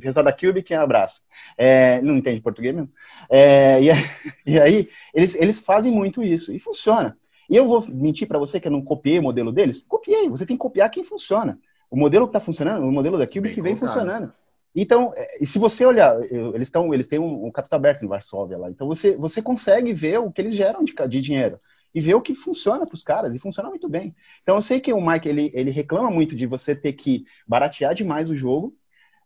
pessoal 0.01 0.25
da 0.25 0.33
Cubic, 0.33 0.73
um 0.75 0.81
abraço. 0.81 1.21
É, 1.57 2.01
não 2.03 2.17
entende 2.17 2.41
português 2.41 2.75
mesmo. 2.75 2.91
É, 3.31 3.81
e, 3.83 3.89
e, 4.47 4.61
aí, 4.61 4.89
eles, 5.15 5.35
eles 5.35 5.61
fazem 5.61 5.93
muito 5.93 6.23
isso 6.23 6.53
e 6.53 6.59
funciona. 6.59 7.17
E 7.49 7.57
eu 7.57 7.67
vou 7.67 7.85
mentir 7.89 8.29
para 8.29 8.39
você 8.39 8.61
que 8.61 8.69
eu 8.69 8.73
não 8.73 8.83
copiei 8.83 9.19
o 9.19 9.23
modelo 9.23 9.53
deles? 9.53 9.83
Copiei. 9.87 10.29
Você 10.29 10.45
tem 10.45 10.57
que 10.57 10.63
copiar 10.63 10.91
quem 10.91 11.03
funciona. 11.03 11.59
O 11.91 11.97
modelo 11.97 12.27
que 12.27 12.31
está 12.31 12.41
funcionando, 12.41 12.87
o 12.87 12.93
modelo 12.93 13.17
da 13.17 13.27
Cubic 13.27 13.55
Bem 13.55 13.63
vem 13.63 13.75
contado. 13.75 13.89
funcionando. 13.89 14.33
Então, 14.75 15.13
é, 15.17 15.43
e 15.43 15.47
se 15.47 15.59
você 15.59 15.85
olhar, 15.85 16.21
eles, 16.23 16.69
estão, 16.69 16.93
eles 16.93 17.09
têm 17.09 17.19
um, 17.19 17.47
um 17.47 17.51
capital 17.51 17.79
aberto 17.79 18.05
em 18.05 18.09
Varsóvia 18.09 18.59
lá, 18.59 18.71
então 18.71 18.87
você, 18.87 19.17
você 19.17 19.43
consegue 19.43 19.93
ver 19.93 20.19
o 20.19 20.31
que 20.31 20.41
eles 20.41 20.55
geram 20.55 20.85
de, 20.85 20.95
de 21.09 21.21
dinheiro 21.21 21.59
e 21.95 22.01
ver 22.01 22.15
o 22.15 22.21
que 22.21 22.35
funciona 22.35 22.87
para 22.87 22.95
os 22.95 23.03
caras, 23.03 23.35
e 23.35 23.39
funciona 23.39 23.71
muito 23.71 23.89
bem. 23.89 24.15
Então 24.43 24.57
eu 24.57 24.63
sei 24.63 24.79
que 24.79 24.93
o 24.93 25.01
Mike 25.01 25.29
ele, 25.29 25.51
ele 25.55 25.71
reclama 25.71 26.11
muito 26.11 26.37
de 26.37 26.47
você 26.47 26.75
ter 26.75 26.93
que 26.93 27.25
baratear 27.47 27.95
demais 27.95 28.29
o 28.29 28.37
jogo, 28.37 28.77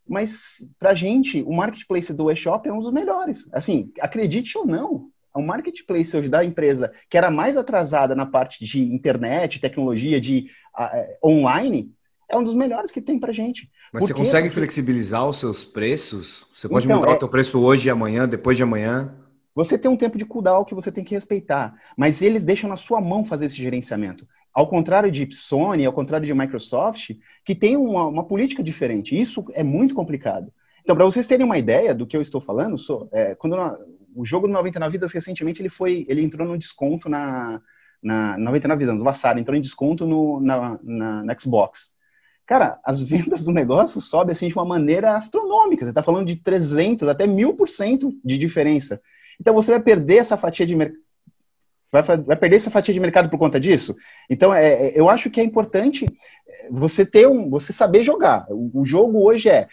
mas 0.07 0.65
pra 0.79 0.95
gente, 0.95 1.43
o 1.43 1.53
marketplace 1.53 2.13
do 2.13 2.31
eShop 2.31 2.69
é 2.69 2.73
um 2.73 2.81
dos 2.81 2.93
melhores. 2.93 3.49
Assim, 3.53 3.93
acredite 4.01 4.57
ou 4.57 4.67
não, 4.67 5.11
o 5.35 5.43
marketplace 5.43 6.17
hoje 6.17 6.29
da 6.29 6.45
empresa, 6.45 6.93
que 7.09 7.17
era 7.17 7.31
mais 7.31 7.57
atrasada 7.57 8.15
na 8.15 8.27
parte 8.27 8.65
de 8.65 8.83
internet, 8.83 9.61
tecnologia, 9.61 10.21
de 10.21 10.51
uh, 10.79 11.29
online, 11.29 11.93
é 12.29 12.37
um 12.37 12.45
dos 12.45 12.55
melhores 12.55 12.91
que 12.91 13.01
tem 13.01 13.19
pra 13.19 13.33
gente. 13.33 13.71
Mas 13.93 14.05
Porque 14.05 14.15
você 14.15 14.15
consegue 14.15 14.49
flexibilizar 14.49 15.29
os 15.29 15.39
seus 15.39 15.63
preços? 15.63 16.47
Você 16.53 16.69
pode 16.69 16.87
então, 16.87 16.99
mudar 16.99 17.13
é... 17.13 17.15
o 17.15 17.19
teu 17.19 17.29
preço 17.29 17.61
hoje 17.61 17.89
e 17.89 17.91
amanhã, 17.91 18.27
depois 18.27 18.57
de 18.57 18.63
amanhã? 18.63 19.15
Você 19.55 19.77
tem 19.77 19.91
um 19.91 19.97
tempo 19.97 20.17
de 20.17 20.25
cooldown 20.25 20.65
que 20.65 20.75
você 20.75 20.91
tem 20.91 21.05
que 21.05 21.15
respeitar, 21.15 21.75
mas 21.95 22.23
eles 22.23 22.43
deixam 22.43 22.71
na 22.71 22.77
sua 22.77 23.03
mão 23.03 23.23
fazer 23.23 23.47
esse 23.47 23.57
gerenciamento. 23.57 24.27
Ao 24.53 24.67
contrário 24.67 25.11
de 25.11 25.29
Sony, 25.35 25.85
ao 25.85 25.93
contrário 25.93 26.27
de 26.27 26.33
Microsoft, 26.33 27.11
que 27.45 27.55
tem 27.55 27.77
uma, 27.77 28.07
uma 28.07 28.25
política 28.25 28.63
diferente. 28.63 29.19
Isso 29.19 29.45
é 29.53 29.63
muito 29.63 29.95
complicado. 29.95 30.51
Então, 30.83 30.97
para 30.97 31.05
vocês 31.05 31.27
terem 31.27 31.45
uma 31.45 31.59
ideia 31.59 31.95
do 31.95 32.07
que 32.07 32.17
eu 32.17 32.23
estou 32.23 32.41
falando, 32.41 32.79
sou, 32.79 33.09
é, 33.13 33.35
quando 33.35 33.57
o 34.15 34.25
jogo 34.25 34.47
do 34.47 34.53
99 34.53 34.93
Vidas 34.93 35.13
recentemente 35.13 35.61
ele 35.61 35.71
foi, 35.71 36.05
ele 36.09 36.23
entrou 36.23 36.47
no 36.47 36.59
desconto 36.59 37.09
na, 37.09 37.61
na 38.03 38.37
99 38.37 38.81
Vidas, 38.81 38.97
no 38.97 39.05
Vassar, 39.05 39.39
entrou 39.39 39.57
em 39.57 39.61
desconto 39.61 40.07
no, 40.07 40.41
na, 40.41 40.79
na, 40.83 41.25
na, 41.25 41.39
Xbox. 41.39 41.92
Cara, 42.53 42.79
as 42.85 43.03
vendas 43.03 43.43
do 43.43 43.51
negócio 43.51 43.99
sobem 43.99 44.33
assim 44.33 44.47
de 44.47 44.55
uma 44.55 44.65
maneira 44.67 45.17
astronômica. 45.17 45.87
Você 45.87 45.91
está 45.91 46.03
falando 46.03 46.27
de 46.27 46.37
300 46.37 47.09
até 47.09 47.27
1000% 47.27 48.13
de 48.23 48.37
diferença. 48.37 49.01
Então 49.41 49.55
você 49.55 49.71
vai 49.71 49.81
perder 49.81 50.17
essa 50.17 50.37
fatia 50.37 50.67
de 50.67 50.77
mercado. 50.77 51.01
Vai, 51.91 52.03
vai, 52.03 52.37
perder 52.37 52.57
essa 52.57 52.71
fatia 52.71 52.93
de 52.93 53.01
mercado 53.01 53.31
por 53.31 53.39
conta 53.39 53.59
disso? 53.59 53.97
Então, 54.29 54.53
é, 54.53 54.67
é, 54.67 54.93
eu 54.95 55.09
acho 55.09 55.31
que 55.31 55.41
é 55.41 55.45
importante 55.45 56.05
é, 56.47 56.69
você 56.71 57.07
ter 57.07 57.27
um, 57.27 57.49
você 57.49 57.73
saber 57.73 58.03
jogar. 58.03 58.45
O, 58.51 58.83
o 58.83 58.85
jogo 58.85 59.27
hoje 59.27 59.49
é, 59.49 59.67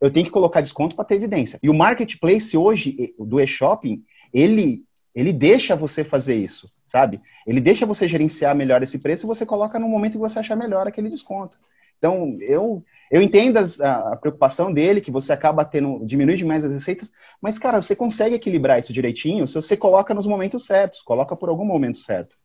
eu 0.00 0.08
tenho 0.08 0.26
que 0.26 0.32
colocar 0.32 0.60
desconto 0.60 0.94
para 0.94 1.04
ter 1.04 1.16
evidência. 1.16 1.58
E 1.60 1.68
o 1.68 1.74
marketplace 1.74 2.56
hoje 2.56 3.12
do 3.18 3.40
e-shopping, 3.40 4.04
ele, 4.32 4.84
ele 5.12 5.32
deixa 5.32 5.74
você 5.74 6.04
fazer 6.04 6.36
isso, 6.36 6.70
sabe? 6.86 7.20
Ele 7.44 7.60
deixa 7.60 7.84
você 7.84 8.06
gerenciar 8.06 8.54
melhor 8.54 8.84
esse 8.84 9.00
preço 9.00 9.26
e 9.26 9.28
você 9.28 9.44
coloca 9.44 9.80
no 9.80 9.88
momento 9.88 10.12
que 10.12 10.18
você 10.18 10.38
achar 10.38 10.54
melhor 10.54 10.86
aquele 10.86 11.10
desconto. 11.10 11.58
Então, 12.00 12.38
eu, 12.40 12.82
eu 13.10 13.20
entendo 13.20 13.58
as, 13.58 13.78
a, 13.78 14.14
a, 14.14 14.16
preocupação 14.16 14.72
dele, 14.72 15.02
que 15.02 15.10
você 15.10 15.34
acaba 15.34 15.66
tendo, 15.66 16.02
diminui 16.06 16.34
demais 16.34 16.64
as 16.64 16.72
receitas, 16.72 17.12
mas, 17.42 17.58
cara, 17.58 17.80
você 17.80 17.94
consegue 17.94 18.34
equilibrar 18.34 18.78
isso 18.78 18.92
direitinho 18.92 19.46
se 19.46 19.54
você 19.54 19.76
coloca 19.76 20.14
nos 20.14 20.26
momentos 20.26 20.64
certos, 20.64 21.02
coloca 21.02 21.36
por 21.36 21.50
algum 21.50 21.64
momento 21.64 21.98
certo. 21.98 22.36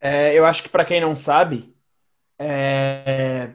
É, 0.00 0.34
eu 0.34 0.44
acho 0.44 0.64
que 0.64 0.68
para 0.68 0.84
quem 0.84 1.00
não 1.00 1.14
sabe, 1.14 1.72
é, 2.36 3.50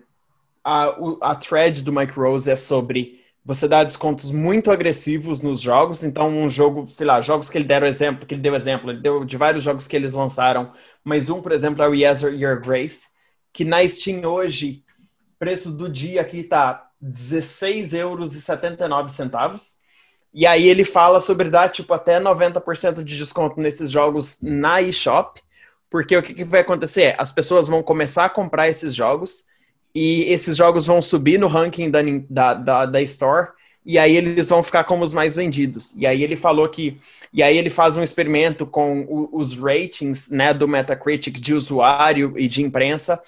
a, 0.63 0.95
a 1.21 1.35
thread 1.35 1.83
do 1.83 1.91
Mike 1.91 2.13
Rose 2.13 2.49
é 2.49 2.55
sobre 2.55 3.21
você 3.43 3.67
dar 3.67 3.83
descontos 3.83 4.31
muito 4.31 4.71
agressivos 4.71 5.41
nos 5.41 5.59
jogos. 5.59 6.03
Então, 6.03 6.29
um 6.29 6.49
jogo, 6.49 6.87
sei 6.87 7.05
lá, 7.05 7.21
jogos 7.21 7.49
que 7.49 7.57
ele 7.57 7.65
deram 7.65 7.85
exemplo, 7.85 8.25
que 8.25 8.33
ele 8.33 8.41
deu 8.41 8.55
exemplo, 8.55 8.91
ele 8.91 9.01
deu 9.01 9.25
de 9.25 9.35
vários 9.35 9.63
jogos 9.63 9.87
que 9.87 9.95
eles 9.95 10.13
lançaram, 10.13 10.71
mas 11.03 11.29
um, 11.29 11.41
por 11.41 11.51
exemplo, 11.51 11.83
é 11.83 11.89
o 11.89 11.93
Yes 11.93 12.21
Your 12.21 12.61
Grace, 12.61 13.14
que 13.55 13.63
na 13.63 13.87
Steam 13.87 14.25
hoje 14.25 14.83
preço 15.39 15.71
do 15.71 15.87
dia 15.87 16.19
aqui 16.19 16.43
tá 16.43 16.89
16 16.99 17.93
euros 17.93 18.35
e 18.35 18.41
79 18.41 19.09
centavos. 19.13 19.77
E 20.33 20.45
aí 20.45 20.67
ele 20.67 20.83
fala 20.83 21.21
sobre 21.21 21.49
dar 21.49 21.69
tipo 21.69 21.93
até 21.93 22.19
90% 22.19 23.01
de 23.01 23.17
desconto 23.17 23.61
nesses 23.61 23.89
jogos 23.89 24.41
na 24.41 24.81
eShop, 24.81 25.41
porque 25.89 26.17
o 26.17 26.21
que, 26.21 26.33
que, 26.33 26.43
vai 26.43 26.59
acontecer? 26.59 27.15
As 27.17 27.31
pessoas 27.31 27.65
vão 27.65 27.81
começar 27.81 28.25
a 28.25 28.29
comprar 28.29 28.67
esses 28.67 28.93
jogos 28.93 29.45
e 29.93 30.23
esses 30.23 30.57
jogos 30.57 30.85
vão 30.85 31.01
subir 31.01 31.37
no 31.37 31.47
ranking 31.47 31.89
da, 31.89 32.01
da, 32.29 32.53
da, 32.55 32.85
da 32.85 33.01
Store 33.03 33.51
e 33.85 33.99
aí 33.99 34.15
eles 34.15 34.49
vão 34.49 34.63
ficar 34.63 34.83
como 34.83 35.03
os 35.03 35.13
mais 35.13 35.35
vendidos. 35.35 35.95
E 35.95 36.05
aí 36.05 36.23
ele 36.23 36.35
falou 36.35 36.67
que 36.67 36.97
e 37.31 37.43
aí 37.43 37.57
ele 37.57 37.69
faz 37.69 37.97
um 37.97 38.03
experimento 38.03 38.65
com 38.65 39.01
o, 39.01 39.29
os 39.31 39.55
ratings, 39.57 40.31
né, 40.31 40.53
do 40.53 40.67
Metacritic 40.67 41.39
de 41.39 41.53
usuário 41.53 42.33
e 42.37 42.47
de 42.47 42.63
imprensa 42.63 43.21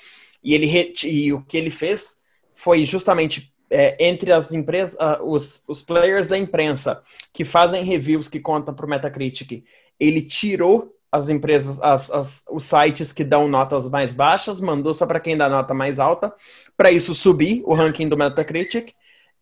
e, 0.44 0.54
ele, 0.54 0.94
e 1.04 1.34
o 1.34 1.42
que 1.42 1.58
ele 1.58 1.70
fez 1.70 2.22
foi 2.56 2.86
justamente 2.86 3.54
é, 3.70 3.98
entre 4.06 4.32
as 4.32 4.54
empresas, 4.54 4.98
uh, 5.00 5.24
os, 5.24 5.64
os 5.68 5.82
players 5.82 6.28
da 6.28 6.38
imprensa 6.38 7.04
que 7.34 7.44
fazem 7.44 7.84
reviews 7.84 8.30
que 8.30 8.40
contam 8.40 8.74
para 8.74 8.86
o 8.86 8.90
Metacritic, 8.90 9.64
ele 10.00 10.22
tirou 10.22 10.94
as 11.12 11.30
empresas, 11.30 11.82
as, 11.82 12.12
as, 12.12 12.46
os 12.50 12.64
sites 12.64 13.12
que 13.14 13.24
dão 13.24 13.48
notas 13.48 13.90
mais 13.90 14.14
baixas, 14.14 14.60
mandou 14.60 14.94
só 14.94 15.06
para 15.06 15.20
quem 15.20 15.38
dá 15.38 15.50
nota 15.50 15.74
mais 15.74 16.00
alta, 16.00 16.34
para 16.76 16.92
isso 16.92 17.14
subir 17.14 17.62
o 17.66 17.74
ranking 17.74 18.08
do 18.08 18.18
Metacritic. 18.18 18.94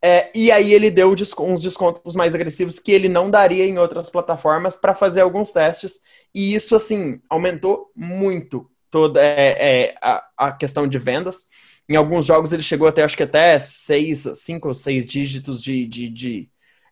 É, 0.03 0.29
e 0.35 0.51
aí 0.51 0.73
ele 0.73 0.91
deu 0.91 1.11
uns 1.39 1.61
descontos 1.61 2.15
mais 2.15 2.35
agressivos 2.35 2.79
que 2.79 2.91
ele 2.91 3.09
não 3.09 3.29
daria 3.29 3.65
em 3.65 3.77
outras 3.77 4.09
plataformas 4.09 4.75
para 4.75 4.93
fazer 4.93 5.21
alguns 5.21 5.51
testes. 5.51 6.01
E 6.33 6.53
isso, 6.53 6.75
assim, 6.75 7.19
aumentou 7.29 7.91
muito 7.95 8.69
toda 8.91 9.21
é, 9.21 9.57
é, 9.59 9.95
a, 10.01 10.23
a, 10.37 10.51
questão 10.51 10.87
de 10.87 10.97
vendas. 10.97 11.47
Em 11.87 11.95
alguns 11.95 12.25
jogos 12.25 12.51
ele 12.51 12.63
chegou 12.63 12.87
até, 12.87 13.03
acho 13.03 13.17
que 13.17 13.23
até 13.23 13.59
seis, 13.59 14.27
cinco 14.35 14.69
ou 14.69 14.73
seis 14.73 15.05
dígitos 15.05 15.61
de, 15.61 15.85
de, 15.85 16.09
de 16.09 16.49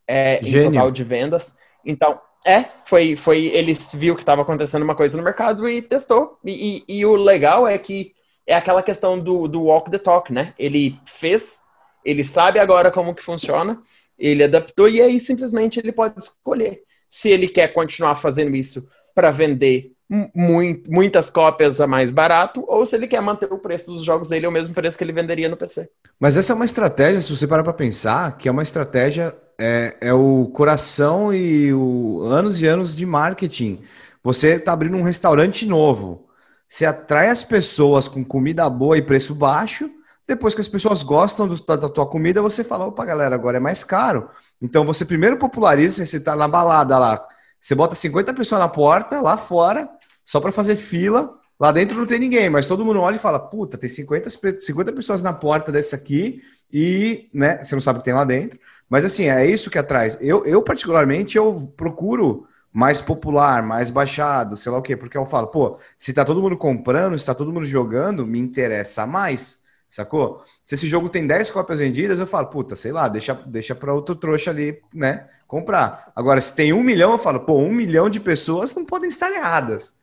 é, 0.08 0.40
em 0.42 0.64
total 0.66 0.92
de 0.92 1.04
vendas. 1.04 1.58
Então, 1.86 2.20
é, 2.46 2.66
foi, 2.86 3.16
foi 3.16 3.46
ele 3.46 3.78
viu 3.94 4.16
que 4.16 4.22
estava 4.22 4.42
acontecendo 4.42 4.84
uma 4.84 4.96
coisa 4.96 5.18
no 5.18 5.24
mercado 5.24 5.68
e 5.68 5.82
testou. 5.82 6.38
E, 6.44 6.84
e, 6.88 7.00
e, 7.00 7.06
o 7.06 7.16
legal 7.16 7.68
é 7.68 7.78
que 7.78 8.14
é 8.46 8.54
aquela 8.54 8.84
questão 8.84 9.18
do, 9.18 9.48
do 9.48 9.64
walk 9.64 9.90
the 9.90 9.98
talk, 9.98 10.32
né? 10.32 10.54
Ele 10.60 11.00
fez, 11.06 11.64
ele 12.06 12.24
sabe 12.24 12.60
agora 12.60 12.92
como 12.92 13.14
que 13.14 13.24
funciona, 13.24 13.80
ele 14.18 14.44
adaptou 14.44 14.88
e 14.90 15.02
aí 15.02 15.20
simplesmente 15.20 15.80
ele 15.80 15.92
pode 15.92 16.16
escolher 16.18 16.82
se 17.10 17.30
ele 17.30 17.48
quer 17.48 17.68
continuar 17.70 18.16
fazendo 18.16 18.56
isso 18.56 18.88
para 19.14 19.32
vender 19.32 19.92
muito, 20.36 20.92
muitas 20.92 21.30
cópias 21.30 21.80
a 21.82 21.88
mais 21.88 22.12
barato 22.12 22.64
ou 22.68 22.86
se 22.86 22.96
ele 22.96 23.08
quer 23.08 23.22
manter 23.22 23.52
o 23.52 23.58
preço 23.58 23.92
dos 23.92 24.04
jogos 24.04 24.30
dele 24.30 24.46
ao 24.46 24.52
mesmo 24.52 24.74
preço 24.74 24.98
que 24.98 25.04
ele 25.04 25.14
venderia 25.14 25.50
no 25.50 25.58
PC. 25.58 25.90
Mas 26.20 26.38
essa 26.38 26.54
é 26.54 26.56
uma 26.56 26.66
estratégia, 26.66 27.22
se 27.22 27.36
você 27.36 27.48
parar 27.48 27.64
para 27.64 27.74
pensar, 27.74 28.38
que 28.38 28.48
é 28.48 28.52
uma 28.52 28.64
estratégia, 28.64 29.36
é, 29.60 29.96
é 30.02 30.14
o 30.14 30.48
coração 30.54 31.34
e 31.34 31.74
o 31.74 32.24
anos 32.26 32.62
e 32.62 32.68
anos 32.68 32.96
de 32.96 33.06
marketing. 33.06 33.82
Você 34.24 34.56
está 34.56 34.74
abrindo 34.74 34.98
um 34.98 35.04
restaurante 35.04 35.66
novo, 35.66 36.28
você 36.68 36.86
atrai 36.86 37.30
as 37.30 37.44
pessoas 37.44 38.08
com 38.08 38.24
comida 38.24 38.70
boa 38.70 38.98
e 38.98 39.02
preço 39.02 39.36
baixo, 39.36 39.90
depois 40.28 40.56
que 40.56 40.62
as 40.62 40.68
pessoas 40.68 41.04
gostam 41.04 41.48
do, 41.48 41.64
da, 41.66 41.76
da 41.76 41.90
tua 41.90 42.06
comida, 42.06 42.42
você 42.42 42.64
fala, 42.64 42.86
opa 42.86 43.06
galera, 43.06 43.36
agora 43.36 43.58
é 43.58 43.60
mais 43.60 43.84
caro. 43.84 44.30
Então 44.62 44.86
você 44.86 45.06
primeiro 45.06 45.38
populariza, 45.38 46.06
você 46.06 46.18
está 46.18 46.36
na 46.36 46.48
balada 46.48 46.98
lá, 46.98 47.26
você 47.60 47.76
bota 47.76 47.96
50 47.96 48.34
pessoas 48.34 48.60
na 48.60 48.68
porta, 48.68 49.22
lá 49.22 49.38
fora, 49.38 49.90
só 50.26 50.40
para 50.40 50.52
fazer 50.52 50.76
fila. 50.76 51.34
Lá 51.60 51.72
dentro 51.72 51.98
não 51.98 52.06
tem 52.06 52.20
ninguém, 52.20 52.50
mas 52.50 52.68
todo 52.68 52.84
mundo 52.84 53.00
olha 53.00 53.16
e 53.16 53.20
fala: 53.20 53.40
puta, 53.40 53.78
tem 53.78 53.90
50, 53.90 54.30
50 54.60 54.92
pessoas 54.92 55.22
na 55.22 55.32
porta 55.32 55.72
desse 55.72 55.96
aqui 55.96 56.42
e 56.72 57.30
né, 57.34 57.64
você 57.64 57.76
não 57.76 57.82
sabe 57.82 58.00
o 58.00 58.02
que 58.02 58.06
tem 58.06 58.14
lá 58.14 58.26
dentro. 58.26 58.60
Mas 58.90 59.06
assim, 59.06 59.30
é 59.30 59.46
isso 59.46 59.70
que 59.70 59.78
atrás. 59.78 60.18
Eu, 60.20 60.46
eu, 60.46 60.62
particularmente, 60.62 61.38
eu 61.38 61.74
procuro 61.78 62.48
mais 62.72 63.00
popular, 63.00 63.62
mais 63.62 63.90
baixado, 63.90 64.58
sei 64.58 64.72
lá 64.72 64.80
o 64.80 64.82
quê, 64.82 64.98
porque 64.98 65.18
eu 65.18 65.26
falo, 65.26 65.48
pô, 65.48 65.78
se 65.98 66.12
tá 66.12 66.26
todo 66.26 66.42
mundo 66.42 66.58
comprando, 66.58 67.18
se 67.18 67.26
tá 67.26 67.36
todo 67.36 67.54
mundo 67.54 67.66
jogando, 67.66 68.26
me 68.26 68.40
interessa 68.40 69.06
mais, 69.06 69.63
sacou? 69.96 70.44
Se 70.64 70.76
esse 70.76 70.88
jogo 70.88 71.08
tem 71.08 71.28
10 71.28 71.52
cópias 71.52 71.80
vendidas, 71.80 72.20
eu 72.20 72.26
falo, 72.26 72.48
puta, 72.48 72.76
sei 72.76 72.92
lá, 72.92 73.08
deixa, 73.08 73.34
deixa 73.46 73.76
para 73.76 73.94
outro 73.94 74.16
trouxa 74.16 74.50
ali, 74.50 74.82
né, 74.94 75.30
comprar. 75.48 76.12
Agora, 76.16 76.42
se 76.42 76.56
tem 76.56 76.74
um 76.74 76.82
milhão, 76.82 77.12
eu 77.12 77.18
falo, 77.18 77.42
pô, 77.42 77.58
um 77.58 77.72
milhão 77.72 78.10
de 78.10 78.20
pessoas 78.20 78.74
não 78.76 78.86
podem 78.86 79.10
estar 79.10 79.32
erradas. 79.32 79.94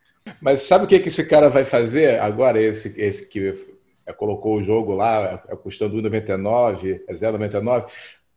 Mas 0.41 0.63
sabe 0.63 0.85
o 0.85 0.87
que, 0.87 1.01
que 1.01 1.09
esse 1.09 1.25
cara 1.25 1.49
vai 1.49 1.65
fazer 1.65 2.21
agora, 2.21 2.61
esse, 2.61 3.01
esse 3.01 3.27
que 3.29 3.55
é, 4.07 4.13
colocou 4.13 4.59
o 4.59 4.63
jogo 4.63 4.95
lá, 4.95 5.43
é, 5.49 5.57
custando 5.57 5.97
1,99, 5.97 7.01
é 7.09 7.13
0,99? 7.13 7.87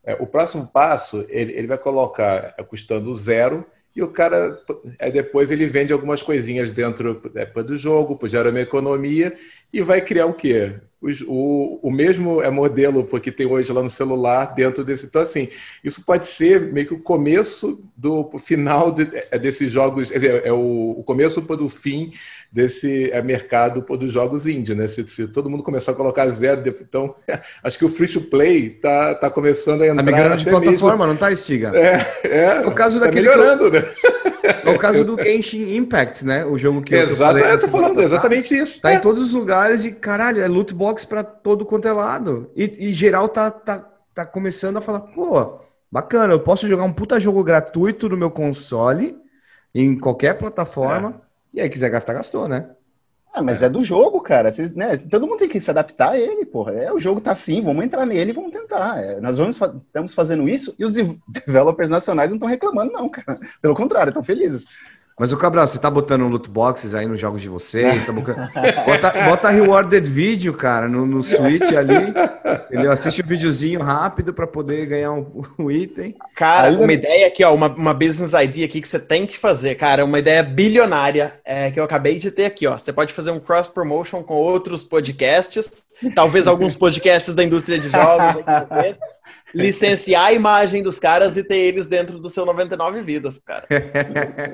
É, 0.04 0.16
o 0.16 0.26
próximo 0.26 0.68
passo, 0.68 1.26
ele, 1.30 1.54
ele 1.54 1.68
vai 1.68 1.78
colocar 1.78 2.56
é, 2.58 2.64
custando 2.64 3.14
zero 3.14 3.66
e 3.96 4.02
o 4.02 4.08
cara, 4.08 4.60
é, 4.98 5.12
depois 5.12 5.52
ele 5.52 5.68
vende 5.68 5.94
algumas 5.94 6.24
coisinhas 6.24 6.72
dentro 6.72 7.22
é, 7.36 7.46
do 7.46 7.78
jogo, 7.78 8.20
gera 8.28 8.50
uma 8.50 8.60
economia 8.60 9.36
e 9.74 9.82
vai 9.82 10.00
criar 10.02 10.28
o 10.28 10.34
quê? 10.34 10.76
o, 11.28 11.80
o 11.84 11.92
mesmo 11.92 12.42
é 12.42 12.50
modelo 12.50 13.06
que 13.20 13.32
tem 13.32 13.46
hoje 13.46 13.72
lá 13.74 13.82
no 13.82 13.90
celular 13.90 14.54
dentro 14.56 14.84
desse. 14.84 15.06
Então, 15.06 15.22
assim, 15.22 15.50
isso 15.84 16.02
pode 16.06 16.26
ser 16.26 16.72
meio 16.72 16.88
que 16.88 16.94
o 16.94 17.00
começo 17.00 17.84
do 17.96 18.30
final 18.40 18.92
de, 18.92 19.10
é, 19.30 19.38
desses 19.38 19.70
jogos, 19.70 20.10
quer 20.10 20.16
dizer, 20.16 20.46
é 20.46 20.52
o, 20.52 20.96
o 20.98 21.04
começo 21.04 21.42
do 21.42 21.68
fim 21.68 22.12
desse 22.52 23.12
é, 23.12 23.22
mercado 23.22 23.82
dos 23.98 24.14
jogos 24.14 24.48
indie, 24.48 24.74
né? 24.74 24.88
Se, 24.88 25.04
se, 25.04 25.28
todo 25.28 25.50
mundo 25.50 25.64
começar 25.64 25.92
a 25.92 25.96
colocar 25.96 26.30
zero, 26.30 26.64
então 26.82 27.14
acho 27.64 27.78
que 27.78 27.86
o 27.86 27.90
free 27.90 28.08
to 28.08 28.22
play 28.22 28.70
tá, 28.70 29.16
tá 29.16 29.30
começando 29.30 29.82
a 29.82 29.86
tá 29.86 29.92
entrar. 29.92 30.04
Tá 30.04 30.12
migrando 30.12 30.36
de 30.38 30.50
plataforma, 30.50 31.06
mesmo. 31.06 31.08
não 31.08 31.18
tá, 31.18 31.36
Stiga? 31.36 31.74
É, 31.76 32.28
é. 32.28 32.68
O 32.68 32.72
caso 32.72 33.00
tá 33.00 33.08
daquele. 33.08 33.28
melhorando, 33.28 33.70
né? 33.70 33.84
É 34.44 34.70
o 34.70 34.78
caso 34.78 35.06
do 35.06 35.22
Genshin 35.22 35.76
Impact, 35.76 36.26
né? 36.26 36.46
O 36.46 36.58
jogo 36.58 36.82
que 36.82 36.94
Exato, 36.94 37.38
eu, 37.38 37.46
eu 37.46 37.60
tô 37.60 37.70
falando 37.70 38.02
exatamente 38.02 38.58
isso. 38.58 38.82
Tá 38.82 38.92
é. 38.92 38.96
em 38.96 39.00
todos 39.00 39.22
os 39.22 39.34
lugares 39.34 39.86
e, 39.86 39.92
caralho, 39.94 40.42
é 40.42 40.48
loot 40.48 40.74
box 40.74 41.06
para 41.06 41.24
todo 41.24 41.66
quanto 41.66 41.88
é 41.88 41.94
lado. 41.94 42.52
E, 42.56 42.90
e, 42.90 42.94
geral 42.94 43.30
tá, 43.30 43.50
tá, 43.50 43.90
tá 44.14 44.26
começando 44.26 44.78
a 44.78 44.82
falar, 44.82 45.00
pô, 45.00 45.60
bacana, 45.90 46.34
eu 46.34 46.40
posso 46.42 46.68
jogar 46.68 46.84
um 46.84 46.92
puta 46.92 47.20
jogo 47.20 47.42
gratuito 47.44 48.10
no 48.10 48.18
meu 48.18 48.30
console, 48.30 49.16
em 49.74 49.98
qualquer 49.98 50.38
plataforma, 50.38 51.22
é. 51.56 51.58
e 51.58 51.62
aí 51.62 51.70
quiser 51.70 51.90
gastar, 51.90 52.14
gastou, 52.14 52.48
né? 52.48 52.70
Ah, 53.34 53.42
mas 53.42 53.64
é. 53.64 53.66
é, 53.66 53.70
do 53.70 53.82
jogo, 53.82 54.22
cara. 54.22 54.54
Vocês, 54.54 54.76
né, 54.76 54.96
todo 54.96 55.26
mundo 55.26 55.40
tem 55.40 55.50
que 55.50 55.60
se 55.60 55.72
adaptar 55.72 56.12
a 56.12 56.20
ele, 56.20 56.46
porra. 56.46 56.72
É, 56.74 56.94
o 56.94 57.00
jogo 57.00 57.20
tá 57.20 57.32
assim, 57.32 57.64
vamos 57.64 57.84
entrar 57.84 58.06
nele 58.06 58.30
e 58.30 58.34
vamos 58.34 58.52
tentar. 58.52 59.04
É, 59.04 59.20
nós 59.20 59.40
vamos, 59.40 59.60
estamos 59.60 60.14
fazendo 60.14 60.48
isso 60.48 60.76
e 60.78 60.86
os 60.86 60.94
developers 61.28 61.90
nacionais 61.90 62.30
não 62.30 62.38
estão 62.38 62.48
reclamando, 62.48 62.94
não, 62.94 63.10
cara. 63.10 63.40
Pelo 63.60 63.74
contrário, 63.74 64.12
estão 64.12 64.22
felizes. 64.22 64.66
Mas 65.20 65.32
o 65.32 65.38
Cabral, 65.38 65.68
você 65.68 65.78
tá 65.78 65.90
botando 65.90 66.28
loot 66.28 66.50
boxes 66.50 66.96
aí 66.96 67.06
nos 67.06 67.20
jogos 67.20 67.42
de 67.42 67.48
vocês? 67.48 68.04
Tá 68.04 68.12
botando... 68.12 68.38
bota, 68.86 69.12
bota 69.26 69.50
rewarded 69.50 70.10
vídeo, 70.10 70.54
cara, 70.54 70.88
no, 70.88 71.06
no 71.06 71.22
Switch 71.22 71.72
ali. 71.72 72.14
Ele 72.72 72.88
assiste 72.88 73.22
o 73.22 73.26
um 73.26 73.28
videozinho 73.28 73.80
rápido 73.80 74.34
para 74.34 74.48
poder 74.48 74.86
ganhar 74.88 75.12
um, 75.12 75.44
um, 75.60 75.70
item. 75.70 76.16
Cara, 76.36 76.72
uma 76.72 76.92
ideia 76.92 77.28
aqui, 77.28 77.44
ó, 77.44 77.54
uma, 77.54 77.68
uma 77.68 77.94
business 77.94 78.34
idea 78.34 78.66
aqui 78.66 78.82
que 78.82 78.88
você 78.88 79.00
tem 79.00 79.28
que 79.28 79.38
fazer, 79.38 79.76
cara, 79.76 80.04
uma 80.04 80.18
ideia 80.18 80.42
bilionária 80.42 81.36
é, 81.46 81.70
que 81.70 81.80
eu 81.80 81.84
acabei 81.84 82.18
de 82.18 82.32
ter 82.32 82.46
aqui, 82.46 82.66
ó. 82.66 82.78
Você 82.78 82.92
pode 82.92 83.14
fazer 83.14 83.30
um 83.30 83.40
cross 83.40 83.68
promotion 83.68 84.24
com 84.24 84.34
outros 84.34 84.84
podcasts, 84.84 85.86
talvez 86.16 86.48
alguns 86.48 86.76
podcasts 86.76 87.36
da 87.36 87.44
indústria 87.44 87.78
de 87.78 87.90
jogos. 87.90 88.44
Licenciar 89.54 90.26
a 90.26 90.34
imagem 90.34 90.82
dos 90.82 91.00
caras 91.00 91.38
e 91.38 91.44
ter 91.44 91.58
eles 91.58 91.88
dentro 91.88 92.18
do 92.18 92.30
seu 92.30 92.46
99 92.46 93.02
vidas, 93.04 93.40
cara. 93.40 93.68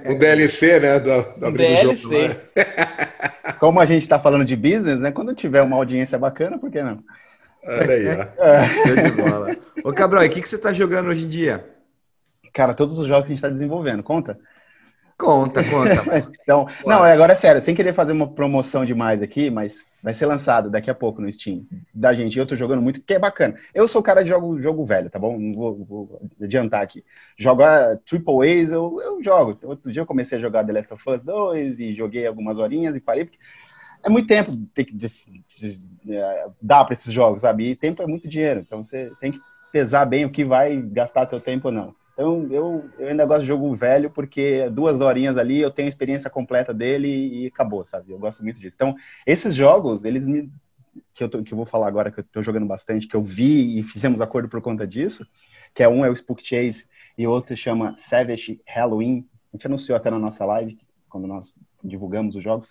o 0.06 0.18
DLC, 0.18 0.80
né? 0.80 1.00
Do, 1.00 1.22
do 1.40 1.52
DLC. 1.58 2.28
Jogo, 2.28 2.36
Como 3.60 3.80
a 3.80 3.86
gente 3.86 4.02
está 4.02 4.20
falando 4.20 4.46
de 4.46 4.56
business, 4.56 5.00
né? 5.00 5.12
Quando 5.12 5.34
tiver 5.34 5.62
uma 5.62 5.78
audiência 5.78 6.18
bacana, 6.18 6.58
por 6.58 6.70
que 6.70 6.82
não? 6.82 7.00
Olha 7.64 7.94
aí, 7.94 8.08
ó. 8.08 8.28
É. 8.44 9.10
de 9.10 9.12
bola. 9.12 9.50
Ô, 9.84 9.94
Cabral, 9.94 10.24
e 10.24 10.28
o 10.28 10.30
que, 10.30 10.42
que 10.42 10.50
você 10.50 10.56
está 10.56 10.74
jogando 10.74 11.10
hoje 11.10 11.26
em 11.26 11.30
dia? 11.30 11.66
Cara, 12.54 12.74
todos 12.74 13.00
os 13.00 13.08
jogos 13.08 13.26
que 13.26 13.32
a 13.32 13.36
gente 13.36 13.44
está 13.44 13.50
desenvolvendo, 13.50 14.04
conta? 14.04 14.40
Conta, 15.20 15.62
conta. 15.66 15.92
então, 16.42 16.66
não, 16.86 17.04
agora 17.04 17.34
é 17.34 17.36
sério, 17.36 17.62
sem 17.62 17.76
querer 17.76 17.92
fazer 17.92 18.14
uma 18.14 18.26
promoção 18.26 18.86
demais 18.86 19.22
aqui, 19.22 19.52
mas 19.52 19.86
vai 20.02 20.14
ser 20.14 20.26
lançado 20.26 20.70
daqui 20.70 20.90
a 20.90 20.96
pouco 20.96 21.22
no 21.22 21.32
Steam 21.32 21.66
da 21.94 22.14
gente. 22.14 22.40
Eu 22.40 22.46
tô 22.46 22.56
jogando 22.56 22.82
muito, 22.82 23.02
que 23.02 23.14
é 23.14 23.20
bacana. 23.20 23.56
Eu 23.74 23.86
sou 23.86 24.00
o 24.00 24.04
cara 24.04 24.24
de 24.24 24.30
jogo, 24.30 24.62
jogo 24.62 24.86
velho, 24.86 25.10
tá 25.10 25.20
bom? 25.20 25.38
Não 25.38 25.54
vou, 25.54 25.86
vou 25.86 26.22
adiantar 26.42 26.82
aqui. 26.82 27.04
Jogar 27.38 27.98
Triple 27.98 28.50
A's, 28.50 28.72
eu, 28.72 29.02
eu 29.04 29.22
jogo. 29.22 29.60
Outro 29.64 29.92
dia 29.92 30.02
eu 30.02 30.06
comecei 30.06 30.38
a 30.38 30.42
jogar 30.42 30.64
The 30.64 30.72
Last 30.72 30.94
of 30.94 31.10
Us 31.10 31.26
2 31.26 31.80
e 31.82 31.94
joguei 31.94 32.26
algumas 32.26 32.58
horinhas 32.58 32.96
e 32.96 33.02
parei, 33.02 33.26
porque 33.26 33.40
é 34.02 34.10
muito 34.10 34.28
tempo 34.28 34.58
ter 34.74 34.86
que 34.86 34.98
dar 36.62 36.86
para 36.86 36.94
esses 36.94 37.12
jogos, 37.12 37.42
sabe? 37.42 37.72
E 37.72 37.76
tempo 37.76 38.02
é 38.02 38.08
muito 38.08 38.26
dinheiro, 38.26 38.62
então 38.62 38.86
você 38.86 39.12
tem 39.20 39.34
que 39.34 39.42
pesar 39.70 40.06
bem 40.06 40.24
o 40.24 40.32
que 40.32 40.46
vai 40.46 40.78
gastar 40.78 41.26
teu 41.26 41.42
tempo 41.42 41.68
ou 41.68 41.74
não. 41.74 41.99
Então, 42.20 42.46
eu, 42.52 42.90
eu 43.00 43.08
ainda 43.08 43.26
gosto 43.26 43.44
de 43.44 43.48
jogo 43.48 43.74
velho, 43.74 44.10
porque 44.10 44.70
duas 44.72 45.00
horinhas 45.00 45.38
ali 45.38 45.62
eu 45.62 45.72
tenho 45.72 45.86
a 45.86 45.90
experiência 45.90 46.30
completa 46.30 46.74
dele 46.74 47.08
e 47.08 47.48
acabou, 47.48 47.86
sabe? 47.86 48.12
Eu 48.12 48.20
gosto 48.20 48.44
muito 48.44 48.60
disso. 48.60 48.76
Então, 48.76 48.94
esses 49.26 49.56
jogos, 49.56 50.04
eles 50.04 50.28
me. 50.28 50.52
Que 51.14 51.24
eu, 51.24 51.30
tô, 51.30 51.42
que 51.42 51.54
eu 51.54 51.56
vou 51.56 51.66
falar 51.66 51.88
agora, 51.88 52.12
que 52.12 52.20
eu 52.20 52.24
tô 52.26 52.44
jogando 52.44 52.66
bastante, 52.66 53.08
que 53.08 53.16
eu 53.16 53.24
vi 53.24 53.80
e 53.80 53.84
fizemos 53.84 54.20
acordo 54.20 54.50
por 54.50 54.60
conta 54.62 54.86
disso, 54.86 55.26
que 55.74 55.82
é 55.82 55.88
um 55.88 56.04
é 56.04 56.10
o 56.10 56.14
Spook 56.14 56.46
Chase 56.46 56.90
e 57.18 57.26
o 57.26 57.32
outro 57.32 57.56
chama 57.56 57.96
Savage 57.98 58.60
Halloween. 58.68 59.26
A 59.54 59.56
gente 59.56 59.68
anunciou 59.68 59.96
até 59.96 60.12
na 60.12 60.20
nossa 60.20 60.44
live, 60.44 60.78
quando 61.08 61.26
nós 61.26 61.54
divulgamos 61.82 62.36
os 62.36 62.44
jogos. 62.44 62.68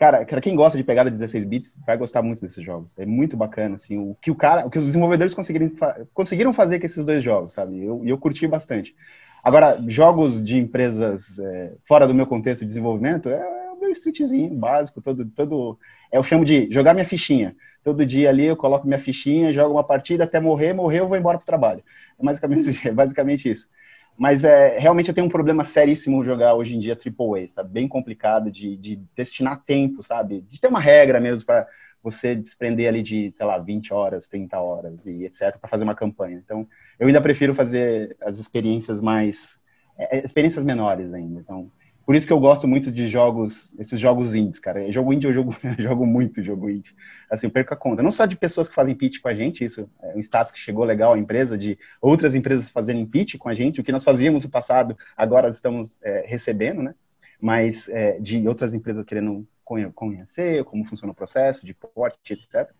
Cara, 0.00 0.24
quem 0.24 0.56
gosta 0.56 0.78
de 0.78 0.82
pegada 0.82 1.10
16 1.10 1.44
bits 1.44 1.76
vai 1.86 1.94
gostar 1.94 2.22
muito 2.22 2.40
desses 2.40 2.64
jogos. 2.64 2.94
É 2.96 3.04
muito 3.04 3.36
bacana, 3.36 3.74
assim, 3.74 3.98
o 3.98 4.16
que 4.18 4.30
o 4.30 4.34
cara, 4.34 4.66
o 4.66 4.70
que 4.70 4.78
os 4.78 4.86
desenvolvedores 4.86 5.34
conseguiram, 5.34 5.70
conseguiram 6.14 6.54
fazer 6.54 6.80
com 6.80 6.86
esses 6.86 7.04
dois 7.04 7.22
jogos, 7.22 7.52
sabe? 7.52 7.76
E 7.76 7.84
eu, 7.84 8.00
eu 8.06 8.16
curti 8.16 8.46
bastante. 8.46 8.96
Agora, 9.44 9.78
jogos 9.88 10.42
de 10.42 10.56
empresas 10.56 11.38
é, 11.38 11.74
fora 11.84 12.06
do 12.06 12.14
meu 12.14 12.26
contexto 12.26 12.62
de 12.62 12.68
desenvolvimento 12.68 13.28
é, 13.28 13.34
é 13.34 13.70
o 13.72 13.78
meu 13.78 13.90
streetzinho 13.90 14.54
básico, 14.54 15.02
todo, 15.02 15.22
todo. 15.26 15.78
É, 16.10 16.16
eu 16.16 16.22
chamo 16.22 16.46
de 16.46 16.66
jogar 16.70 16.94
minha 16.94 17.04
fichinha. 17.04 17.54
Todo 17.84 18.06
dia 18.06 18.30
ali 18.30 18.46
eu 18.46 18.56
coloco 18.56 18.86
minha 18.86 18.98
fichinha, 18.98 19.52
jogo 19.52 19.74
uma 19.74 19.84
partida 19.84 20.24
até 20.24 20.40
morrer, 20.40 20.72
morrer 20.72 21.00
eu 21.00 21.08
vou 21.08 21.18
embora 21.18 21.36
pro 21.36 21.46
trabalho. 21.46 21.82
É 22.18 22.24
basicamente, 22.24 22.88
é 22.88 22.92
basicamente 22.92 23.50
isso. 23.50 23.68
Mas 24.16 24.44
é, 24.44 24.78
realmente 24.78 25.08
eu 25.08 25.14
tenho 25.14 25.26
um 25.26 25.30
problema 25.30 25.64
seríssimo 25.64 26.24
jogar 26.24 26.54
hoje 26.54 26.76
em 26.76 26.78
dia 26.78 26.94
AAA, 26.94 27.48
tá 27.54 27.62
bem 27.62 27.88
complicado 27.88 28.50
de, 28.50 28.76
de 28.76 28.96
destinar 29.16 29.62
tempo, 29.64 30.02
sabe? 30.02 30.42
De 30.42 30.60
ter 30.60 30.68
uma 30.68 30.80
regra 30.80 31.18
mesmo 31.20 31.46
para 31.46 31.66
você 32.02 32.34
desprender 32.34 32.88
ali 32.88 33.02
de, 33.02 33.30
sei 33.32 33.46
lá, 33.46 33.58
20 33.58 33.92
horas, 33.92 34.28
30 34.28 34.58
horas 34.58 35.06
e 35.06 35.24
etc, 35.24 35.58
para 35.58 35.68
fazer 35.68 35.84
uma 35.84 35.94
campanha. 35.94 36.36
Então, 36.36 36.66
eu 36.98 37.06
ainda 37.06 37.20
prefiro 37.20 37.54
fazer 37.54 38.16
as 38.20 38.38
experiências 38.38 39.00
mais. 39.00 39.58
É, 39.98 40.24
experiências 40.24 40.64
menores 40.64 41.12
ainda. 41.12 41.40
Então, 41.40 41.70
por 42.10 42.16
isso 42.16 42.26
que 42.26 42.32
eu 42.32 42.40
gosto 42.40 42.66
muito 42.66 42.90
de 42.90 43.06
jogos, 43.06 43.72
esses 43.78 44.00
jogos 44.00 44.34
indies, 44.34 44.58
cara. 44.58 44.90
Jogo 44.90 45.12
indie 45.12 45.28
eu 45.28 45.32
jogo, 45.32 45.56
jogo 45.78 46.04
muito 46.04 46.42
jogo 46.42 46.68
indie. 46.68 46.92
Assim, 47.30 47.46
eu 47.46 47.52
perco 47.52 47.72
a 47.72 47.76
conta. 47.76 48.02
Não 48.02 48.10
só 48.10 48.26
de 48.26 48.36
pessoas 48.36 48.68
que 48.68 48.74
fazem 48.74 48.96
pitch 48.96 49.20
com 49.20 49.28
a 49.28 49.32
gente, 49.32 49.64
isso 49.64 49.88
é 50.02 50.16
um 50.16 50.18
status 50.18 50.52
que 50.52 50.58
chegou 50.58 50.84
legal 50.84 51.12
à 51.12 51.18
empresa, 51.20 51.56
de 51.56 51.78
outras 52.02 52.34
empresas 52.34 52.68
fazerem 52.68 53.06
pitch 53.06 53.36
com 53.36 53.48
a 53.48 53.54
gente, 53.54 53.80
o 53.80 53.84
que 53.84 53.92
nós 53.92 54.02
fazíamos 54.02 54.42
no 54.42 54.50
passado, 54.50 54.98
agora 55.16 55.50
estamos 55.50 56.00
é, 56.02 56.24
recebendo, 56.26 56.82
né? 56.82 56.96
Mas 57.40 57.88
é, 57.88 58.18
de 58.18 58.44
outras 58.48 58.74
empresas 58.74 59.04
querendo 59.04 59.46
conhecer 59.94 60.64
como 60.64 60.84
funciona 60.84 61.12
o 61.12 61.14
processo, 61.14 61.64
de 61.64 61.74
porte, 61.74 62.32
etc. 62.32 62.72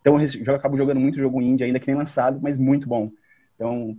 Então 0.00 0.16
eu 0.18 0.54
acabo 0.54 0.78
jogando 0.78 0.98
muito 0.98 1.18
jogo 1.18 1.42
indie, 1.42 1.64
ainda 1.64 1.78
que 1.78 1.88
nem 1.88 1.94
lançado, 1.94 2.40
mas 2.40 2.56
muito 2.56 2.88
bom. 2.88 3.10
Então, 3.54 3.98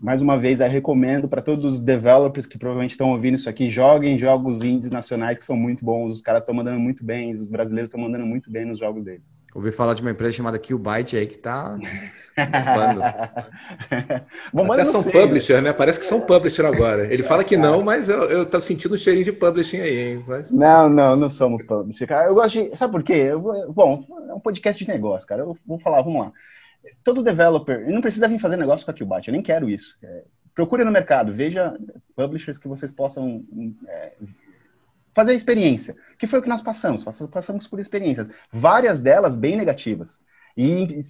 mais 0.00 0.20
uma 0.20 0.38
vez, 0.38 0.60
eu 0.60 0.68
recomendo 0.68 1.28
para 1.28 1.42
todos 1.42 1.74
os 1.74 1.80
developers 1.80 2.46
que 2.46 2.58
provavelmente 2.58 2.92
estão 2.92 3.10
ouvindo 3.10 3.34
isso 3.34 3.48
aqui, 3.48 3.70
joguem 3.70 4.18
jogos 4.18 4.62
indies 4.62 4.90
nacionais 4.90 5.38
que 5.38 5.44
são 5.44 5.56
muito 5.56 5.84
bons, 5.84 6.12
os 6.12 6.22
caras 6.22 6.42
estão 6.42 6.54
mandando 6.54 6.78
muito 6.78 7.04
bem, 7.04 7.32
os 7.32 7.46
brasileiros 7.46 7.88
estão 7.88 8.00
mandando 8.00 8.26
muito 8.26 8.50
bem 8.50 8.64
nos 8.64 8.78
jogos 8.78 9.02
deles. 9.02 9.38
Ouvi 9.54 9.72
falar 9.72 9.94
de 9.94 10.02
uma 10.02 10.10
empresa 10.10 10.36
chamada 10.36 10.58
Killbyte 10.58 11.16
aí 11.16 11.26
que 11.26 11.36
está 11.36 11.78
Bom, 14.52 14.70
Até 14.70 14.84
são 14.84 15.02
sei, 15.02 15.12
publisher, 15.12 15.62
né? 15.62 15.72
Parece 15.72 15.98
que 15.98 16.04
são 16.04 16.20
publisher 16.20 16.66
agora. 16.66 17.10
Ele 17.10 17.22
fala 17.22 17.42
que 17.42 17.56
não, 17.56 17.82
mas 17.82 18.08
eu, 18.08 18.24
eu 18.24 18.44
tô 18.44 18.60
sentindo 18.60 18.94
um 18.94 18.98
cheirinho 18.98 19.24
de 19.24 19.32
publishing 19.32 19.80
aí, 19.80 19.98
hein? 19.98 20.24
Mas... 20.26 20.50
Não, 20.50 20.90
não, 20.90 21.16
não 21.16 21.30
somos 21.30 21.62
publisher, 21.62 22.06
cara. 22.06 22.26
Eu 22.26 22.34
gosto 22.34 22.52
de... 22.52 22.76
Sabe 22.76 22.92
por 22.92 23.02
quê? 23.02 23.14
Eu, 23.14 23.40
bom, 23.72 24.04
é 24.28 24.34
um 24.34 24.40
podcast 24.40 24.84
de 24.84 24.90
negócio, 24.90 25.26
cara. 25.26 25.40
Eu 25.40 25.56
vou 25.66 25.78
falar, 25.78 26.02
vamos 26.02 26.20
lá 26.20 26.32
todo 27.02 27.22
developer, 27.22 27.88
não 27.90 28.00
precisa 28.00 28.28
vir 28.28 28.38
fazer 28.38 28.56
negócio 28.56 28.84
com 28.84 28.90
a 28.90 28.94
Killbot, 28.94 29.28
eu 29.28 29.32
nem 29.32 29.42
quero 29.42 29.68
isso. 29.68 29.96
É, 30.02 30.24
procure 30.54 30.84
no 30.84 30.90
mercado, 30.90 31.32
veja 31.32 31.76
publishers 32.14 32.58
que 32.58 32.68
vocês 32.68 32.90
possam 32.90 33.44
é, 33.88 34.12
fazer 35.14 35.32
a 35.32 35.34
experiência, 35.34 35.96
que 36.18 36.26
foi 36.26 36.38
o 36.38 36.42
que 36.42 36.48
nós 36.48 36.62
passamos, 36.62 37.04
passamos 37.30 37.66
por 37.66 37.80
experiências, 37.80 38.28
várias 38.52 39.00
delas 39.00 39.36
bem 39.36 39.56
negativas. 39.56 40.20
E, 40.56 41.00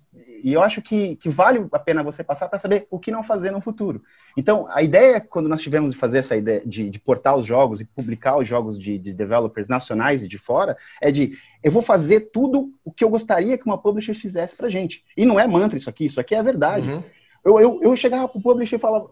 e 0.42 0.52
eu 0.52 0.60
acho 0.60 0.82
que, 0.82 1.14
que, 1.16 1.28
vale 1.28 1.64
a 1.70 1.78
pena 1.78 2.02
você 2.02 2.24
passar 2.24 2.48
para 2.48 2.58
saber 2.58 2.86
o 2.90 2.98
que 2.98 3.12
não 3.12 3.22
fazer 3.22 3.52
no 3.52 3.60
futuro. 3.60 4.02
Então, 4.36 4.66
a 4.70 4.82
ideia, 4.82 5.20
quando 5.20 5.48
nós 5.48 5.62
tivemos 5.62 5.92
de 5.92 5.96
fazer 5.96 6.18
essa 6.18 6.36
ideia 6.36 6.62
de, 6.66 6.90
de 6.90 6.98
portar 6.98 7.36
os 7.36 7.46
jogos 7.46 7.80
e 7.80 7.84
publicar 7.84 8.36
os 8.36 8.48
jogos 8.48 8.76
de, 8.76 8.98
de, 8.98 9.12
developers 9.12 9.68
nacionais 9.68 10.24
e 10.24 10.28
de 10.28 10.36
fora, 10.36 10.76
é 11.00 11.12
de 11.12 11.38
eu 11.62 11.70
vou 11.70 11.80
fazer 11.80 12.30
tudo 12.32 12.72
o 12.84 12.90
que 12.90 13.04
eu 13.04 13.08
gostaria 13.08 13.56
que 13.56 13.66
uma 13.66 13.78
publisher 13.78 14.14
fizesse 14.14 14.56
para 14.56 14.68
gente. 14.68 15.04
E 15.16 15.24
não 15.24 15.38
é 15.38 15.46
mantra 15.46 15.76
isso 15.76 15.88
aqui, 15.88 16.06
isso 16.06 16.20
aqui 16.20 16.34
é 16.34 16.42
verdade. 16.42 16.90
Uhum. 16.90 17.02
Eu, 17.44 17.60
eu, 17.60 17.80
eu 17.82 17.96
chegava 17.96 18.26
para 18.26 18.38
o 18.38 18.42
publisher 18.42 18.76
e 18.76 18.80
falava, 18.80 19.08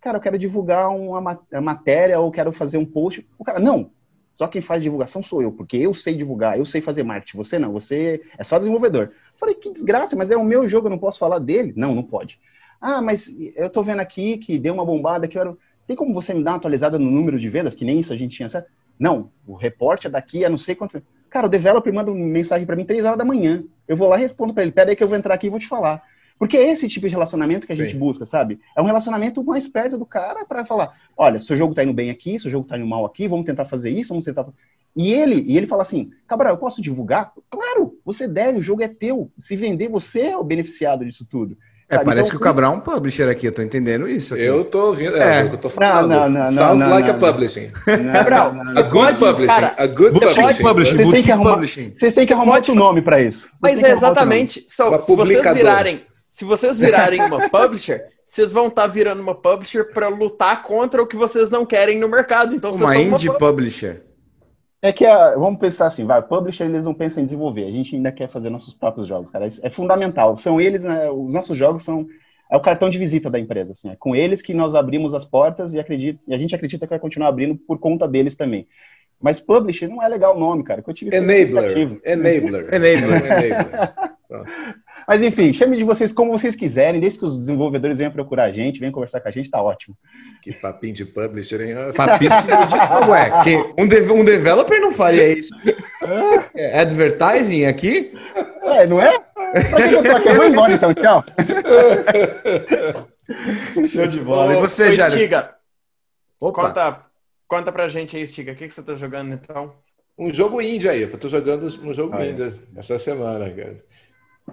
cara, 0.00 0.18
eu 0.18 0.22
quero 0.22 0.38
divulgar 0.38 0.90
uma 0.90 1.40
matéria 1.62 2.20
ou 2.20 2.30
quero 2.30 2.52
fazer 2.52 2.76
um 2.76 2.84
post. 2.84 3.26
O 3.38 3.44
cara, 3.44 3.58
não, 3.58 3.90
só 4.38 4.46
quem 4.46 4.62
faz 4.62 4.80
divulgação 4.80 5.20
sou 5.20 5.42
eu, 5.42 5.50
porque 5.50 5.76
eu 5.76 5.92
sei 5.92 6.14
divulgar, 6.14 6.56
eu 6.56 6.64
sei 6.64 6.80
fazer 6.80 7.02
marketing. 7.02 7.36
Você 7.36 7.58
não, 7.58 7.72
você 7.72 8.22
é 8.38 8.44
só 8.44 8.56
desenvolvedor. 8.56 9.10
Falei, 9.34 9.56
que 9.56 9.72
desgraça, 9.72 10.14
mas 10.14 10.30
é 10.30 10.36
o 10.36 10.44
meu 10.44 10.68
jogo, 10.68 10.86
eu 10.86 10.90
não 10.90 10.98
posso 10.98 11.18
falar 11.18 11.40
dele? 11.40 11.72
Não, 11.76 11.92
não 11.92 12.04
pode. 12.04 12.38
Ah, 12.80 13.02
mas 13.02 13.28
eu 13.56 13.68
tô 13.68 13.82
vendo 13.82 13.98
aqui 13.98 14.38
que 14.38 14.56
deu 14.56 14.72
uma 14.72 14.84
bombada, 14.84 15.26
que 15.26 15.36
eu 15.36 15.42
era... 15.42 15.56
Tem 15.88 15.96
como 15.96 16.14
você 16.14 16.32
me 16.32 16.44
dar 16.44 16.52
uma 16.52 16.58
atualizada 16.58 17.00
no 17.00 17.10
número 17.10 17.36
de 17.36 17.48
vendas? 17.48 17.74
Que 17.74 17.84
nem 17.84 17.98
isso 17.98 18.12
a 18.12 18.16
gente 18.16 18.36
tinha 18.36 18.48
certo? 18.48 18.70
Não, 18.96 19.32
o 19.44 19.56
reporte 19.56 20.06
é 20.06 20.10
daqui 20.10 20.44
a 20.44 20.48
não 20.48 20.58
sei 20.58 20.76
quanto. 20.76 21.02
Cara, 21.28 21.46
o 21.46 21.50
developer 21.50 21.92
manda 21.92 22.12
uma 22.12 22.24
mensagem 22.24 22.64
para 22.64 22.76
mim 22.76 22.84
três 22.84 23.04
horas 23.04 23.18
da 23.18 23.24
manhã. 23.24 23.64
Eu 23.88 23.96
vou 23.96 24.08
lá 24.08 24.18
e 24.18 24.20
respondo 24.20 24.54
para 24.54 24.62
ele. 24.62 24.70
Pera 24.70 24.90
aí 24.90 24.96
que 24.96 25.02
eu 25.02 25.08
vou 25.08 25.18
entrar 25.18 25.34
aqui 25.34 25.48
e 25.48 25.50
vou 25.50 25.58
te 25.58 25.66
falar. 25.66 26.02
Porque 26.38 26.56
é 26.56 26.70
esse 26.70 26.86
tipo 26.88 27.06
de 27.08 27.12
relacionamento 27.12 27.66
que 27.66 27.72
a 27.72 27.76
Sim. 27.76 27.82
gente 27.82 27.96
busca, 27.96 28.24
sabe? 28.24 28.60
É 28.76 28.80
um 28.80 28.84
relacionamento 28.84 29.42
mais 29.42 29.66
perto 29.66 29.98
do 29.98 30.06
cara 30.06 30.44
para 30.44 30.64
falar: 30.64 30.94
olha, 31.16 31.40
seu 31.40 31.56
jogo 31.56 31.74
tá 31.74 31.82
indo 31.82 31.92
bem 31.92 32.10
aqui, 32.10 32.38
seu 32.38 32.50
jogo 32.50 32.66
tá 32.66 32.78
indo 32.78 32.86
mal 32.86 33.04
aqui, 33.04 33.26
vamos 33.26 33.44
tentar 33.44 33.64
fazer 33.64 33.90
isso, 33.90 34.10
vamos 34.10 34.24
tentar. 34.24 34.46
E 34.94 35.12
ele, 35.12 35.44
e 35.46 35.56
ele 35.56 35.66
fala 35.66 35.82
assim: 35.82 36.10
Cabral, 36.26 36.54
eu 36.54 36.58
posso 36.58 36.80
divulgar? 36.80 37.32
Claro, 37.50 37.98
você 38.04 38.28
deve, 38.28 38.58
o 38.58 38.62
jogo 38.62 38.82
é 38.82 38.88
teu. 38.88 39.30
Se 39.38 39.56
vender, 39.56 39.88
você 39.88 40.20
é 40.28 40.36
o 40.36 40.44
beneficiado 40.44 41.04
disso 41.04 41.26
tudo. 41.28 41.56
É, 41.90 41.96
parece 42.04 42.28
então, 42.28 42.30
que 42.32 42.36
o 42.36 42.40
Cabral 42.40 42.74
é 42.74 42.76
um 42.76 42.80
publisher 42.80 43.30
aqui, 43.30 43.46
eu 43.46 43.52
tô 43.52 43.62
entendendo 43.62 44.06
isso. 44.06 44.34
Aqui. 44.34 44.44
Eu 44.44 44.62
tô 44.62 44.88
ouvindo, 44.88 45.16
é, 45.16 45.40
é. 45.40 45.42
eu 45.44 45.56
tô 45.56 45.70
falando. 45.70 46.08
Não, 46.08 46.28
não, 46.28 46.44
não. 46.44 46.52
Sounds 46.52 46.78
não, 46.80 46.90
like 46.90 47.08
não, 47.10 47.16
a 47.16 47.18
publishing. 47.18 47.70
Cabral, 48.12 48.54
a 48.76 48.82
good 48.82 49.18
publishing. 49.18 49.46
Cara, 49.46 49.74
a 49.78 49.86
good 49.86 50.20
publishing. 50.20 50.62
publishing. 50.62 50.96
Vocês 50.96 51.10
têm 51.10 51.22
que 51.22 51.32
arrumar, 51.32 51.56
vocês 51.56 52.14
têm 52.14 52.26
que 52.26 52.32
arrumar 52.34 52.56
outro 52.56 52.74
nome 52.74 53.00
para 53.00 53.22
isso. 53.22 53.48
Vocês 53.56 53.80
Mas 53.80 53.82
é 53.82 53.92
exatamente. 53.92 54.66
So, 54.68 55.00
se 55.00 55.16
vocês 55.16 55.54
virarem, 55.54 56.02
se 56.30 56.44
vocês 56.44 56.78
virarem 56.78 57.20
uma 57.22 57.48
publisher, 57.48 58.08
vocês 58.24 58.52
vão 58.52 58.68
estar 58.68 58.82
tá 58.82 58.88
virando 58.88 59.22
uma 59.22 59.34
publisher 59.34 59.92
para 59.92 60.08
lutar 60.08 60.62
contra 60.62 61.02
o 61.02 61.06
que 61.06 61.16
vocês 61.16 61.50
não 61.50 61.64
querem 61.64 61.98
no 61.98 62.08
mercado. 62.08 62.54
Então, 62.54 62.70
uma 62.70 62.96
indie 62.96 63.28
uma 63.28 63.38
publisher. 63.38 64.02
É 64.80 64.92
que, 64.92 65.04
a, 65.04 65.34
vamos 65.34 65.58
pensar 65.58 65.86
assim, 65.86 66.04
vai, 66.04 66.22
publisher 66.22 66.64
eles 66.64 66.84
não 66.84 66.94
pensam 66.94 67.20
em 67.20 67.24
desenvolver, 67.24 67.64
a 67.64 67.70
gente 67.70 67.96
ainda 67.96 68.12
quer 68.12 68.28
fazer 68.28 68.48
nossos 68.48 68.72
próprios 68.72 69.08
jogos, 69.08 69.28
cara, 69.28 69.48
é 69.62 69.70
fundamental, 69.70 70.38
são 70.38 70.60
eles, 70.60 70.84
né, 70.84 71.10
os 71.10 71.32
nossos 71.32 71.58
jogos 71.58 71.82
são, 71.82 72.06
é 72.48 72.56
o 72.56 72.60
cartão 72.60 72.88
de 72.88 72.96
visita 72.96 73.28
da 73.28 73.40
empresa, 73.40 73.72
assim, 73.72 73.90
é 73.90 73.96
com 73.96 74.14
eles 74.14 74.40
que 74.40 74.54
nós 74.54 74.76
abrimos 74.76 75.14
as 75.14 75.24
portas 75.24 75.74
e, 75.74 75.80
acredito, 75.80 76.20
e 76.28 76.32
a 76.32 76.38
gente 76.38 76.54
acredita 76.54 76.86
que 76.86 76.90
vai 76.90 77.00
continuar 77.00 77.28
abrindo 77.28 77.56
por 77.56 77.80
conta 77.80 78.06
deles 78.06 78.36
também. 78.36 78.68
Mas 79.20 79.40
publisher 79.40 79.88
não 79.88 80.00
é 80.00 80.06
legal 80.06 80.36
o 80.36 80.38
nome, 80.38 80.62
cara, 80.62 80.80
que 80.80 80.88
eu 80.88 80.94
tive 80.94 81.16
Enabler. 81.16 82.00
Enabler. 82.04 82.72
Enabler. 82.72 82.74
Enabler. 82.74 84.08
Mas 85.08 85.22
enfim, 85.22 85.54
chame 85.54 85.78
de 85.78 85.84
vocês 85.84 86.12
como 86.12 86.30
vocês 86.30 86.54
quiserem, 86.54 87.00
desde 87.00 87.18
que 87.18 87.24
os 87.24 87.34
desenvolvedores 87.34 87.96
venham 87.96 88.12
procurar 88.12 88.44
a 88.44 88.52
gente, 88.52 88.78
venham 88.78 88.92
conversar 88.92 89.20
com 89.20 89.28
a 89.28 89.30
gente, 89.30 89.50
tá 89.50 89.62
ótimo. 89.62 89.96
Que 90.42 90.52
papinho 90.52 90.92
de 90.92 91.06
publisher, 91.06 91.62
hein? 91.62 91.74
Papinho 91.96 92.30
de... 92.30 93.08
Ué, 93.10 93.42
que 93.42 93.56
um, 93.82 93.88
de... 93.88 94.00
um 94.12 94.22
developer 94.22 94.78
não 94.78 94.92
faria 94.92 95.32
isso. 95.32 95.54
É 96.54 96.80
advertising 96.80 97.64
aqui? 97.64 98.12
É, 98.64 98.86
não 98.86 99.00
é? 99.00 99.18
Pra 99.18 99.88
que 99.88 99.94
eu 99.94 100.02
tô 100.02 100.10
aqui? 100.10 100.28
Eu 100.28 100.36
vou 100.36 100.46
embora 100.46 100.74
então, 100.74 100.92
tchau. 100.92 101.24
Show 103.90 104.06
de 104.08 104.20
bola. 104.20 104.56
E 104.56 104.60
você, 104.60 104.92
já? 104.92 105.10
Stiga, 105.10 105.54
conta, 106.38 107.06
conta 107.46 107.72
pra 107.72 107.88
gente 107.88 108.14
aí, 108.14 108.28
Stiga, 108.28 108.52
o 108.52 108.54
que, 108.54 108.68
que 108.68 108.74
você 108.74 108.82
tá 108.82 108.94
jogando 108.94 109.32
então? 109.32 109.72
Um 110.18 110.34
jogo 110.34 110.60
indie 110.60 110.88
aí, 110.88 111.02
eu 111.02 111.18
tô 111.18 111.30
jogando 111.30 111.66
um 111.66 111.94
jogo 111.94 112.14
ah, 112.14 112.26
indie 112.26 112.42
é. 112.42 112.52
essa 112.78 112.98
semana, 112.98 113.48
cara. 113.48 113.87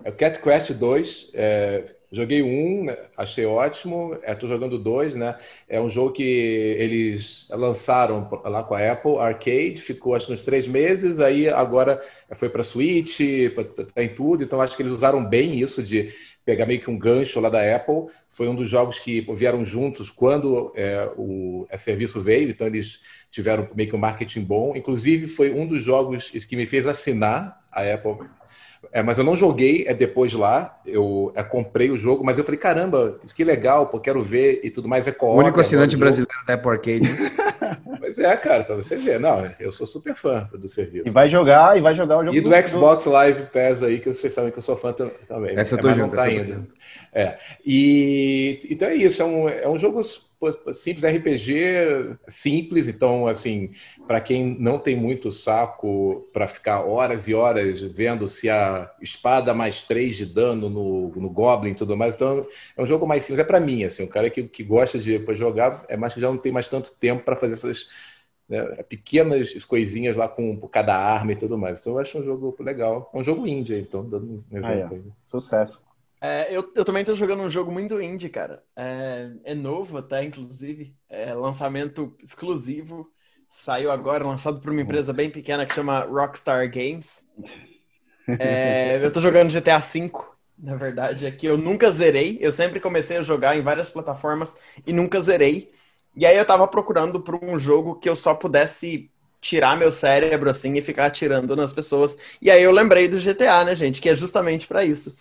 É 0.03 0.09
o 0.09 0.13
Cat 0.13 0.41
Quest 0.41 0.71
2. 0.73 1.31
É, 1.33 1.95
joguei 2.11 2.41
um, 2.41 2.85
né, 2.85 2.97
achei 3.17 3.45
ótimo. 3.45 4.13
Estou 4.25 4.49
é, 4.49 4.53
jogando 4.53 4.79
dois, 4.79 5.15
né? 5.15 5.35
É 5.67 5.79
um 5.79 5.89
jogo 5.89 6.11
que 6.11 6.23
eles 6.23 7.47
lançaram 7.51 8.29
lá 8.43 8.63
com 8.63 8.73
a 8.73 8.91
Apple 8.91 9.17
Arcade, 9.17 9.81
ficou 9.81 10.15
acho 10.15 10.31
uns 10.31 10.43
três 10.43 10.67
meses, 10.67 11.19
aí 11.19 11.49
agora 11.49 12.01
foi 12.33 12.49
para 12.49 12.63
Switch, 12.63 13.19
tá 13.93 14.03
em 14.03 14.09
tudo. 14.09 14.43
Então 14.43 14.61
acho 14.61 14.75
que 14.75 14.83
eles 14.83 14.93
usaram 14.93 15.23
bem 15.23 15.59
isso 15.59 15.83
de 15.83 16.11
pegar 16.45 16.65
meio 16.65 16.79
que 16.79 16.89
um 16.89 16.97
gancho 16.97 17.39
lá 17.39 17.49
da 17.49 17.75
Apple. 17.75 18.05
Foi 18.29 18.47
um 18.47 18.55
dos 18.55 18.69
jogos 18.69 18.99
que 18.99 19.21
vieram 19.33 19.65
juntos 19.65 20.09
quando 20.09 20.71
é, 20.75 21.11
o 21.17 21.65
é, 21.69 21.77
serviço 21.77 22.21
veio, 22.21 22.49
então 22.49 22.67
eles 22.67 22.99
tiveram 23.31 23.67
meio 23.75 23.89
que 23.89 23.95
um 23.95 23.99
marketing 23.99 24.43
bom. 24.43 24.75
Inclusive, 24.75 25.27
foi 25.27 25.51
um 25.51 25.65
dos 25.65 25.83
jogos 25.83 26.29
que 26.29 26.55
me 26.55 26.65
fez 26.65 26.87
assinar 26.87 27.65
a 27.71 27.81
Apple 27.81 28.27
é, 28.91 29.01
mas 29.01 29.17
eu 29.17 29.23
não 29.23 29.35
joguei 29.35 29.85
é 29.87 29.93
depois 29.93 30.33
lá. 30.33 30.79
Eu 30.85 31.31
é, 31.35 31.43
comprei 31.43 31.91
o 31.91 31.97
jogo, 31.97 32.23
mas 32.23 32.37
eu 32.37 32.43
falei, 32.43 32.59
caramba, 32.59 33.19
que 33.35 33.43
legal, 33.43 33.87
pô, 33.87 33.99
quero 33.99 34.23
ver 34.23 34.61
e 34.63 34.69
tudo 34.69 34.87
mais. 34.87 35.07
É 35.07 35.11
co 35.11 35.27
O 35.27 35.37
único 35.37 35.59
assinante 35.59 35.97
brasileiro 35.97 36.45
da 36.45 36.53
Apple 36.53 36.71
Arcade. 36.71 37.09
pois 37.99 38.19
é, 38.19 38.35
cara, 38.37 38.63
pra 38.63 38.75
você 38.75 38.95
ver. 38.97 39.19
Não, 39.19 39.49
eu 39.59 39.71
sou 39.71 39.85
super 39.85 40.15
fã 40.15 40.49
do 40.53 40.67
serviço. 40.67 41.07
E 41.07 41.09
vai 41.09 41.29
jogar, 41.29 41.77
e 41.77 41.81
vai 41.81 41.95
jogar 41.95 42.17
o 42.19 42.25
jogo. 42.25 42.37
E 42.37 42.41
do, 42.41 42.49
do 42.49 42.67
Xbox 42.67 43.05
Live 43.05 43.43
Pass 43.51 43.83
aí, 43.83 43.99
que 43.99 44.13
vocês 44.13 44.33
sabem 44.33 44.51
que 44.51 44.57
eu 44.57 44.63
sou 44.63 44.77
fã 44.77 44.93
também. 44.93 45.57
Essa 45.57 45.75
eu 45.75 45.79
tô 45.79 45.89
é, 45.89 45.93
junto. 45.93 46.15
Tá 46.15 46.23
ainda. 46.23 46.67
É. 47.13 47.37
E 47.65 48.59
então 48.69 48.87
é 48.87 48.95
isso, 48.95 49.21
é 49.21 49.25
um, 49.25 49.49
é 49.49 49.69
um 49.69 49.77
jogo 49.77 50.01
simples, 50.73 51.03
RPG 51.03 52.17
simples, 52.27 52.87
então, 52.87 53.27
assim, 53.27 53.71
para 54.07 54.21
quem 54.21 54.57
não 54.59 54.79
tem 54.79 54.95
muito 54.95 55.31
saco 55.31 56.27
para 56.33 56.47
ficar 56.47 56.81
horas 56.81 57.27
e 57.27 57.33
horas 57.33 57.81
vendo 57.81 58.27
se 58.27 58.49
a 58.49 58.91
espada 59.01 59.53
mais 59.53 59.83
3 59.87 60.15
de 60.15 60.25
dano 60.25 60.69
no, 60.69 61.09
no 61.15 61.29
Goblin 61.29 61.71
e 61.71 61.75
tudo 61.75 61.97
mais, 61.97 62.15
então 62.15 62.45
é 62.75 62.81
um 62.81 62.85
jogo 62.85 63.07
mais 63.07 63.23
simples. 63.23 63.39
É 63.39 63.43
para 63.43 63.59
mim, 63.59 63.83
assim, 63.83 64.03
um 64.03 64.07
cara 64.07 64.29
que, 64.29 64.43
que 64.47 64.63
gosta 64.63 64.99
de 64.99 65.23
jogar, 65.35 65.85
é 65.87 65.97
mais 65.97 66.13
que 66.13 66.21
já 66.21 66.27
não 66.27 66.37
tem 66.37 66.51
mais 66.51 66.69
tanto 66.69 66.91
tempo 66.95 67.23
para 67.23 67.35
fazer 67.35 67.53
essas 67.53 67.89
né, 68.47 68.83
pequenas 68.83 69.65
coisinhas 69.65 70.15
lá 70.15 70.27
com, 70.27 70.55
cada 70.67 70.95
arma 70.95 71.31
e 71.31 71.35
tudo 71.35 71.57
mais. 71.57 71.79
Então 71.79 71.93
eu 71.93 71.99
acho 71.99 72.19
um 72.19 72.23
jogo 72.23 72.55
legal. 72.59 73.09
É 73.13 73.17
um 73.17 73.23
jogo 73.23 73.47
indie, 73.47 73.79
então, 73.79 74.07
dando 74.07 74.43
um 74.51 74.57
exemplo. 74.57 75.03
Ah, 75.03 75.09
é. 75.09 75.13
Sucesso. 75.23 75.81
É, 76.21 76.47
eu, 76.55 76.71
eu 76.75 76.85
também 76.85 77.05
tô 77.05 77.13
jogando 77.15 77.43
um 77.43 77.49
jogo 77.49 77.71
muito 77.71 78.01
indie, 78.01 78.29
cara. 78.29 78.63
É, 78.75 79.31
é 79.43 79.55
novo 79.55 79.97
até, 79.97 80.23
inclusive. 80.23 80.95
É 81.09 81.33
lançamento 81.33 82.15
exclusivo. 82.23 83.09
Saiu 83.49 83.91
agora, 83.91 84.25
lançado 84.25 84.59
por 84.59 84.71
uma 84.71 84.81
empresa 84.81 85.13
bem 85.13 85.29
pequena 85.29 85.65
que 85.65 85.73
chama 85.73 85.99
Rockstar 86.05 86.69
Games. 86.71 87.29
É, 88.37 88.99
eu 89.03 89.11
tô 89.11 89.21
jogando 89.21 89.49
GTA 89.51 89.79
V, 89.79 90.11
na 90.57 90.75
verdade, 90.75 91.25
aqui. 91.25 91.45
Eu 91.45 91.57
nunca 91.57 91.91
zerei. 91.91 92.37
Eu 92.41 92.51
sempre 92.51 92.79
comecei 92.79 93.17
a 93.17 93.21
jogar 93.21 93.57
em 93.57 93.61
várias 93.61 93.89
plataformas 93.89 94.57
e 94.85 94.91
nunca 94.93 95.21
zerei. 95.21 95.71
E 96.15 96.25
aí 96.25 96.37
eu 96.37 96.45
tava 96.45 96.67
procurando 96.67 97.19
por 97.21 97.35
um 97.43 97.57
jogo 97.59 97.95
que 97.95 98.09
eu 98.09 98.15
só 98.15 98.33
pudesse 98.33 99.09
tirar 99.41 99.77
meu 99.77 99.91
cérebro 99.91 100.49
assim 100.49 100.75
e 100.75 100.81
ficar 100.81 101.05
atirando 101.07 101.55
nas 101.55 101.71
pessoas. 101.73 102.17
E 102.41 102.49
aí 102.49 102.61
eu 102.63 102.71
lembrei 102.71 103.07
do 103.07 103.19
GTA, 103.19 103.63
né, 103.63 103.75
gente? 103.75 104.01
Que 104.01 104.09
é 104.09 104.15
justamente 104.15 104.67
para 104.67 104.83
isso. 104.85 105.15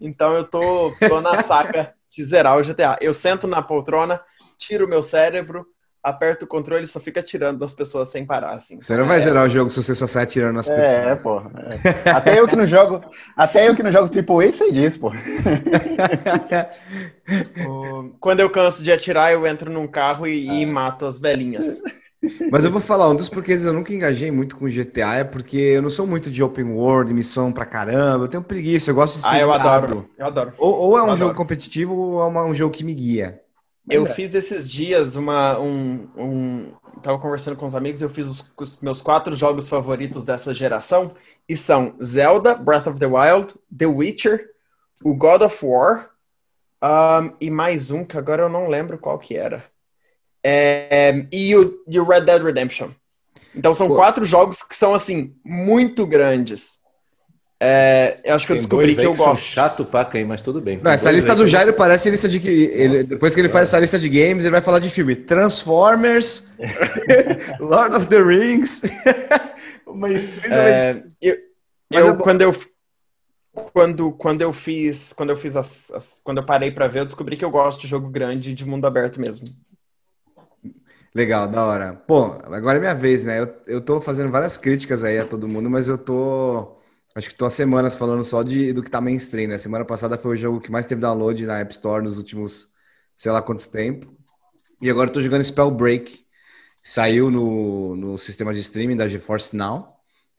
Então 0.00 0.34
eu 0.34 0.44
tô, 0.44 0.92
tô 0.98 1.20
na 1.20 1.42
saca 1.42 1.92
de 2.08 2.24
zerar 2.24 2.58
o 2.58 2.62
GTA. 2.62 2.96
Eu 3.00 3.12
sento 3.12 3.46
na 3.46 3.62
poltrona, 3.62 4.20
tiro 4.58 4.88
meu 4.88 5.02
cérebro, 5.02 5.66
aperta 6.02 6.44
o 6.44 6.48
controle 6.48 6.84
e 6.84 6.88
só 6.88 6.98
fica 6.98 7.20
atirando 7.20 7.60
nas 7.60 7.74
pessoas 7.74 8.08
sem 8.08 8.24
parar, 8.24 8.52
assim. 8.52 8.80
Você 8.80 8.96
não 8.96 9.06
vai 9.06 9.18
é 9.18 9.20
zerar 9.20 9.44
o 9.44 9.48
jogo 9.48 9.70
se 9.70 9.82
você 9.82 9.94
só 9.94 10.06
sai 10.06 10.24
atirando 10.24 10.54
nas 10.54 10.68
pessoas. 10.68 11.06
É, 11.06 11.14
pô. 11.16 11.40
É. 11.40 12.10
Até 12.16 12.40
eu 12.40 12.48
que 12.48 12.56
não 12.56 12.66
jogo, 12.66 13.04
até 13.36 13.68
eu 13.68 13.76
que 13.76 13.82
não 13.82 13.92
jogo 13.92 14.08
AAA 14.08 14.52
sei 14.52 14.72
disso, 14.72 14.98
pô. 14.98 15.12
Quando 18.18 18.40
eu 18.40 18.50
canso 18.50 18.82
de 18.82 18.90
atirar, 18.90 19.32
eu 19.32 19.46
entro 19.46 19.70
num 19.70 19.86
carro 19.86 20.26
e, 20.26 20.48
ah. 20.48 20.54
e 20.54 20.66
mato 20.66 21.04
as 21.06 21.18
velhinhas. 21.18 21.80
Mas 22.50 22.64
eu 22.64 22.70
vou 22.70 22.80
falar, 22.80 23.08
um 23.08 23.14
dos 23.14 23.28
porquês 23.28 23.64
eu 23.64 23.72
nunca 23.72 23.94
engajei 23.94 24.30
muito 24.30 24.56
com 24.56 24.66
GTA 24.66 25.14
é 25.14 25.24
porque 25.24 25.56
eu 25.56 25.82
não 25.82 25.88
sou 25.88 26.06
muito 26.06 26.30
de 26.30 26.42
open 26.42 26.72
world, 26.72 27.14
missão 27.14 27.50
pra 27.50 27.64
caramba, 27.64 28.24
eu 28.24 28.28
tenho 28.28 28.42
preguiça, 28.42 28.90
eu 28.90 28.94
gosto 28.94 29.16
de 29.16 29.22
ser 29.22 29.36
Ah, 29.36 29.40
eu 29.40 29.52
adoro, 29.52 30.08
eu 30.18 30.26
adoro. 30.26 30.52
Ou, 30.58 30.74
ou 30.74 30.98
é 30.98 31.02
um 31.02 31.08
eu 31.08 31.16
jogo 31.16 31.30
adoro. 31.30 31.36
competitivo 31.36 31.94
ou 31.94 32.22
é 32.22 32.26
uma, 32.26 32.44
um 32.44 32.54
jogo 32.54 32.74
que 32.74 32.84
me 32.84 32.94
guia. 32.94 33.40
eu 33.88 34.06
é. 34.06 34.10
fiz 34.12 34.34
esses 34.34 34.70
dias 34.70 35.16
uma, 35.16 35.58
um, 35.58 36.08
um... 36.16 36.72
Tava 37.02 37.18
conversando 37.18 37.56
com 37.56 37.64
os 37.64 37.74
amigos, 37.74 38.02
eu 38.02 38.10
fiz 38.10 38.26
os, 38.26 38.52
os 38.58 38.82
meus 38.82 39.00
quatro 39.00 39.34
jogos 39.34 39.68
favoritos 39.68 40.22
dessa 40.22 40.52
geração, 40.52 41.14
e 41.48 41.56
são 41.56 41.94
Zelda, 42.04 42.54
Breath 42.54 42.86
of 42.86 42.98
the 42.98 43.06
Wild, 43.06 43.54
The 43.74 43.86
Witcher, 43.86 44.50
o 45.02 45.14
God 45.14 45.40
of 45.40 45.64
War, 45.64 46.10
um, 46.82 47.32
e 47.40 47.50
mais 47.50 47.90
um 47.90 48.04
que 48.04 48.18
agora 48.18 48.42
eu 48.42 48.48
não 48.50 48.68
lembro 48.68 48.98
qual 48.98 49.18
que 49.18 49.36
era. 49.36 49.64
É, 50.42 51.26
e, 51.30 51.54
o, 51.54 51.82
e 51.86 51.98
o 51.98 52.04
Red 52.04 52.22
Dead 52.22 52.42
Redemption. 52.42 52.90
Então 53.54 53.74
são 53.74 53.88
Pô. 53.88 53.96
quatro 53.96 54.24
jogos 54.24 54.62
que 54.62 54.76
são 54.76 54.94
assim 54.94 55.34
muito 55.44 56.06
grandes. 56.06 56.80
É, 57.62 58.18
eu 58.24 58.34
acho 58.34 58.46
que 58.46 58.52
eu 58.52 58.56
descobri 58.56 58.94
que 58.94 59.04
eu 59.04 59.12
que 59.12 59.18
gosto. 59.18 59.42
chato 59.42 59.84
pra 59.84 60.02
quem, 60.02 60.24
mas 60.24 60.40
tudo 60.40 60.62
bem. 60.62 60.80
Não, 60.82 60.92
essa 60.92 61.10
lista 61.10 61.34
do 61.34 61.46
Jairo 61.46 61.74
parece 61.74 62.08
lista 62.08 62.26
de 62.26 62.40
que 62.40 62.48
ele, 62.48 63.02
depois 63.02 63.34
que 63.34 63.40
ele 63.40 63.50
faz 63.50 63.68
essa 63.68 63.78
lista 63.78 63.98
de 63.98 64.08
games, 64.08 64.44
ele 64.44 64.52
vai 64.52 64.62
falar 64.62 64.78
de 64.78 64.88
filme 64.88 65.14
Transformers, 65.14 66.50
Lord 67.60 67.96
of 67.96 68.06
the 68.06 68.18
Rings, 68.18 68.80
uma 69.86 70.08
é, 70.08 71.02
eu, 71.20 71.36
eu, 71.90 72.06
eu, 72.06 72.16
quando 72.16 72.40
eu 72.40 72.56
quando, 73.74 74.12
quando 74.12 74.40
eu 74.40 74.52
fiz 74.54 75.12
quando 75.12 75.28
eu 75.28 75.36
fiz 75.36 75.54
as, 75.54 75.90
as 75.90 76.20
quando 76.24 76.38
eu 76.38 76.46
parei 76.46 76.70
para 76.70 76.88
ver, 76.88 77.00
eu 77.00 77.04
descobri 77.04 77.36
que 77.36 77.44
eu 77.44 77.50
gosto 77.50 77.82
de 77.82 77.88
jogo 77.88 78.08
grande 78.08 78.54
de 78.54 78.64
mundo 78.64 78.86
aberto 78.86 79.20
mesmo. 79.20 79.44
Legal, 81.14 81.48
da 81.48 81.64
hora. 81.64 81.94
Pô, 82.06 82.24
agora 82.44 82.78
é 82.78 82.80
minha 82.80 82.94
vez, 82.94 83.24
né? 83.24 83.40
Eu, 83.40 83.54
eu 83.66 83.80
tô 83.80 84.00
fazendo 84.00 84.30
várias 84.30 84.56
críticas 84.56 85.02
aí 85.02 85.18
a 85.18 85.26
todo 85.26 85.48
mundo, 85.48 85.68
mas 85.68 85.88
eu 85.88 85.98
tô. 85.98 86.76
Acho 87.14 87.28
que 87.30 87.34
tô 87.34 87.44
há 87.46 87.50
semanas 87.50 87.96
falando 87.96 88.22
só 88.22 88.42
de, 88.44 88.72
do 88.72 88.82
que 88.82 88.90
tá 88.90 89.00
mainstream, 89.00 89.48
né? 89.48 89.58
Semana 89.58 89.84
passada 89.84 90.16
foi 90.16 90.32
o 90.34 90.36
jogo 90.36 90.60
que 90.60 90.70
mais 90.70 90.86
teve 90.86 91.00
download 91.00 91.44
na 91.44 91.58
App 91.58 91.72
Store 91.72 92.02
nos 92.04 92.16
últimos, 92.16 92.72
sei 93.16 93.32
lá 93.32 93.42
quantos 93.42 93.66
tempo. 93.66 94.06
E 94.82 94.90
agora 94.90 95.10
eu 95.10 95.14
tô 95.14 95.20
jogando 95.22 95.44
Spellbreak. 95.44 96.26
Saiu 96.82 97.30
no, 97.30 97.96
no 97.96 98.18
sistema 98.18 98.54
de 98.54 98.60
streaming 98.60 98.96
da 98.96 99.08
GeForce 99.08 99.56
Now. 99.56 99.96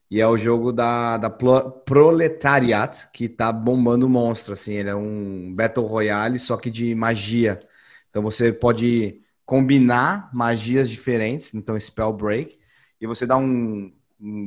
E 0.10 0.20
é 0.22 0.28
o 0.28 0.38
jogo 0.38 0.72
da, 0.74 1.18
da 1.18 1.30
Proletariat, 1.30 3.10
que 3.14 3.30
tá 3.30 3.52
bombando 3.52 4.10
monstro, 4.10 4.54
assim. 4.54 4.74
Ele 4.74 4.90
é 4.90 4.96
um 4.96 5.54
Battle 5.56 5.86
Royale, 5.88 6.40
só 6.40 6.58
que 6.58 6.70
de 6.70 6.94
magia. 6.96 7.60
Então 8.10 8.22
você 8.22 8.52
pode 8.52 9.21
combinar 9.46 10.30
magias 10.34 10.90
diferentes, 10.90 11.54
então 11.54 11.80
spell 11.80 12.14
break, 12.14 12.58
e 13.00 13.08
você 13.08 13.26
dá 13.26 13.38
um, 13.38 13.92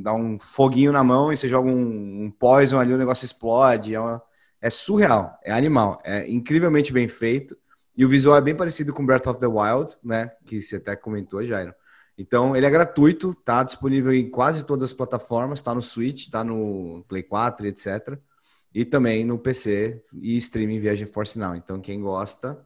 dá 0.02 0.14
um 0.14 0.38
foguinho 0.38 0.92
na 0.92 1.02
mão 1.02 1.32
e 1.32 1.36
você 1.36 1.48
joga 1.48 1.68
um, 1.68 2.24
um 2.24 2.30
poison 2.30 2.78
ali, 2.78 2.92
o 2.92 2.98
negócio 2.98 3.24
explode. 3.24 3.94
É, 3.94 4.00
uma, 4.00 4.22
é, 4.60 4.70
surreal, 4.70 5.38
é 5.42 5.52
animal, 5.52 6.00
é 6.04 6.30
incrivelmente 6.30 6.92
bem 6.92 7.08
feito. 7.08 7.56
E 7.96 8.04
o 8.04 8.08
visual 8.08 8.36
é 8.36 8.40
bem 8.40 8.56
parecido 8.56 8.92
com 8.92 9.04
Breath 9.04 9.26
of 9.26 9.38
the 9.38 9.46
Wild, 9.46 9.92
né? 10.02 10.32
Que 10.44 10.62
você 10.62 10.76
até 10.76 10.96
comentou, 10.96 11.44
Jairo. 11.44 11.74
Então, 12.16 12.54
ele 12.54 12.66
é 12.66 12.70
gratuito, 12.70 13.34
tá 13.34 13.62
disponível 13.62 14.12
em 14.12 14.30
quase 14.30 14.64
todas 14.64 14.90
as 14.90 14.92
plataformas, 14.92 15.60
tá 15.60 15.74
no 15.74 15.82
Switch, 15.82 16.30
tá 16.30 16.44
no 16.44 17.04
Play 17.08 17.22
4, 17.22 17.66
etc. 17.66 18.18
E 18.72 18.84
também 18.84 19.24
no 19.24 19.38
PC 19.38 20.00
e 20.14 20.36
streaming 20.36 20.80
via 20.80 20.94
GeForce 20.94 21.38
Now. 21.38 21.54
Então, 21.54 21.80
quem 21.80 22.00
gosta, 22.00 22.64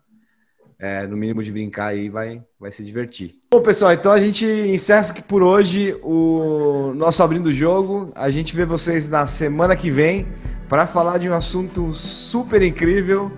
é, 0.80 1.06
no 1.06 1.16
mínimo 1.16 1.42
de 1.42 1.50
brincar 1.50 1.86
aí, 1.88 2.08
vai, 2.08 2.42
vai 2.58 2.70
se 2.70 2.84
divertir. 2.84 3.34
Bom, 3.50 3.60
pessoal, 3.60 3.92
então 3.92 4.12
a 4.12 4.20
gente 4.20 4.46
encerra 4.46 5.00
aqui 5.10 5.22
por 5.22 5.42
hoje 5.42 5.98
o 6.02 6.92
nosso 6.94 7.22
Abrindo 7.22 7.46
o 7.46 7.52
Jogo. 7.52 8.12
A 8.14 8.30
gente 8.30 8.54
vê 8.54 8.64
vocês 8.64 9.08
na 9.08 9.26
semana 9.26 9.74
que 9.74 9.90
vem 9.90 10.26
para 10.68 10.86
falar 10.86 11.18
de 11.18 11.28
um 11.28 11.34
assunto 11.34 11.92
super 11.92 12.62
incrível. 12.62 13.32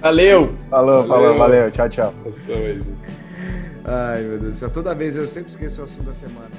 Valeu! 0.00 0.54
Falou, 0.70 1.06
falou, 1.06 1.38
valeu, 1.38 1.70
tchau, 1.70 1.88
tchau. 1.88 2.14
Ai, 3.84 4.22
meu 4.22 4.38
Deus 4.38 4.54
do 4.54 4.58
céu, 4.58 4.70
toda 4.70 4.94
vez 4.94 5.16
eu 5.16 5.28
sempre 5.28 5.50
esqueço 5.50 5.80
o 5.80 5.84
assunto 5.84 6.04
da 6.04 6.14
semana. 6.14 6.50